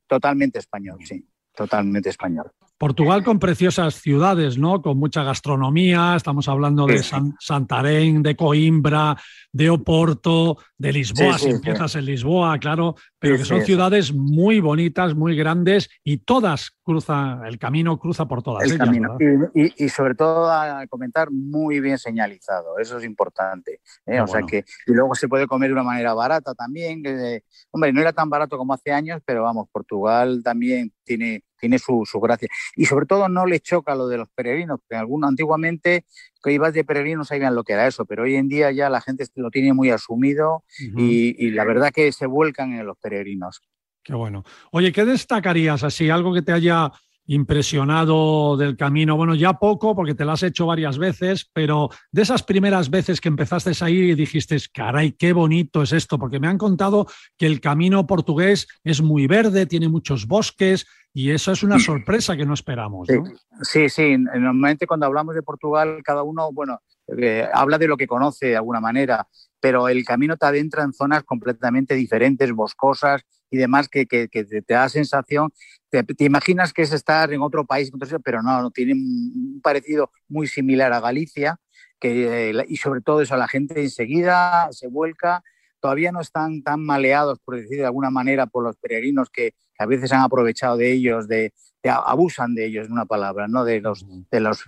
Totalmente 0.09 0.59
español, 0.59 0.99
sí, 1.05 1.25
totalmente 1.55 2.09
español. 2.09 2.51
Portugal 2.83 3.23
con 3.23 3.39
preciosas 3.39 3.95
ciudades, 3.95 4.59
¿no? 4.59 4.83
Con 4.83 4.99
mucha 4.99 5.23
gastronomía, 5.23 6.17
estamos 6.17 6.49
hablando 6.49 6.85
de 6.85 7.01
Santarém, 7.39 8.23
de 8.23 8.35
Coimbra, 8.35 9.17
de 9.53 9.71
Oporto, 9.71 10.59
de 10.77 10.93
Lisboa, 10.93 11.39
si 11.39 11.51
empiezas 11.51 11.95
en 11.95 12.07
Lisboa, 12.07 12.59
claro, 12.59 12.97
pero 13.21 13.37
que 13.37 13.45
son 13.45 13.63
ciudades 13.63 14.13
muy 14.13 14.59
bonitas, 14.59 15.15
muy 15.15 15.37
grandes 15.37 15.91
y 16.03 16.19
todas 16.19 16.73
cruzan, 16.83 17.47
el 17.47 17.57
camino 17.57 18.01
cruza 18.01 18.27
por 18.27 18.43
todas 18.43 18.69
el 18.69 18.77
Camino. 18.77 19.17
Y, 19.55 19.89
sobre 19.89 20.17
todo 20.17 20.51
a 20.51 20.85
comentar 20.89 21.31
muy 21.31 21.79
bien 21.79 21.99
señalizado, 21.99 22.81
eso 22.81 22.99
es 22.99 23.05
importante. 23.05 23.79
¿eh? 24.07 24.21
O 24.21 24.27
sea 24.27 24.41
que, 24.43 24.65
y 24.89 24.93
luego 24.93 25.15
se 25.15 25.29
puede 25.29 25.47
comer 25.47 25.69
de 25.69 25.75
una 25.75 25.85
manera 25.85 26.15
barata 26.15 26.53
también, 26.53 27.01
que, 27.01 27.45
hombre, 27.71 27.93
no 27.93 28.01
era 28.01 28.13
tan 28.13 28.29
barato 28.29 28.59
como 28.59 28.75
hace 28.75 28.91
años, 28.91 29.23
pero 29.25 29.45
vamos, 29.45 29.69
Portugal 29.71 30.43
también 30.43 30.93
tiene 31.05 31.45
tiene 31.63 31.79
su, 31.79 32.05
gracia. 32.21 32.49
Y 32.75 32.87
sobre 32.87 33.07
todo 33.07 33.29
no 33.29 33.47
le 33.47 33.61
choca 33.61 33.95
lo 33.95 34.09
de 34.09 34.19
los 34.19 34.29
peregrinos, 34.35 34.81
porque 34.81 34.97
algunos 34.97 35.29
antiguamente 35.29 36.05
que 36.43 36.53
ibas 36.53 36.75
de 36.75 36.85
peregrinos 36.85 37.29
sabían 37.29 37.55
lo 37.55 37.63
que 37.63 37.75
era 37.75 37.87
eso, 37.87 38.05
pero 38.05 38.25
hoy 38.25 38.35
en 38.35 38.49
día 38.49 38.73
ya 38.73 38.91
la 38.91 39.01
gente 39.01 39.25
lo 39.37 39.49
tiene 39.51 39.73
muy 39.73 39.91
asumido 39.91 40.65
y, 40.97 41.51
la 41.53 41.65
verdad 41.65 41.93
que 41.95 42.11
se 42.11 42.27
vuelcan 42.27 42.73
en 42.73 42.85
los 42.85 42.99
peregrinos. 42.99 43.61
Qué 44.03 44.15
bueno. 44.15 44.43
Oye, 44.73 44.91
¿qué 44.91 45.05
destacarías 45.05 45.85
así? 45.85 46.11
Algo 46.11 46.35
que 46.35 46.43
te 46.43 46.51
haya 46.51 46.91
impresionado 47.27 48.57
del 48.57 48.77
camino? 48.77 49.17
Bueno, 49.17 49.35
ya 49.35 49.55
poco, 49.55 49.95
porque 49.95 50.15
te 50.15 50.25
lo 50.25 50.33
has 50.33 50.43
hecho 50.43 50.67
varias 50.67 50.99
veces, 50.99 51.49
pero 51.53 51.91
de 52.11 52.23
esas 52.23 52.43
primeras 52.43 52.91
veces 52.91 53.21
que 53.21 53.29
empezaste 53.29 53.73
a 53.81 53.91
ir 53.91 54.05
y 54.11 54.15
dijiste, 54.15 54.57
caray, 54.73 55.13
qué 55.13 55.33
bonito 55.33 55.83
es 55.83 55.93
esto, 55.93 56.19
porque 56.19 56.41
me 56.41 56.49
han 56.49 56.59
contado 56.59 57.07
que 57.39 57.47
el 57.47 57.61
camino 57.61 58.07
portugués 58.07 58.67
es 58.85 59.01
muy 59.03 59.27
verde, 59.27 59.67
tiene 59.67 59.89
muchos 59.89 60.27
bosques, 60.27 60.87
y 61.15 61.31
eso 61.31 61.53
es 61.53 61.63
una 61.63 61.79
sorpresa 61.79 62.37
que 62.37 62.47
no 62.47 62.55
esperamos. 62.55 63.09
¿no? 63.09 63.25
Sí, 63.63 63.89
sí, 63.89 64.17
normalmente 64.17 64.87
cuando 64.87 65.07
hablamos 65.07 65.35
de 65.35 65.43
Portugal, 65.43 66.01
cada 66.03 66.23
uno, 66.23 66.51
bueno, 66.53 66.81
eh, 67.19 67.47
habla 67.53 67.77
de 67.77 67.87
lo 67.87 67.97
que 67.97 68.07
conoce 68.07 68.47
de 68.47 68.57
alguna 68.57 68.81
manera, 68.81 69.29
pero 69.61 69.89
el 69.89 70.05
camino 70.05 70.37
te 70.37 70.47
adentra 70.47 70.83
en 70.83 70.93
zonas 70.93 71.23
completamente 71.25 71.95
diferentes, 71.95 72.53
boscosas 72.53 73.23
y 73.51 73.59
demás, 73.59 73.89
que, 73.89 74.07
que, 74.07 74.29
te, 74.29 74.65
da 74.67 74.89
sensación, 74.89 75.53
te, 75.91 76.05
imaginas 76.25 76.73
que 76.73 76.83
es 76.83 76.93
estar 76.93 77.31
en 77.33 77.43
otro 77.43 77.67
país, 77.67 77.93
pero 78.25 78.43
no, 78.43 78.63
no 78.63 78.71
tiene 78.71 78.95
un 78.95 79.61
parecido 79.63 80.11
muy 80.29 80.47
similar 80.47 80.95
a 80.95 81.01
Galicia, 81.01 81.59
que, 82.01 82.51
eh, 82.51 82.65
y 82.69 82.77
sobre 82.79 83.03
todo 83.03 83.21
eso, 83.21 83.37
la 83.37 83.49
gente 83.49 83.83
enseguida 83.83 84.69
se 84.73 84.89
vuelca 84.89 85.43
todavía 85.83 86.13
no 86.13 86.21
están 86.21 86.63
tan 86.63 86.81
maleados, 86.81 87.41
por 87.41 87.57
decir 87.57 87.79
de 87.79 87.87
alguna 87.87 88.09
manera, 88.09 88.47
por 88.47 88.63
los 88.63 88.77
peregrinos 88.77 89.29
que, 89.29 89.55
a 89.83 89.87
veces 89.87 90.13
han 90.13 90.21
aprovechado 90.21 90.77
de 90.77 90.93
ellos, 90.93 91.29
de, 91.29 91.53
abusan 91.85 92.55
de 92.55 92.67
ellos, 92.67 92.87
en 92.87 92.93
una 92.93 93.07
palabra, 93.07 93.49
¿no? 93.49 93.65
de, 93.65 93.81
los, 93.81 94.07
de 94.31 94.41
los, 94.41 94.65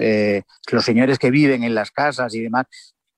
eh, 0.00 0.42
los 0.72 0.84
señores 0.84 1.18
que 1.18 1.30
viven 1.30 1.62
en 1.64 1.74
las 1.74 1.90
casas 1.90 2.34
y 2.34 2.40
demás. 2.40 2.66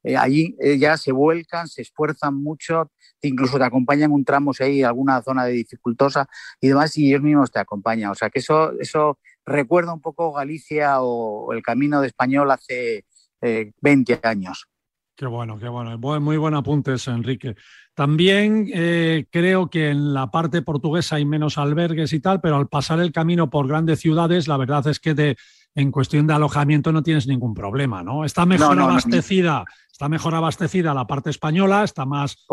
Eh, 0.02 0.16
allí 0.16 0.56
eh, 0.60 0.78
ya 0.78 0.96
se 0.96 1.12
vuelcan, 1.12 1.68
se 1.68 1.82
esfuerzan 1.82 2.34
mucho, 2.34 2.90
incluso 3.20 3.58
te 3.58 3.64
acompañan 3.64 4.12
un 4.12 4.24
tramo 4.24 4.54
si 4.54 4.62
hay 4.64 4.82
alguna 4.82 5.20
zona 5.22 5.44
de 5.44 5.52
dificultosa 5.52 6.26
y 6.60 6.68
demás, 6.68 6.96
y 6.96 7.08
ellos 7.08 7.22
mismos 7.22 7.50
te 7.50 7.60
acompañan. 7.60 8.10
O 8.10 8.14
sea 8.14 8.30
que 8.30 8.38
eso, 8.38 8.72
eso 8.80 9.18
recuerda 9.44 9.92
un 9.92 10.00
poco 10.00 10.32
Galicia 10.32 11.02
o, 11.02 11.52
el 11.52 11.62
camino 11.62 12.00
de 12.00 12.06
español 12.06 12.50
hace 12.50 13.04
20 13.40 14.20
años. 14.22 14.69
Qué 15.20 15.26
bueno, 15.26 15.58
qué 15.58 15.68
bueno. 15.68 15.98
Muy 15.98 16.38
buen 16.38 16.54
apunte 16.54 16.94
Enrique. 17.08 17.54
También 17.92 18.70
eh, 18.72 19.26
creo 19.30 19.68
que 19.68 19.90
en 19.90 20.14
la 20.14 20.30
parte 20.30 20.62
portuguesa 20.62 21.16
hay 21.16 21.26
menos 21.26 21.58
albergues 21.58 22.14
y 22.14 22.20
tal, 22.20 22.40
pero 22.40 22.56
al 22.56 22.68
pasar 22.68 23.00
el 23.00 23.12
camino 23.12 23.50
por 23.50 23.68
grandes 23.68 24.00
ciudades, 24.00 24.48
la 24.48 24.56
verdad 24.56 24.86
es 24.86 24.98
que 24.98 25.12
de, 25.12 25.36
en 25.74 25.90
cuestión 25.92 26.26
de 26.26 26.32
alojamiento 26.32 26.90
no 26.90 27.02
tienes 27.02 27.26
ningún 27.26 27.52
problema, 27.52 28.02
¿no? 28.02 28.24
Está 28.24 28.46
mejor 28.46 28.80
abastecida, 28.80 29.66
está 29.92 30.08
mejor 30.08 30.34
abastecida 30.34 30.94
la 30.94 31.06
parte 31.06 31.28
española, 31.28 31.84
está 31.84 32.06
más, 32.06 32.46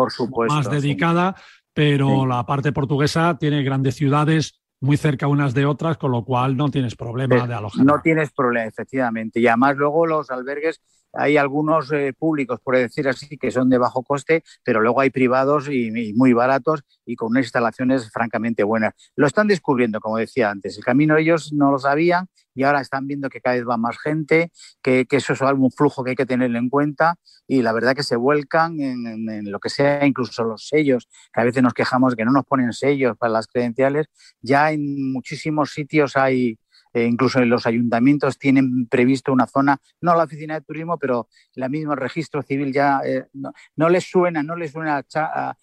más 0.50 0.70
dedicada, 0.70 1.38
pero 1.74 2.26
la 2.26 2.46
parte 2.46 2.74
portuguesa 2.74 3.38
tiene 3.40 3.64
grandes 3.64 3.96
ciudades 3.96 4.60
muy 4.82 4.98
cerca 4.98 5.28
unas 5.28 5.54
de 5.54 5.66
otras, 5.66 5.96
con 5.96 6.12
lo 6.12 6.26
cual 6.26 6.58
no 6.58 6.70
tienes 6.70 6.98
problema 6.98 7.48
de 7.48 7.54
alojamiento. 7.54 7.96
No 7.96 8.02
tienes 8.02 8.32
problema, 8.34 8.68
efectivamente. 8.68 9.40
Y 9.40 9.48
además 9.48 9.78
luego 9.78 10.06
los 10.06 10.30
albergues 10.30 10.82
hay 11.14 11.38
algunos 11.38 11.92
eh, 11.92 12.14
públicos, 12.18 12.60
por 12.64 12.78
decir 12.78 13.08
así, 13.08 13.38
que 13.38 13.52
son 13.52 13.70
de 13.70 13.78
bajo 13.78 14.04
coste, 14.04 14.44
pero 14.64 14.82
luego 14.82 15.02
hay 15.02 15.10
privados 15.10 15.70
y, 15.70 16.14
muy 16.14 16.34
baratos 16.34 16.84
y 17.06 17.16
con 17.16 17.30
unas 17.30 17.46
instalaciones 17.46 18.12
francamente 18.12 18.64
buenas. 18.64 18.94
Lo 19.16 19.28
están 19.28 19.48
descubriendo, 19.48 20.00
como 20.00 20.18
decía 20.18 20.50
antes. 20.50 20.78
El 20.78 20.84
camino 20.84 21.18
ellos 21.18 21.54
no 21.54 21.72
lo 21.72 21.80
sabían 21.80 22.28
y 22.54 22.64
ahora 22.64 22.82
están 22.82 23.08
viendo 23.08 23.30
que 23.30 23.40
cada 23.40 23.56
vez 23.56 23.66
va 23.68 23.78
más 23.78 23.98
gente, 24.00 24.52
que, 24.82 25.06
eso 25.10 25.34
es 25.34 25.42
algún 25.42 25.72
flujo 25.72 26.04
que 26.04 26.12
hay 26.12 26.16
que 26.16 26.26
tener 26.26 26.56
en 26.56 26.70
cuenta 26.70 27.16
y 27.48 27.62
la 27.62 27.72
verdad 27.72 27.96
que 27.96 28.04
se 28.04 28.16
vuelcan 28.16 28.80
en, 28.80 29.52
lo 29.52 29.60
que 29.60 29.70
sea, 29.70 30.06
incluso 30.06 30.44
los 30.44 30.68
sellos, 30.68 31.08
que 31.34 31.42
a 31.42 31.44
veces 31.44 31.64
nos 31.64 31.74
quejamos 31.74 32.16
que 32.16 32.26
no 32.26 32.32
nos 32.32 32.46
ponen 32.46 32.74
sellos 32.74 33.16
para 33.18 33.32
las 33.32 33.48
credenciales. 33.48 34.08
Ya 34.42 34.72
en 34.72 35.12
muchísimos 35.12 35.72
sitios 35.72 36.18
hay 36.18 36.58
eh, 36.98 37.06
incluso 37.06 37.40
en 37.40 37.50
los 37.50 37.68
ayuntamientos 37.68 38.40
tienen 38.40 38.88
previsto 38.88 39.32
una 39.32 39.46
zona, 39.46 39.80
no 40.02 40.16
la 40.16 40.24
oficina 40.24 40.56
de 40.56 40.62
turismo, 40.62 40.98
pero 40.98 41.28
la 41.54 41.70
misma 41.70 41.96
registro 41.96 42.42
civil 42.42 42.74
ya 42.74 43.02
eh, 43.06 43.28
no, 43.76 43.90
les 43.90 44.04
suena, 44.10 44.42
no 44.42 44.56
les 44.56 44.72
suena 44.72 45.06
a, 45.14 45.56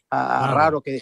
raro 0.55 0.81
que, 0.81 1.01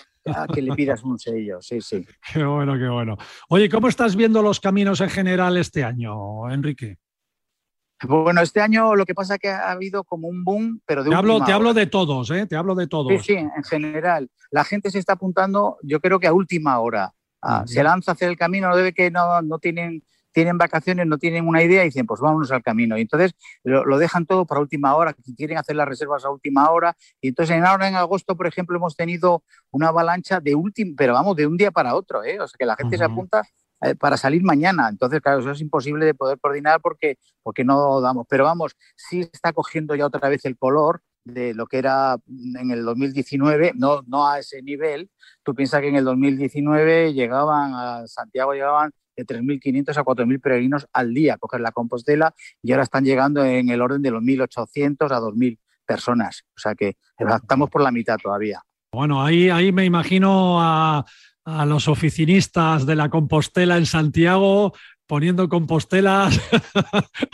que 0.55 0.63
le 0.63 0.75
pidas 0.75 1.03
un 1.05 1.19
sello. 1.19 1.61
Sí, 1.61 1.83
sí. 1.83 2.07
Qué 2.33 2.45
bueno, 2.45 2.79
qué 2.79 2.89
bueno. 2.89 3.19
Oye, 3.51 3.69
¿cómo 3.69 3.89
estás 3.89 4.17
viendo 4.17 4.43
los 4.43 4.59
caminos 4.59 5.03
en 5.03 5.11
general 5.11 5.59
este 5.59 5.85
año, 5.85 6.51
Enrique? 6.51 6.97
Bueno, 8.05 8.41
este 8.41 8.61
año 8.61 8.97
lo 8.97 9.05
que 9.05 9.15
pasa 9.15 9.35
es 9.35 9.41
que 9.41 9.51
ha 9.51 9.71
habido 9.71 10.03
como 10.03 10.29
un 10.29 10.45
boom, 10.45 10.81
pero 10.87 11.05
de 11.05 11.11
te 11.11 11.17
hablo, 11.17 11.45
te 11.45 11.53
hablo 11.53 11.75
de 11.75 11.87
todos, 11.87 12.31
¿eh? 12.31 12.47
Te 12.47 12.57
hablo 12.57 12.75
de 12.75 12.87
todos. 12.87 13.13
Sí, 13.13 13.19
sí, 13.19 13.35
en 13.35 13.65
general. 13.65 14.31
La 14.51 14.65
gente 14.65 14.91
se 14.91 14.99
está 14.99 15.13
apuntando, 15.13 15.79
yo 15.83 16.01
creo 16.01 16.19
que 16.19 16.27
a 16.27 16.33
última 16.33 16.79
hora. 16.81 17.13
Ah, 17.45 17.65
se 17.67 17.83
lanza 17.83 18.13
a 18.13 18.15
hacer 18.15 18.29
el 18.29 18.37
camino, 18.37 18.69
no 18.69 18.77
debe 18.77 18.93
que 18.93 19.11
no, 19.11 19.43
no 19.43 19.59
tienen 19.59 20.05
tienen 20.33 20.59
vacaciones, 20.59 21.07
no 21.07 21.19
tienen 21.19 21.47
una 21.47 21.63
idea 21.63 21.83
y 21.83 21.87
dicen, 21.87 22.07
pues 22.07 22.21
vámonos 22.21 22.51
al 22.51 22.63
camino. 22.63 22.99
Y 22.99 23.03
entonces 23.03 23.33
lo, 23.63 23.99
dejan 23.99 24.27
todo 24.27 24.47
para 24.47 24.61
última 24.61 24.95
hora, 24.95 25.15
quieren 25.37 25.59
hacer 25.59 25.77
las 25.77 25.89
reservas 25.89 26.25
a 26.25 26.31
última 26.31 26.71
hora. 26.71 26.97
Y 27.21 27.29
entonces 27.29 27.57
en 27.57 27.65
ahora 27.65 27.89
en 27.89 27.97
agosto, 27.97 28.37
por 28.37 28.47
ejemplo, 28.47 28.77
hemos 28.77 28.97
tenido 28.97 29.45
una 29.71 29.89
avalancha 29.89 30.41
de 30.41 30.55
último, 30.55 30.95
pero 30.97 31.15
vamos, 31.15 31.37
de 31.37 31.47
un 31.47 31.57
día 31.57 31.71
para 31.71 31.95
otro, 31.95 32.25
¿eh? 32.25 32.41
O 32.41 32.49
sea 32.49 32.57
que 32.59 32.67
la 32.67 32.77
gente 32.77 32.97
se 32.97 33.05
apunta 33.05 33.43
eh, 33.83 33.95
para 33.95 34.17
salir 34.17 34.43
mañana. 34.43 34.89
Entonces, 34.89 35.21
claro, 35.21 35.41
eso 35.41 35.51
es 35.51 35.61
imposible 35.61 36.07
de 36.07 36.15
poder 36.15 36.39
coordinar 36.41 36.81
porque, 36.81 37.19
porque 37.43 37.65
no 37.65 38.01
damos. 38.01 38.27
Pero 38.29 38.45
vamos, 38.45 38.77
sí 38.97 39.21
está 39.21 39.53
cogiendo 39.53 39.95
ya 39.95 40.07
otra 40.07 40.29
vez 40.29 40.45
el 40.45 40.57
color 40.57 41.03
de 41.25 41.55
lo 41.55 41.67
que 41.67 41.79
era 41.79 42.17
en 42.27 42.71
el 42.71 42.85
2019, 42.85 43.73
no, 43.77 44.03
no 44.07 44.29
a 44.29 44.39
ese 44.39 44.63
nivel. 44.63 45.11
Tú 45.43 45.55
piensas 45.55 45.81
que 45.81 45.89
en 45.89 45.97
el 45.97 46.05
2019 46.05 47.13
llegaban 47.13 47.75
a 47.75 48.07
Santiago, 48.07 48.55
llegaban 48.55 48.93
de 49.17 49.27
3.500 49.27 49.97
a 49.97 50.05
4.000 50.05 50.41
peregrinos 50.41 50.87
al 50.93 51.13
día 51.15 51.35
a 51.35 51.39
coger 51.39 51.61
la 51.61 51.73
Compostela 51.73 52.35
y 52.63 52.73
ahora 52.73 52.85
están 52.85 53.05
llegando 53.05 53.45
en 53.45 53.69
el 53.69 53.81
orden 53.81 54.03
de 54.03 54.11
los 54.11 54.23
1.800 54.23 55.11
a 55.11 55.21
2.000 55.21 55.59
personas. 55.87 56.45
O 56.57 56.61
sea 56.61 56.75
que 56.75 56.97
estamos 57.19 57.71
por 57.71 57.83
la 57.83 57.93
mitad 57.93 58.17
todavía. 58.23 58.63
Bueno, 58.93 59.23
ahí, 59.23 59.49
ahí 59.49 59.73
me 59.73 59.85
imagino 59.85 60.61
a, 60.61 61.05
los 61.67 61.89
oficinistas 61.89 62.87
de 62.87 62.95
la 62.95 63.09
Compostela 63.09 63.77
en 63.77 63.87
Santiago 63.87 64.75
poniendo 65.09 65.49
compostelas 65.49 66.41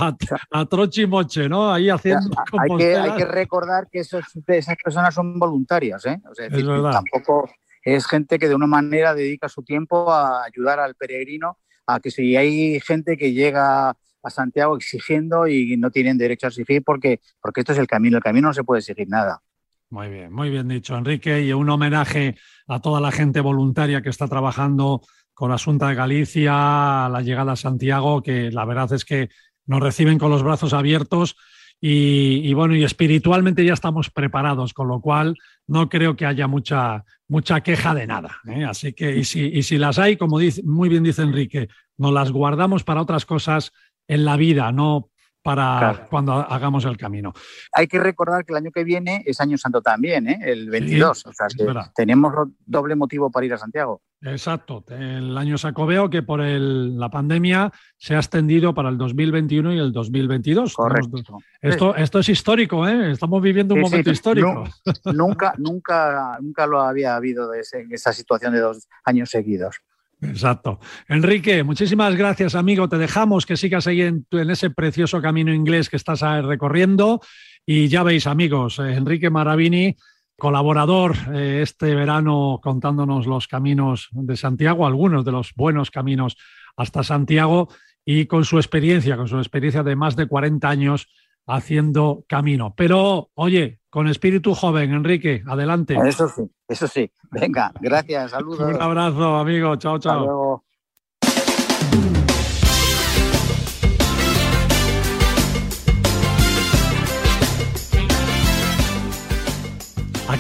a, 0.51 0.65
troche 0.65 1.03
y 1.03 1.07
moche, 1.07 1.49
¿no? 1.49 1.71
Ahí 1.71 1.91
haciendo 1.91 2.31
hay 2.59 2.77
que, 2.79 2.97
hay 2.97 3.17
que 3.17 3.25
recordar 3.27 3.89
que 3.91 4.01
esos, 4.01 4.25
esas 4.47 4.77
personas 4.83 5.15
son 5.15 5.39
voluntarias, 5.39 6.07
¿eh? 6.07 6.21
O 6.29 6.35
sea, 6.35 6.49
tampoco 6.91 7.51
es 7.83 8.07
gente 8.07 8.39
que 8.39 8.49
de 8.49 8.55
una 8.55 8.67
manera 8.67 9.15
dedica 9.15 9.49
su 9.49 9.63
tiempo 9.63 10.11
a 10.11 10.45
ayudar 10.45 10.81
al 10.81 10.95
peregrino 10.95 11.59
a 11.89 12.01
que 12.01 12.11
si 12.11 12.37
hay 12.37 12.81
gente 12.81 13.17
que 13.17 13.33
llega 13.33 13.91
a 14.23 14.31
Santiago 14.31 14.77
exigiendo 14.77 15.47
y 15.49 15.77
no 15.79 15.91
tienen 15.91 16.19
derecho 16.19 16.47
a 16.47 16.51
exigir 16.51 16.83
porque, 16.85 17.21
porque 17.41 17.61
esto 17.61 17.73
es 17.73 17.79
el 17.79 17.87
camino, 17.87 18.19
el 18.19 18.23
camino 18.23 18.49
no 18.49 18.55
se 18.55 18.63
puede 18.63 18.81
exigir 18.81 19.09
nada. 19.09 19.41
Muy 19.89 20.09
bien, 20.11 20.31
muy 20.31 20.51
bien 20.51 20.69
dicho, 20.69 20.99
Enrique, 20.99 21.41
y 21.43 21.53
un 21.55 21.71
homenaje 21.71 22.37
a 22.67 22.79
toda 22.81 23.01
la 23.01 23.11
gente 23.11 23.41
voluntaria 23.41 24.03
que 24.03 24.11
está 24.11 24.29
trabajando 24.29 25.01
con 25.33 25.51
Asunta 25.51 25.89
de 25.89 25.95
Galicia, 25.95 27.07
a 27.07 27.09
la 27.09 27.23
llegada 27.23 27.53
a 27.53 27.57
Santiago, 27.57 28.23
que 28.23 28.51
la 28.51 28.67
verdad 28.67 28.93
es 28.93 29.07
que 29.07 29.31
nos 29.65 29.81
reciben 29.81 30.19
con 30.19 30.31
los 30.31 30.43
brazos 30.43 30.75
abiertos 30.75 31.37
y, 31.81 32.53
bueno, 32.55 32.75
y 32.75 32.83
espiritualmente 32.83 33.65
ya 33.65 33.75
estamos 33.75 34.11
preparados, 34.11 34.75
con 34.75 34.89
lo 34.89 35.01
cual 35.01 35.37
no 35.67 35.89
creo 35.89 36.17
que 36.17 36.27
haya 36.27 36.49
mucha, 36.49 37.05
mucha 37.29 37.61
queja 37.61 37.95
de 37.95 38.07
nada. 38.07 38.39
¿eh? 38.49 38.65
Así 38.65 38.93
que, 38.93 39.17
y 39.17 39.25
si, 39.25 39.47
y 39.47 39.63
si 39.63 39.79
las 39.79 39.99
hay, 39.99 40.17
como 40.17 40.39
dice, 40.39 40.63
muy 40.65 40.89
bien 40.89 41.05
dice 41.05 41.23
Enrique, 41.23 41.69
nos 41.97 42.13
las 42.13 42.33
guardamos 42.33 42.83
para 42.83 43.03
otras 43.03 43.25
cosas 43.25 43.73
en 44.09 44.25
la 44.25 44.37
vida, 44.37 44.73
no 44.73 45.11
para 45.43 46.09
cuando 46.11 46.33
hagamos 46.33 46.85
el 46.85 46.97
camino. 46.97 47.33
Hay 47.73 47.87
que 47.87 47.99
recordar 47.99 48.45
que 48.45 48.53
el 48.53 48.59
año 48.59 48.71
que 48.71 48.85
viene 48.85 49.23
es 49.25 49.41
Año 49.41 49.57
Santo 49.57 49.81
también, 49.81 50.29
¿eh? 50.29 50.41
el 50.43 50.69
22. 50.69 51.27
o 51.27 51.33
sea, 51.33 51.47
tenemos 51.95 52.35
doble 52.67 52.97
motivo 52.97 53.31
para 53.31 53.47
ir 53.47 53.55
a 53.55 53.59
Santiago. 53.59 54.03
Exacto. 54.23 54.85
El 54.89 55.37
año 55.39 55.57
sacobeo 55.59 56.11
que 56.11 56.23
por 56.23 56.41
la 56.41 57.09
pandemia 57.09 57.73
se 57.97 58.17
ha 58.17 58.19
extendido 58.19 58.75
para 58.75 58.89
el 58.89 58.99
2021 58.99 59.75
y 59.75 59.79
el 59.79 59.93
2022. 59.93 60.75
Correcto. 60.75 61.39
Esto, 61.61 61.95
esto 61.95 62.19
es 62.19 62.29
histórico, 62.29 62.87
¿eh? 62.87 63.13
Estamos 63.13 63.41
viviendo 63.41 63.75
un 63.75 63.83
momento 63.83 64.11
histórico. 64.11 64.65
nunca, 65.05 65.55
nunca, 65.59 66.39
nunca 66.41 66.67
lo 66.67 66.81
había 66.81 67.15
habido 67.15 67.49
de 67.49 67.61
esa 67.61 68.13
situación 68.13 68.53
de 68.53 68.61
dos 68.61 68.89
años 69.05 69.31
seguidos. 69.31 69.77
Exacto. 70.21 70.81
Enrique, 71.09 71.63
muchísimas 71.63 72.17
gracias, 72.17 72.55
amigo. 72.55 72.89
Te 72.89 72.99
dejamos 72.99 73.47
que 73.47 73.57
sigas 73.57 73.87
ahí 73.87 74.03
en, 74.03 74.27
ese 74.33 74.71
precioso 74.71 75.23
camino 75.23 75.55
inglés 75.55 75.89
que 75.89 75.97
estás 75.97 76.23
recorriendo. 76.45 77.21
Y 77.65 77.89
ya 77.89 78.03
veis, 78.03 78.27
amigos, 78.27 78.79
eh, 78.79 78.95
Enrique 78.95 79.31
Maravini, 79.31 79.95
colaborador 80.39 81.17
eh, 81.35 81.61
este 81.63 81.95
verano 81.95 82.61
contándonos 82.63 83.27
los 83.27 83.49
caminos 83.49 84.09
de 84.13 84.37
Santiago, 84.37 84.87
algunos 84.87 85.25
de 85.25 85.33
los 85.33 85.53
buenos 85.55 85.91
caminos 85.91 86.37
hasta 86.77 87.03
Santiago, 87.03 87.69
y 88.05 88.27
con 88.27 88.45
su 88.45 88.57
experiencia, 88.57 89.17
con 89.17 89.29
su 89.29 89.37
experiencia 89.37 89.83
de 89.83 89.97
más 89.97 90.17
de 90.17 90.27
40 90.27 90.67
años 90.69 91.09
haciendo 91.47 92.25
camino. 92.29 92.73
Pero, 92.77 93.31
oye, 93.35 93.81
con 93.91 94.07
espíritu 94.07 94.55
joven, 94.55 94.93
Enrique, 94.93 95.43
adelante. 95.47 95.97
Eso 96.07 96.29
sí, 96.29 96.43
eso 96.69 96.87
sí. 96.87 97.11
Venga, 97.31 97.73
gracias, 97.81 98.31
saludos. 98.31 98.61
Un 98.61 98.81
abrazo, 98.81 99.37
amigo. 99.37 99.77
Chao, 99.77 99.99
chao. 99.99 100.65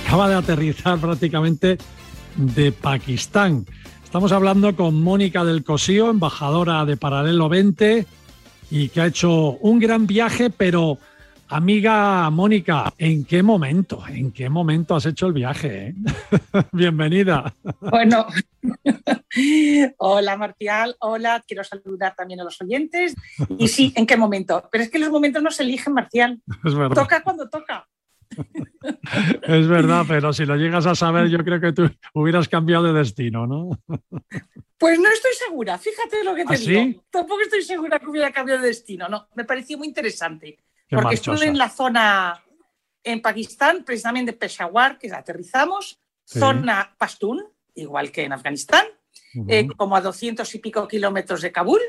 Acaba 0.08 0.30
de 0.30 0.36
aterrizar 0.36 0.98
prácticamente 0.98 1.76
de 2.34 2.72
Pakistán. 2.72 3.66
Estamos 4.02 4.32
hablando 4.32 4.74
con 4.74 5.02
Mónica 5.02 5.44
del 5.44 5.62
Cosío, 5.62 6.08
embajadora 6.08 6.86
de 6.86 6.96
Paralelo 6.96 7.50
20 7.50 8.06
y 8.70 8.88
que 8.88 9.02
ha 9.02 9.06
hecho 9.06 9.58
un 9.58 9.78
gran 9.78 10.06
viaje, 10.06 10.48
pero 10.48 10.96
amiga 11.48 12.30
Mónica, 12.30 12.90
¿en 12.96 13.26
qué 13.26 13.42
momento? 13.42 14.02
¿En 14.08 14.32
qué 14.32 14.48
momento 14.48 14.96
has 14.96 15.04
hecho 15.04 15.26
el 15.26 15.34
viaje? 15.34 15.88
Eh? 15.88 15.94
Bienvenida. 16.72 17.54
Bueno, 17.78 18.28
hola 19.98 20.36
Marcial, 20.38 20.96
hola, 21.00 21.44
quiero 21.46 21.62
saludar 21.64 22.14
también 22.16 22.40
a 22.40 22.44
los 22.44 22.58
oyentes. 22.62 23.14
Y 23.58 23.68
sí, 23.68 23.92
¿en 23.94 24.06
qué 24.06 24.16
momento? 24.16 24.70
Pero 24.72 24.84
es 24.84 24.90
que 24.90 25.00
los 25.00 25.10
momentos 25.10 25.42
no 25.42 25.50
se 25.50 25.64
eligen, 25.64 25.92
Marcial. 25.92 26.40
Toca 26.94 27.22
cuando 27.22 27.46
toca. 27.50 27.86
Es 29.42 29.68
verdad, 29.68 30.04
pero 30.06 30.32
si 30.32 30.44
lo 30.44 30.56
llegas 30.56 30.86
a 30.86 30.94
saber, 30.94 31.28
yo 31.28 31.38
creo 31.38 31.60
que 31.60 31.72
tú 31.72 31.90
hubieras 32.14 32.48
cambiado 32.48 32.84
de 32.84 32.92
destino, 32.92 33.46
¿no? 33.46 33.70
Pues 34.78 34.98
no 35.00 35.08
estoy 35.10 35.32
segura, 35.34 35.76
fíjate 35.76 36.22
lo 36.22 36.34
que 36.34 36.44
te 36.44 36.54
¿Ah, 36.54 36.58
digo. 36.58 37.04
Tampoco 37.10 37.40
estoy 37.42 37.62
segura 37.62 37.98
que 37.98 38.06
hubiera 38.06 38.30
cambiado 38.30 38.62
de 38.62 38.68
destino, 38.68 39.08
no. 39.08 39.28
Me 39.34 39.44
pareció 39.44 39.76
muy 39.76 39.88
interesante. 39.88 40.58
porque 40.88 41.16
estuve 41.16 41.46
en 41.46 41.58
la 41.58 41.68
zona 41.68 42.42
en 43.02 43.20
Pakistán, 43.20 43.84
precisamente 43.84 44.32
Peshawar, 44.32 44.98
que 44.98 45.10
aterrizamos, 45.12 46.00
zona 46.24 46.94
Pashtun, 46.98 47.42
igual 47.74 48.12
que 48.12 48.24
en 48.24 48.32
Afganistán, 48.32 48.86
eh, 49.48 49.66
como 49.76 49.96
a 49.96 50.00
200 50.00 50.54
y 50.54 50.58
pico 50.58 50.86
kilómetros 50.86 51.42
de 51.42 51.52
Kabul. 51.52 51.80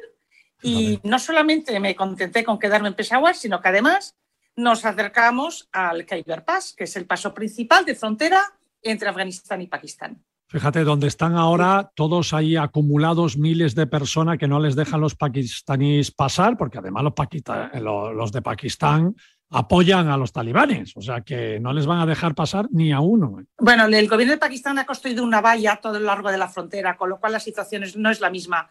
Y 0.62 1.00
no 1.04 1.20
solamente 1.20 1.80
me 1.80 1.96
contenté 1.96 2.44
con 2.44 2.60
quedarme 2.60 2.90
en 2.90 2.94
Peshawar, 2.94 3.36
sino 3.36 3.62
que 3.62 3.70
además 3.70 4.18
nos 4.60 4.86
acercamos 4.86 5.70
al 5.72 6.06
Khyber 6.06 6.44
Pass, 6.44 6.74
que 6.78 6.84
es 6.84 6.96
el 6.96 7.06
paso 7.06 7.34
principal 7.34 7.86
de 7.86 7.96
frontera 7.96 8.42
entre 8.82 9.10
Afganistán 9.10 9.62
y 9.62 9.68
Pakistán. 9.68 10.24
Fíjate, 10.48 10.84
donde 10.84 11.08
están 11.08 11.36
ahora 11.36 11.92
todos 11.94 12.34
ahí 12.34 12.56
acumulados 12.56 13.38
miles 13.38 13.76
de 13.76 13.86
personas 13.86 14.40
que 14.40 14.48
no 14.48 14.60
les 14.60 14.76
dejan 14.76 15.00
los 15.00 15.14
pakistaníes 15.14 16.10
pasar, 16.10 16.58
porque 16.58 16.80
además 16.80 17.04
los, 17.04 18.16
los 18.16 18.32
de 18.32 18.42
Pakistán 18.42 19.16
apoyan 19.52 20.10
a 20.10 20.18
los 20.18 20.32
talibanes, 20.32 20.96
o 20.96 21.02
sea 21.02 21.22
que 21.22 21.60
no 21.60 21.74
les 21.74 21.86
van 21.86 22.00
a 22.00 22.06
dejar 22.06 22.36
pasar 22.36 22.68
ni 22.72 22.92
a 22.92 23.00
uno. 23.00 23.44
Bueno, 23.58 23.86
el 23.86 24.08
gobierno 24.08 24.34
de 24.34 24.40
Pakistán 24.40 24.78
ha 24.80 24.86
construido 24.86 25.24
una 25.24 25.42
valla 25.42 25.74
a 25.74 25.82
todo 25.82 26.00
lo 26.00 26.06
largo 26.06 26.32
de 26.32 26.38
la 26.38 26.50
frontera, 26.50 26.98
con 26.98 27.10
lo 27.10 27.20
cual 27.20 27.34
la 27.34 27.40
situación 27.40 27.84
no 27.98 28.10
es 28.10 28.20
la 28.20 28.30
misma 28.30 28.70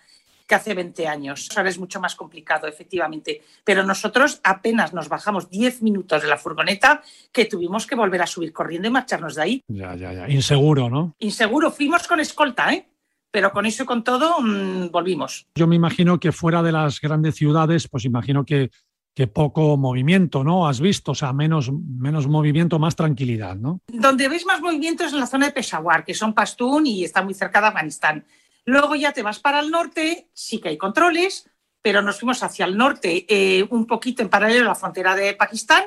que 0.48 0.54
hace 0.54 0.74
20 0.74 1.06
años. 1.06 1.48
Ahora 1.54 1.68
es 1.68 1.78
mucho 1.78 2.00
más 2.00 2.16
complicado, 2.16 2.66
efectivamente. 2.66 3.42
Pero 3.62 3.84
nosotros 3.84 4.40
apenas 4.42 4.94
nos 4.94 5.08
bajamos 5.08 5.50
10 5.50 5.82
minutos 5.82 6.22
de 6.22 6.28
la 6.28 6.38
furgoneta 6.38 7.02
que 7.30 7.44
tuvimos 7.44 7.86
que 7.86 7.94
volver 7.94 8.22
a 8.22 8.26
subir 8.26 8.52
corriendo 8.52 8.88
y 8.88 8.90
marcharnos 8.90 9.34
de 9.34 9.42
ahí. 9.42 9.64
Ya, 9.68 9.94
ya, 9.94 10.12
ya. 10.12 10.28
Inseguro, 10.28 10.88
¿no? 10.88 11.14
Inseguro. 11.18 11.70
Fuimos 11.70 12.08
con 12.08 12.18
escolta, 12.18 12.72
¿eh? 12.72 12.88
Pero 13.30 13.52
con 13.52 13.66
eso 13.66 13.82
y 13.82 13.86
con 13.86 14.02
todo 14.02 14.40
mmm, 14.40 14.90
volvimos. 14.90 15.46
Yo 15.54 15.66
me 15.66 15.76
imagino 15.76 16.18
que 16.18 16.32
fuera 16.32 16.62
de 16.62 16.72
las 16.72 16.98
grandes 16.98 17.34
ciudades, 17.34 17.86
pues 17.86 18.06
imagino 18.06 18.46
que, 18.46 18.70
que 19.14 19.26
poco 19.26 19.76
movimiento, 19.76 20.42
¿no? 20.42 20.66
Has 20.66 20.80
visto, 20.80 21.12
o 21.12 21.14
sea, 21.14 21.34
menos, 21.34 21.70
menos 21.70 22.26
movimiento, 22.26 22.78
más 22.78 22.96
tranquilidad, 22.96 23.54
¿no? 23.54 23.82
Donde 23.88 24.30
ves 24.30 24.46
más 24.46 24.62
movimiento 24.62 25.04
es 25.04 25.12
en 25.12 25.20
la 25.20 25.26
zona 25.26 25.46
de 25.46 25.52
Peshawar, 25.52 26.06
que 26.06 26.14
son 26.14 26.32
Pastún 26.32 26.86
y 26.86 27.04
está 27.04 27.20
muy 27.20 27.34
cerca 27.34 27.60
de 27.60 27.66
Afganistán. 27.66 28.24
Luego 28.68 28.94
ya 28.96 29.14
te 29.14 29.22
vas 29.22 29.38
para 29.38 29.60
el 29.60 29.70
norte, 29.70 30.28
sí 30.34 30.60
que 30.60 30.68
hay 30.68 30.76
controles, 30.76 31.48
pero 31.80 32.02
nos 32.02 32.20
fuimos 32.20 32.42
hacia 32.42 32.66
el 32.66 32.76
norte, 32.76 33.24
eh, 33.26 33.66
un 33.70 33.86
poquito 33.86 34.20
en 34.20 34.28
paralelo 34.28 34.66
a 34.66 34.68
la 34.68 34.74
frontera 34.74 35.16
de 35.16 35.32
Pakistán, 35.32 35.84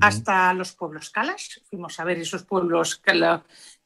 hasta 0.00 0.52
los 0.52 0.72
pueblos 0.72 1.10
Kalash. 1.10 1.58
Fuimos 1.70 2.00
a 2.00 2.04
ver 2.04 2.18
esos 2.18 2.42
pueblos 2.42 3.00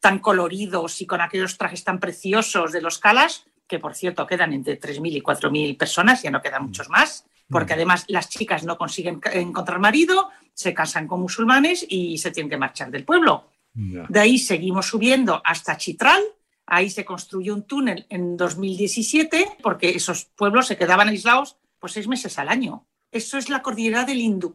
tan 0.00 0.20
coloridos 0.20 1.02
y 1.02 1.06
con 1.06 1.20
aquellos 1.20 1.58
trajes 1.58 1.84
tan 1.84 2.00
preciosos 2.00 2.72
de 2.72 2.80
los 2.80 2.98
Kalash, 2.98 3.40
que 3.68 3.78
por 3.78 3.94
cierto 3.94 4.26
quedan 4.26 4.54
entre 4.54 4.80
3.000 4.80 5.16
y 5.16 5.20
4.000 5.20 5.76
personas, 5.76 6.22
ya 6.22 6.30
no 6.30 6.40
quedan 6.40 6.62
muchos 6.62 6.88
más, 6.88 7.26
porque 7.46 7.74
además 7.74 8.06
las 8.08 8.30
chicas 8.30 8.64
no 8.64 8.78
consiguen 8.78 9.20
encontrar 9.34 9.80
marido, 9.80 10.30
se 10.54 10.72
casan 10.72 11.06
con 11.06 11.20
musulmanes 11.20 11.84
y 11.86 12.16
se 12.16 12.30
tienen 12.30 12.48
que 12.48 12.56
marchar 12.56 12.90
del 12.90 13.04
pueblo. 13.04 13.50
De 13.74 14.18
ahí 14.18 14.38
seguimos 14.38 14.86
subiendo 14.86 15.42
hasta 15.44 15.76
Chitral, 15.76 16.22
Ahí 16.70 16.88
se 16.88 17.04
construyó 17.04 17.54
un 17.54 17.64
túnel 17.64 18.06
en 18.08 18.36
2017 18.36 19.58
porque 19.60 19.90
esos 19.90 20.26
pueblos 20.36 20.68
se 20.68 20.76
quedaban 20.76 21.08
aislados 21.08 21.56
pues 21.80 21.92
seis 21.92 22.06
meses 22.06 22.38
al 22.38 22.48
año. 22.48 22.86
Eso 23.10 23.38
es 23.38 23.48
la 23.48 23.60
cordillera 23.60 24.04
del 24.04 24.20
Hindu 24.20 24.54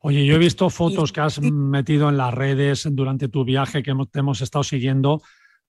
Oye, 0.00 0.26
yo 0.26 0.34
he 0.34 0.38
visto 0.38 0.68
fotos 0.68 1.10
que 1.10 1.20
has 1.22 1.40
metido 1.40 2.10
en 2.10 2.18
las 2.18 2.34
redes 2.34 2.86
durante 2.90 3.28
tu 3.28 3.44
viaje 3.44 3.82
que 3.82 3.94
te 4.10 4.18
hemos 4.18 4.42
estado 4.42 4.62
siguiendo. 4.62 5.22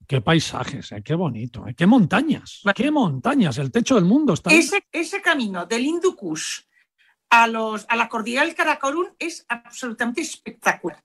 Qué 0.06 0.20
paisajes, 0.20 0.92
eh, 0.92 1.02
qué 1.02 1.16
bonito, 1.16 1.66
eh, 1.66 1.76
qué 1.76 1.86
montañas, 1.86 2.62
qué 2.76 2.92
montañas, 2.92 3.58
el 3.58 3.72
techo 3.72 3.96
del 3.96 4.06
mundo 4.06 4.34
está. 4.34 4.52
Ese, 4.52 4.84
ese 4.92 5.22
camino 5.22 5.66
del 5.66 5.86
Hindu 5.86 6.16
a, 7.30 7.48
los, 7.48 7.86
a 7.88 7.96
la 7.96 8.10
cordillera 8.10 8.46
del 8.46 8.56
Karakorum 8.56 9.08
es 9.18 9.46
absolutamente 9.48 10.22
espectacular. 10.22 11.02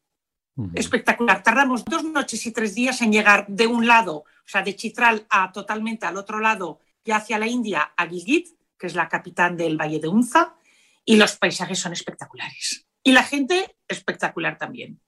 Espectacular. 0.74 1.42
Tardamos 1.42 1.84
dos 1.84 2.04
noches 2.04 2.46
y 2.46 2.52
tres 2.52 2.74
días 2.74 3.02
en 3.02 3.12
llegar 3.12 3.46
de 3.48 3.66
un 3.66 3.86
lado, 3.86 4.24
o 4.44 4.48
sea, 4.48 4.62
de 4.62 4.76
Chitral 4.76 5.26
a 5.30 5.52
totalmente 5.52 6.06
al 6.06 6.16
otro 6.16 6.40
lado, 6.40 6.80
ya 7.04 7.16
hacia 7.16 7.38
la 7.38 7.46
India, 7.46 7.92
a 7.96 8.06
Gilgit, 8.06 8.48
que 8.78 8.86
es 8.86 8.94
la 8.94 9.08
capital 9.08 9.56
del 9.56 9.76
Valle 9.76 10.00
de 10.00 10.08
Unza, 10.08 10.56
y 11.04 11.16
los 11.16 11.36
paisajes 11.36 11.78
son 11.78 11.92
espectaculares. 11.92 12.86
Y 13.02 13.12
la 13.12 13.22
gente 13.22 13.76
espectacular 13.88 14.58
también. 14.58 15.00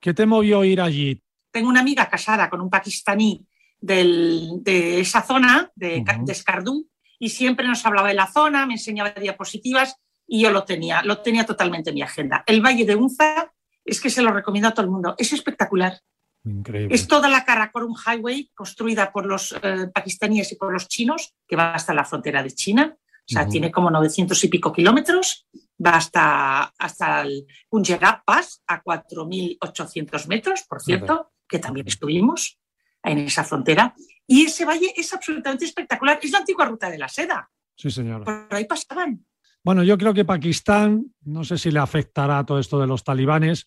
¿Qué 0.00 0.14
te 0.14 0.26
movió 0.26 0.64
ir 0.64 0.80
allí? 0.80 1.22
Tengo 1.50 1.68
una 1.68 1.80
amiga 1.80 2.08
casada 2.08 2.48
con 2.48 2.60
un 2.60 2.70
pakistaní 2.70 3.46
de 3.80 5.00
esa 5.00 5.22
zona, 5.22 5.70
de, 5.74 6.04
uh 6.06 6.88
y 7.18 7.28
siempre 7.28 7.68
nos 7.68 7.86
hablaba 7.86 8.08
de 8.08 8.14
la 8.14 8.26
zona, 8.26 8.66
me 8.66 8.74
enseñaba 8.74 9.10
diapositivas 9.10 9.96
y 10.26 10.42
yo 10.42 10.50
lo 10.50 10.64
tenía, 10.64 11.02
lo 11.02 11.18
tenía 11.18 11.46
totalmente 11.46 11.90
en 11.90 11.94
mi 11.94 12.02
agenda. 12.02 12.42
El 12.46 12.60
Valle 12.60 12.84
de 12.84 12.96
Unza 12.96 13.52
es 13.84 14.00
que 14.00 14.10
se 14.10 14.22
lo 14.22 14.32
recomiendo 14.32 14.68
a 14.68 14.72
todo 14.72 14.86
el 14.86 14.90
mundo. 14.90 15.14
Es 15.18 15.32
espectacular. 15.32 16.00
Increíble. 16.44 16.94
Es 16.94 17.06
toda 17.06 17.28
la 17.28 17.44
Karakorum 17.44 17.94
Highway 17.94 18.50
construida 18.54 19.12
por 19.12 19.26
los 19.26 19.54
eh, 19.62 19.88
pakistaníes 19.94 20.52
y 20.52 20.56
por 20.56 20.72
los 20.72 20.88
chinos, 20.88 21.34
que 21.46 21.56
va 21.56 21.74
hasta 21.74 21.94
la 21.94 22.04
frontera 22.04 22.42
de 22.42 22.50
China. 22.50 22.96
O 22.96 23.32
sea, 23.32 23.46
tiene 23.46 23.70
como 23.70 23.88
900 23.90 24.42
y 24.44 24.48
pico 24.48 24.72
kilómetros. 24.72 25.46
Va 25.84 25.92
hasta, 25.92 26.64
hasta 26.76 27.22
el 27.22 27.46
Punjab 27.68 28.24
Pass 28.24 28.62
a 28.66 28.82
4.800 28.82 30.26
metros, 30.26 30.64
por 30.68 30.82
cierto, 30.82 31.32
que 31.48 31.60
también 31.60 31.86
estuvimos 31.86 32.58
en 33.04 33.18
esa 33.18 33.44
frontera. 33.44 33.94
Y 34.26 34.46
ese 34.46 34.64
valle 34.64 34.92
es 34.96 35.12
absolutamente 35.12 35.64
espectacular. 35.64 36.18
Es 36.20 36.32
la 36.32 36.38
antigua 36.38 36.66
ruta 36.66 36.90
de 36.90 36.98
la 36.98 37.08
seda. 37.08 37.48
Sí, 37.76 37.90
señor. 37.90 38.24
Por 38.24 38.48
ahí 38.50 38.64
pasaban. 38.64 39.24
Bueno, 39.64 39.84
yo 39.84 39.96
creo 39.96 40.12
que 40.12 40.24
Pakistán, 40.24 41.14
no 41.22 41.44
sé 41.44 41.56
si 41.56 41.70
le 41.70 41.78
afectará 41.78 42.44
todo 42.44 42.58
esto 42.58 42.80
de 42.80 42.88
los 42.88 43.04
talibanes, 43.04 43.66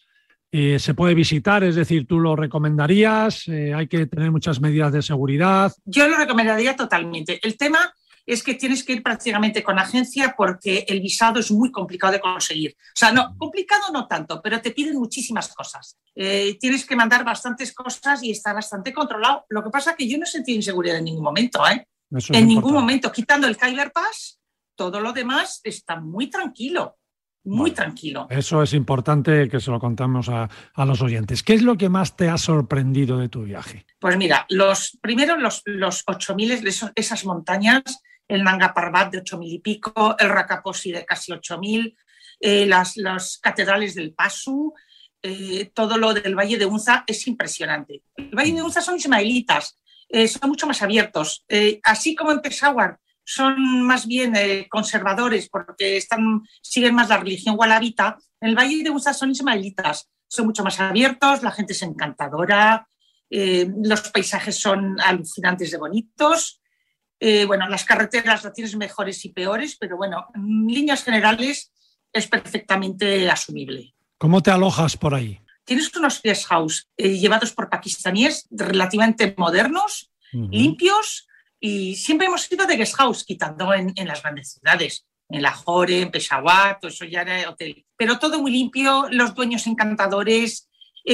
eh, 0.52 0.80
se 0.80 0.94
puede 0.94 1.14
visitar, 1.14 1.64
es 1.64 1.76
decir, 1.76 2.08
tú 2.08 2.20
lo 2.20 2.36
recomendarías, 2.36 3.48
eh, 3.48 3.74
hay 3.74 3.88
que 3.88 4.06
tener 4.06 4.32
muchas 4.32 4.62
medidas 4.62 4.94
de 4.94 5.02
seguridad. 5.02 5.74
Yo 5.86 6.08
lo 6.08 6.18
recomendaría 6.18 6.76
totalmente. 6.76 7.40
El 7.46 7.58
tema 7.58 7.94
es 8.26 8.42
que 8.42 8.56
tienes 8.56 8.84
que 8.84 8.94
ir 8.94 9.04
prácticamente 9.04 9.62
con 9.64 9.78
agencia 9.78 10.34
porque 10.36 10.86
el 10.88 11.00
visado 11.00 11.40
es 11.40 11.52
muy 11.52 11.72
complicado 11.72 12.14
de 12.14 12.20
conseguir. 12.20 12.76
O 12.78 12.96
sea, 12.96 13.12
no, 13.12 13.36
complicado 13.38 13.92
no 13.94 14.08
tanto, 14.08 14.42
pero 14.42 14.62
te 14.62 14.72
piden 14.72 14.98
muchísimas 14.98 15.54
cosas. 15.54 15.98
Eh, 16.16 16.58
tienes 16.60 16.86
que 16.86 16.96
mandar 16.96 17.24
bastantes 17.24 17.74
cosas 17.74 18.24
y 18.24 18.32
estar 18.32 18.56
bastante 18.56 18.94
controlado. 18.94 19.46
Lo 19.50 19.64
que 19.64 19.70
pasa 19.70 19.92
es 19.92 19.98
que 19.98 20.08
yo 20.08 20.18
no 20.18 20.26
sentí 20.26 20.56
inseguridad 20.56 20.98
en 20.98 21.06
ningún 21.06 21.24
momento, 21.24 21.62
¿eh? 21.68 21.88
en 22.30 22.48
ningún 22.48 22.74
momento, 22.74 23.12
quitando 23.12 23.48
el 23.48 23.58
Kyler 23.58 23.92
Pass, 23.92 24.40
todo 24.76 25.00
lo 25.00 25.12
demás 25.12 25.60
está 25.64 26.00
muy 26.00 26.30
tranquilo, 26.30 26.98
muy 27.46 27.72
tranquilo. 27.72 28.28
Eso 28.30 28.62
es 28.62 28.74
importante 28.74 29.48
que 29.48 29.60
se 29.60 29.72
lo 29.72 29.80
contamos 29.80 30.30
a, 30.30 30.50
los 30.86 31.02
oyentes. 31.02 31.44
¿Qué 31.44 31.54
es 31.54 31.62
lo 31.62 31.78
que 31.78 31.90
más 31.90 32.16
te 32.16 32.28
ha 32.28 32.38
sorprendido 32.38 33.18
de 33.18 33.30
tu 33.30 33.44
viaje? 33.44 33.86
Pues 34.00 34.18
mira, 34.18 34.46
los 34.50 34.98
primero 35.02 35.38
los, 35.38 35.62
los 35.66 36.06
8.000, 36.06 36.92
esas 36.96 37.26
montañas, 37.26 37.84
el 38.28 38.44
Nanga 38.44 38.74
Parbat 38.74 39.12
de 39.12 39.24
8.000 39.24 39.54
y 39.54 39.60
pico, 39.60 40.16
el 40.20 40.30
Rakaposi 40.30 40.92
de 40.92 41.06
casi 41.06 41.32
8.000, 41.32 41.96
eh, 42.40 42.66
las, 42.66 42.98
las 42.98 43.38
catedrales 43.38 43.96
del 43.96 44.14
Pasu, 44.14 44.74
eh, 45.22 45.72
todo 45.74 45.98
lo 45.98 46.14
del 46.14 46.36
Valle 46.36 46.58
de 46.58 46.66
Unza 46.66 47.04
es 47.08 47.28
impresionante. 47.28 48.04
El 48.16 48.36
Valle 48.36 48.54
de 48.54 48.62
Unza 48.62 48.82
son 48.82 48.98
ismaelitas, 48.98 49.80
eh, 50.10 50.28
son 50.28 50.50
mucho 50.50 50.68
más 50.68 50.82
abiertos. 50.82 51.46
así 51.84 52.16
como 52.16 52.32
en 52.32 52.42
Peshawar 52.42 53.00
son 53.26 53.82
más 53.82 54.06
bien 54.06 54.36
eh, 54.36 54.68
conservadores 54.70 55.50
porque 55.50 55.98
están, 55.98 56.44
siguen 56.62 56.96
más 56.96 57.10
la 57.10 57.18
religión 57.18 57.56
walabita. 57.58 58.18
En 58.40 58.50
el 58.50 58.56
Valle 58.56 58.84
de 58.84 58.92
Usa 58.92 59.14
son 59.14 59.32
ismaelitas, 59.32 60.10
son 60.28 60.46
mucho 60.46 60.64
más 60.64 60.80
abiertos, 60.80 61.42
la 61.42 61.52
gente 61.52 61.74
es 61.74 61.82
encantadora, 61.82 62.88
eh, 63.30 63.68
los 63.84 64.02
paisajes 64.12 64.58
son 64.58 65.02
alucinantes 65.02 65.72
de 65.72 65.78
bonitos. 65.78 66.62
Eh, 67.20 67.46
bueno, 67.46 67.68
las 67.68 67.84
carreteras 67.84 68.44
las 68.44 68.54
tienes 68.54 68.76
mejores 68.76 69.26
y 69.26 69.30
peores, 69.30 69.76
pero 69.80 69.98
bueno, 69.98 70.28
en 70.36 70.68
líneas 70.68 71.04
generales 71.04 71.74
es 72.14 72.28
perfectamente 72.28 73.30
asumible. 73.30 73.96
¿Cómo 74.20 74.44
te 74.44 74.52
alojas 74.52 74.96
por 74.96 75.16
ahí? 75.16 75.40
Tienes 75.64 75.94
unos 75.96 76.22
guest 76.22 76.46
house 76.46 76.88
llevados 76.96 77.52
por 77.54 77.70
pakistaníes 77.70 78.48
relativamente 78.52 79.34
modernos, 79.36 80.12
limpios, 80.32 81.25
y 81.66 81.96
siempre 81.96 82.28
hemos 82.28 82.52
ido 82.52 82.68
de 82.68 82.78
guest 82.78 82.96
house, 82.96 83.24
quitando 83.24 83.74
en, 83.74 83.92
las 84.06 84.22
grandes 84.22 84.52
ciudades, 84.52 85.08
en 85.28 85.42
Lahore, 85.42 86.02
en 86.02 86.12
Peshawar, 86.12 86.78
todo 86.80 86.90
eso 86.90 87.06
ya 87.06 87.24
era 87.24 87.50
hotel. 87.50 87.84
Pero 87.98 88.20
todo 88.20 88.40
muy 88.40 88.52
limpio, 88.52 89.08
los 89.10 89.34
dueños 89.34 89.66
encantadores, 89.66 90.70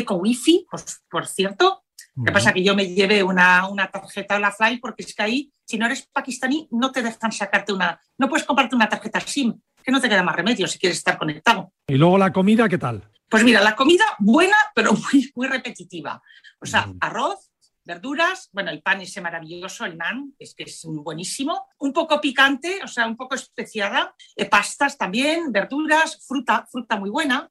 con 0.06 0.20
wifi, 0.20 0.66
pues, 0.70 1.04
por 1.10 1.26
cierto. 1.26 1.86
Lo 2.16 2.26
que 2.26 2.32
pasa 2.34 2.52
que 2.52 2.66
yo 2.66 2.76
me 2.76 2.94
llevé 2.94 3.24
una, 3.24 3.66
una 3.70 3.90
tarjeta 3.90 4.38
la 4.40 4.52
Fly 4.52 4.80
porque 4.80 5.04
es 5.04 5.16
que 5.16 5.24
ahí, 5.24 5.54
si 5.66 5.78
no 5.78 5.86
eres 5.86 6.06
pakistaní, 6.12 6.68
no 6.72 6.92
te 6.92 7.02
dejan 7.02 7.32
sacarte 7.32 7.72
una, 7.72 8.02
no 8.18 8.28
puedes 8.28 8.46
comprarte 8.46 8.76
una 8.76 8.90
tarjeta 8.90 9.22
SIM, 9.22 9.58
que 9.82 9.92
no 9.94 10.02
te 10.02 10.10
queda 10.10 10.22
más 10.22 10.36
remedio 10.36 10.68
si 10.68 10.78
quieres 10.78 10.98
estar 10.98 11.18
conectado. 11.18 11.72
¿Y 11.88 11.96
luego 11.96 12.18
la 12.18 12.34
comida 12.34 12.68
qué 12.68 12.78
tal? 12.78 13.10
Pues 13.30 13.46
mira, 13.46 13.62
la 13.62 13.78
comida 13.78 14.04
buena, 14.20 14.58
pero 14.76 14.92
muy, 15.14 15.32
muy 15.34 15.48
repetitiva. 15.48 16.22
O 16.60 16.66
sea, 16.66 16.92
arroz, 17.00 17.51
verduras, 17.92 18.50
bueno, 18.54 18.72
el 18.72 18.82
pan 18.82 19.02
ese 19.02 19.20
maravilloso, 19.20 19.84
el 19.86 19.98
nan, 19.98 20.34
es 20.40 20.56
que 20.56 20.64
es 20.64 20.82
buenísimo, 20.86 21.68
un 21.80 21.92
poco 21.92 22.22
picante, 22.22 22.80
o 22.84 22.88
sea, 22.88 23.06
un 23.06 23.18
poco 23.18 23.36
especiada, 23.36 24.16
eh, 24.36 24.46
pastas 24.46 24.98
también, 24.98 25.52
verduras, 25.52 26.26
fruta, 26.26 26.66
fruta 26.72 26.96
muy 26.96 27.10
buena, 27.10 27.50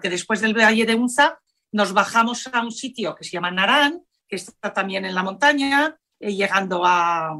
que 0.00 0.08
después 0.08 0.40
del 0.40 0.54
Valle 0.54 0.86
de 0.86 0.94
Unza 0.94 1.38
nos 1.72 1.92
bajamos 1.92 2.46
a 2.46 2.62
un 2.62 2.72
sitio 2.72 3.14
que 3.14 3.24
se 3.24 3.32
llama 3.32 3.50
Narán, 3.50 4.02
que 4.26 4.36
está 4.36 4.72
también 4.72 5.04
en 5.04 5.14
la 5.14 5.22
montaña, 5.22 5.94
eh, 6.18 6.34
llegando 6.34 6.82
a, 6.86 7.38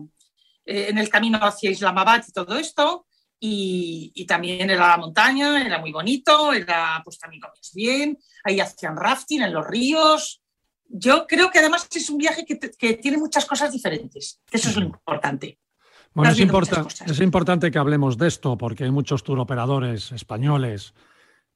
eh, 0.66 0.88
en 0.90 0.98
el 0.98 1.08
camino 1.08 1.38
hacia 1.38 1.70
Islamabad 1.70 2.22
y 2.28 2.32
todo 2.32 2.58
esto, 2.58 3.06
y, 3.44 4.24
también 4.26 4.70
era 4.70 4.88
la 4.88 4.98
montaña, 4.98 5.66
era 5.66 5.78
muy 5.78 5.90
bonito, 5.90 6.52
era 6.52 7.00
pues 7.02 7.18
también 7.18 7.40
comías 7.40 7.72
bien, 7.74 8.18
ahí 8.44 8.60
hacían 8.60 8.96
rafting 8.96 9.42
en 9.42 9.52
los 9.52 9.66
ríos. 9.66 10.41
Yo 10.94 11.26
creo 11.26 11.50
que 11.50 11.58
además 11.58 11.88
es 11.94 12.10
un 12.10 12.18
viaje 12.18 12.44
que, 12.44 12.58
que 12.58 12.94
tiene 12.94 13.16
muchas 13.16 13.46
cosas 13.46 13.72
diferentes, 13.72 14.40
eso 14.50 14.68
es 14.68 14.76
lo 14.76 14.84
importante. 14.84 15.58
Bueno, 16.14 16.30
es, 16.30 16.38
es, 16.38 17.20
importante 17.20 17.70
que 17.70 17.78
hablemos 17.78 18.18
de 18.18 18.28
esto 18.28 18.58
porque 18.58 18.84
hay 18.84 18.90
muchos 18.90 19.24
turoperadores 19.24 20.12
españoles 20.12 20.92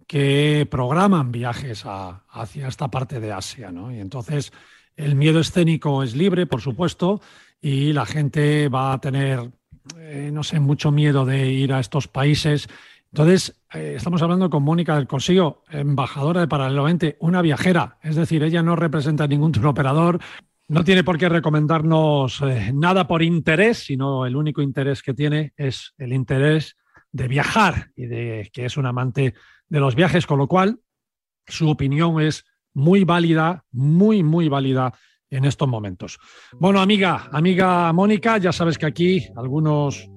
que 0.07 0.67
programan 0.71 1.31
viajes 1.31 1.85
hacia 1.85 2.69
esta 2.69 2.89
parte 2.89 3.21
de 3.21 3.33
Asia, 3.33 3.71
¿no? 3.71 3.93
Y 3.93 3.99
entonces 3.99 4.53
el 4.97 5.15
miedo 5.15 5.41
escénico 5.41 6.03
es 6.03 6.17
libre, 6.17 6.47
por 6.47 6.63
supuesto, 6.63 7.21
y 7.61 7.93
la 7.93 8.07
gente 8.07 8.69
va 8.69 8.95
a 8.95 9.01
tener, 9.01 9.51
eh, 9.99 10.31
no 10.33 10.43
sé, 10.43 10.59
mucho 10.59 10.91
miedo 10.91 11.27
de 11.27 11.49
ir 11.49 11.75
a 11.75 11.81
estos 11.81 12.09
países. 12.09 12.69
Entonces, 13.13 13.63
eh, 13.73 13.95
estamos 13.97 14.21
hablando 14.23 14.51
con 14.51 14.63
Mónica 14.63 14.97
del 14.97 15.07
Cosío, 15.07 15.63
embajadora 15.71 16.41
de 16.41 16.49
Paralelo 16.49 16.85
20, 16.85 17.17
una 17.21 17.43
viajera, 17.43 17.99
es 18.03 18.17
decir, 18.17 18.43
ella 18.43 18.63
no 18.63 18.77
representa 18.77 19.27
ningún 19.27 19.53
turoperador, 19.53 20.21
no 20.69 20.85
tiene 20.85 21.05
por 21.05 21.17
qué 21.17 21.29
recomendarnos 21.29 22.43
eh, 22.43 22.73
nada 22.75 23.07
por 23.07 23.23
interés, 23.23 23.79
sino 23.79 24.27
el 24.27 24.37
único 24.37 24.63
interés 24.63 25.03
que 25.03 25.15
tiene 25.15 25.53
es 25.57 25.95
el 25.97 26.13
interés 26.13 26.77
de 27.13 27.29
viajar 27.29 27.91
y 27.95 28.07
de 28.07 28.51
que 28.53 28.67
es 28.67 28.77
un 28.77 28.87
amante 28.87 29.35
de 29.69 29.81
los 29.81 29.95
viajes, 29.95 30.27
con 30.27 30.39
lo 30.39 30.49
cual 30.49 30.81
su 31.47 31.71
opinión 31.71 32.21
es 32.21 32.45
muy 32.75 33.05
válida, 33.05 33.65
muy, 33.71 34.23
muy 34.23 34.49
válida 34.49 34.93
en 35.31 35.45
estos 35.45 35.69
momentos. 35.69 36.19
Bueno, 36.59 36.81
amiga, 36.81 37.29
amiga 37.33 37.93
Mónica, 37.93 38.39
ya 38.39 38.53
sabes 38.53 38.77
que 38.79 38.87
aquí 38.87 39.27
algunos 39.37 40.09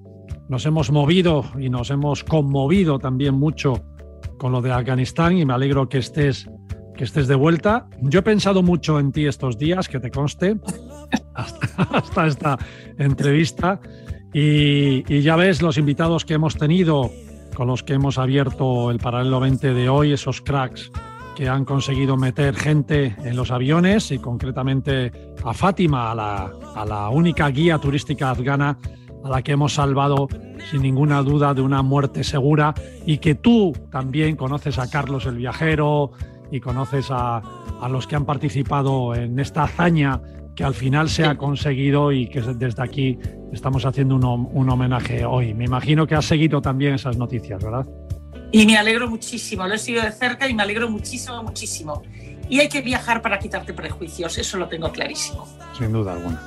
nos 0.47 0.65
hemos 0.65 0.91
movido 0.91 1.43
y 1.59 1.69
nos 1.69 1.91
hemos 1.91 2.23
conmovido 2.23 2.99
también 2.99 3.35
mucho 3.35 3.83
con 4.37 4.51
lo 4.51 4.61
de 4.61 4.71
Afganistán 4.71 5.37
y 5.37 5.45
me 5.45 5.53
alegro 5.53 5.87
que 5.89 5.99
estés, 5.99 6.49
que 6.95 7.03
estés 7.03 7.27
de 7.27 7.35
vuelta. 7.35 7.87
Yo 8.01 8.19
he 8.19 8.23
pensado 8.23 8.63
mucho 8.63 8.99
en 8.99 9.11
ti 9.11 9.25
estos 9.25 9.57
días, 9.57 9.87
que 9.87 9.99
te 9.99 10.09
conste, 10.09 10.57
hasta, 11.33 12.27
esta 12.27 12.57
entrevista. 12.97 13.79
Y, 14.33 15.03
y, 15.13 15.21
ya 15.21 15.35
ves 15.35 15.61
los 15.61 15.77
invitados 15.77 16.25
que 16.25 16.35
hemos 16.35 16.55
tenido, 16.55 17.11
con 17.55 17.67
los 17.67 17.83
que 17.83 17.93
hemos 17.93 18.17
abierto 18.17 18.91
el 18.91 18.99
paralelo 18.99 19.39
20 19.39 19.73
de 19.73 19.89
hoy, 19.89 20.13
esos 20.13 20.41
cracks 20.41 20.91
que 21.35 21.47
han 21.47 21.63
conseguido 21.63 22.17
meter 22.17 22.53
gente 22.53 23.15
en 23.23 23.37
los 23.37 23.49
aviones 23.49 24.11
y 24.11 24.19
concretamente 24.19 25.11
a 25.43 25.53
Fátima, 25.53 26.11
a 26.11 26.15
la, 26.15 26.51
a 26.75 26.85
la 26.85 27.09
única 27.09 27.47
guía 27.47 27.77
turística 27.77 28.29
afgana 28.29 28.77
a 29.23 29.29
la 29.29 29.41
que 29.41 29.53
hemos 29.53 29.73
salvado 29.73 30.27
sin 30.69 30.81
ninguna 30.81 31.21
duda 31.21 31.53
de 31.53 31.61
una 31.61 31.81
muerte 31.81 32.23
segura 32.23 32.73
y 33.05 33.17
que 33.17 33.35
tú 33.35 33.73
también 33.91 34.35
conoces 34.35 34.79
a 34.79 34.89
Carlos 34.89 35.25
el 35.25 35.35
viajero 35.35 36.11
y 36.51 36.59
conoces 36.59 37.07
a, 37.11 37.37
a 37.81 37.89
los 37.89 38.07
que 38.07 38.15
han 38.15 38.25
participado 38.25 39.15
en 39.15 39.39
esta 39.39 39.63
hazaña 39.63 40.21
que 40.55 40.63
al 40.63 40.73
final 40.73 41.09
se 41.09 41.23
ha 41.23 41.37
conseguido 41.37 42.11
y 42.11 42.27
que 42.27 42.41
desde 42.41 42.83
aquí 42.83 43.17
estamos 43.53 43.85
haciendo 43.85 44.15
un, 44.15 44.49
un 44.51 44.69
homenaje 44.69 45.23
hoy. 45.25 45.53
Me 45.53 45.65
imagino 45.65 46.05
que 46.05 46.15
has 46.15 46.25
seguido 46.25 46.61
también 46.61 46.95
esas 46.95 47.17
noticias, 47.17 47.63
¿verdad? 47.63 47.85
Y 48.51 48.65
me 48.65 48.77
alegro 48.77 49.09
muchísimo, 49.09 49.65
lo 49.67 49.75
he 49.75 49.77
seguido 49.77 50.03
de 50.03 50.11
cerca 50.11 50.49
y 50.49 50.53
me 50.53 50.63
alegro 50.63 50.89
muchísimo, 50.89 51.41
muchísimo. 51.43 52.01
Y 52.49 52.59
hay 52.59 52.67
que 52.67 52.81
viajar 52.81 53.21
para 53.21 53.37
quitarte 53.39 53.73
prejuicios, 53.73 54.37
eso 54.37 54.57
lo 54.57 54.67
tengo 54.67 54.91
clarísimo. 54.91 55.47
Sin 55.77 55.93
duda 55.93 56.13
alguna. 56.13 56.41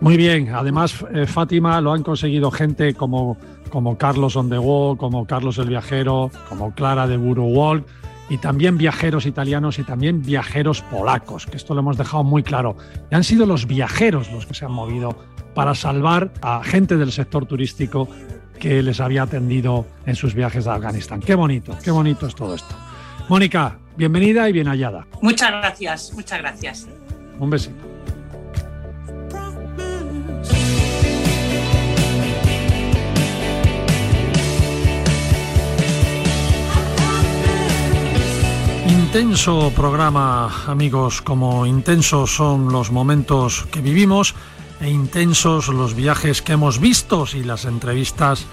Muy 0.00 0.16
bien, 0.16 0.50
además 0.54 1.04
eh, 1.12 1.26
Fátima 1.26 1.80
lo 1.80 1.92
han 1.92 2.02
conseguido 2.02 2.50
gente 2.50 2.94
como, 2.94 3.36
como 3.68 3.98
Carlos 3.98 4.36
on 4.36 4.48
the 4.48 4.58
Wall, 4.58 4.96
como 4.96 5.26
Carlos 5.26 5.58
el 5.58 5.68
Viajero, 5.68 6.30
como 6.48 6.72
Clara 6.72 7.06
de 7.08 7.16
Buru 7.16 7.44
Walk 7.44 7.84
y 8.30 8.38
también 8.38 8.78
viajeros 8.78 9.26
italianos 9.26 9.78
y 9.78 9.84
también 9.84 10.22
viajeros 10.22 10.82
polacos, 10.82 11.46
que 11.46 11.56
esto 11.56 11.74
lo 11.74 11.80
hemos 11.80 11.96
dejado 11.96 12.24
muy 12.24 12.42
claro. 12.42 12.76
Y 13.10 13.14
han 13.14 13.24
sido 13.24 13.46
los 13.46 13.66
viajeros 13.66 14.30
los 14.30 14.46
que 14.46 14.54
se 14.54 14.66
han 14.66 14.72
movido 14.72 15.16
para 15.54 15.74
salvar 15.74 16.30
a 16.42 16.62
gente 16.62 16.96
del 16.96 17.10
sector 17.10 17.46
turístico 17.46 18.08
que 18.60 18.82
les 18.82 19.00
había 19.00 19.22
atendido 19.22 19.86
en 20.04 20.14
sus 20.14 20.34
viajes 20.34 20.66
a 20.66 20.74
Afganistán. 20.74 21.20
Qué 21.20 21.34
bonito, 21.34 21.76
qué 21.82 21.90
bonito 21.90 22.26
es 22.26 22.34
todo 22.34 22.54
esto. 22.54 22.74
Mónica, 23.28 23.78
bienvenida 23.96 24.48
y 24.48 24.52
bien 24.52 24.68
hallada. 24.68 25.06
Muchas 25.22 25.50
gracias, 25.50 26.12
muchas 26.14 26.38
gracias. 26.38 26.88
Un 27.38 27.50
besito. 27.50 27.87
Intenso 39.08 39.72
programa, 39.74 40.64
amigos, 40.66 41.22
como 41.22 41.64
intensos 41.64 42.36
son 42.36 42.70
los 42.70 42.90
momentos 42.90 43.66
que 43.72 43.80
vivimos 43.80 44.34
e 44.82 44.90
intensos 44.90 45.68
los 45.68 45.94
viajes 45.94 46.42
que 46.42 46.52
hemos 46.52 46.78
visto 46.78 47.24
y 47.32 47.42
las 47.42 47.64
entrevistas 47.64 48.44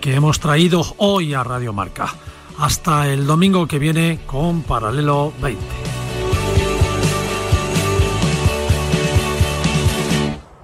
que 0.00 0.16
hemos 0.16 0.40
traído 0.40 0.84
hoy 0.96 1.32
a 1.32 1.44
Radio 1.44 1.72
Marca. 1.72 2.12
Hasta 2.58 3.06
el 3.06 3.24
domingo 3.24 3.68
que 3.68 3.78
viene 3.78 4.18
con 4.26 4.64
Paralelo 4.64 5.32
20. 5.40 5.64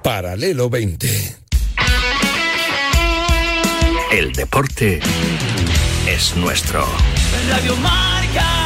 Paralelo 0.03 0.69
20. 0.69 1.37
El 4.11 4.33
deporte 4.33 4.99
es 6.09 6.37
nuestro. 6.37 6.85
Radio 7.49 7.77
Marca. 7.77 8.66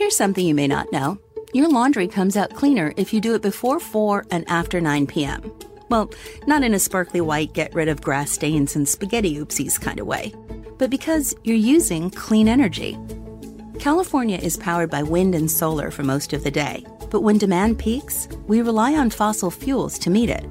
Here's 0.00 0.16
something 0.16 0.46
you 0.46 0.54
may 0.54 0.66
not 0.66 0.90
know 0.90 1.18
your 1.52 1.68
laundry 1.68 2.08
comes 2.08 2.34
out 2.34 2.54
cleaner 2.54 2.94
if 2.96 3.12
you 3.12 3.20
do 3.20 3.34
it 3.34 3.42
before 3.42 3.78
4 3.78 4.24
and 4.30 4.48
after 4.48 4.80
9 4.80 5.06
p.m. 5.06 5.52
Well, 5.90 6.10
not 6.46 6.62
in 6.62 6.72
a 6.72 6.78
sparkly 6.78 7.20
white, 7.20 7.52
get 7.52 7.74
rid 7.74 7.88
of 7.88 8.00
grass 8.00 8.30
stains 8.30 8.76
and 8.76 8.88
spaghetti 8.88 9.36
oopsies 9.36 9.78
kind 9.78 10.00
of 10.00 10.06
way, 10.06 10.32
but 10.78 10.88
because 10.88 11.36
you're 11.44 11.54
using 11.54 12.08
clean 12.08 12.48
energy. 12.48 12.96
California 13.78 14.38
is 14.38 14.56
powered 14.56 14.88
by 14.88 15.02
wind 15.02 15.34
and 15.34 15.50
solar 15.50 15.90
for 15.90 16.02
most 16.02 16.32
of 16.32 16.44
the 16.44 16.50
day, 16.50 16.82
but 17.10 17.20
when 17.20 17.36
demand 17.36 17.78
peaks, 17.78 18.26
we 18.46 18.62
rely 18.62 18.94
on 18.94 19.10
fossil 19.10 19.50
fuels 19.50 19.98
to 19.98 20.08
meet 20.08 20.30
it. 20.30 20.46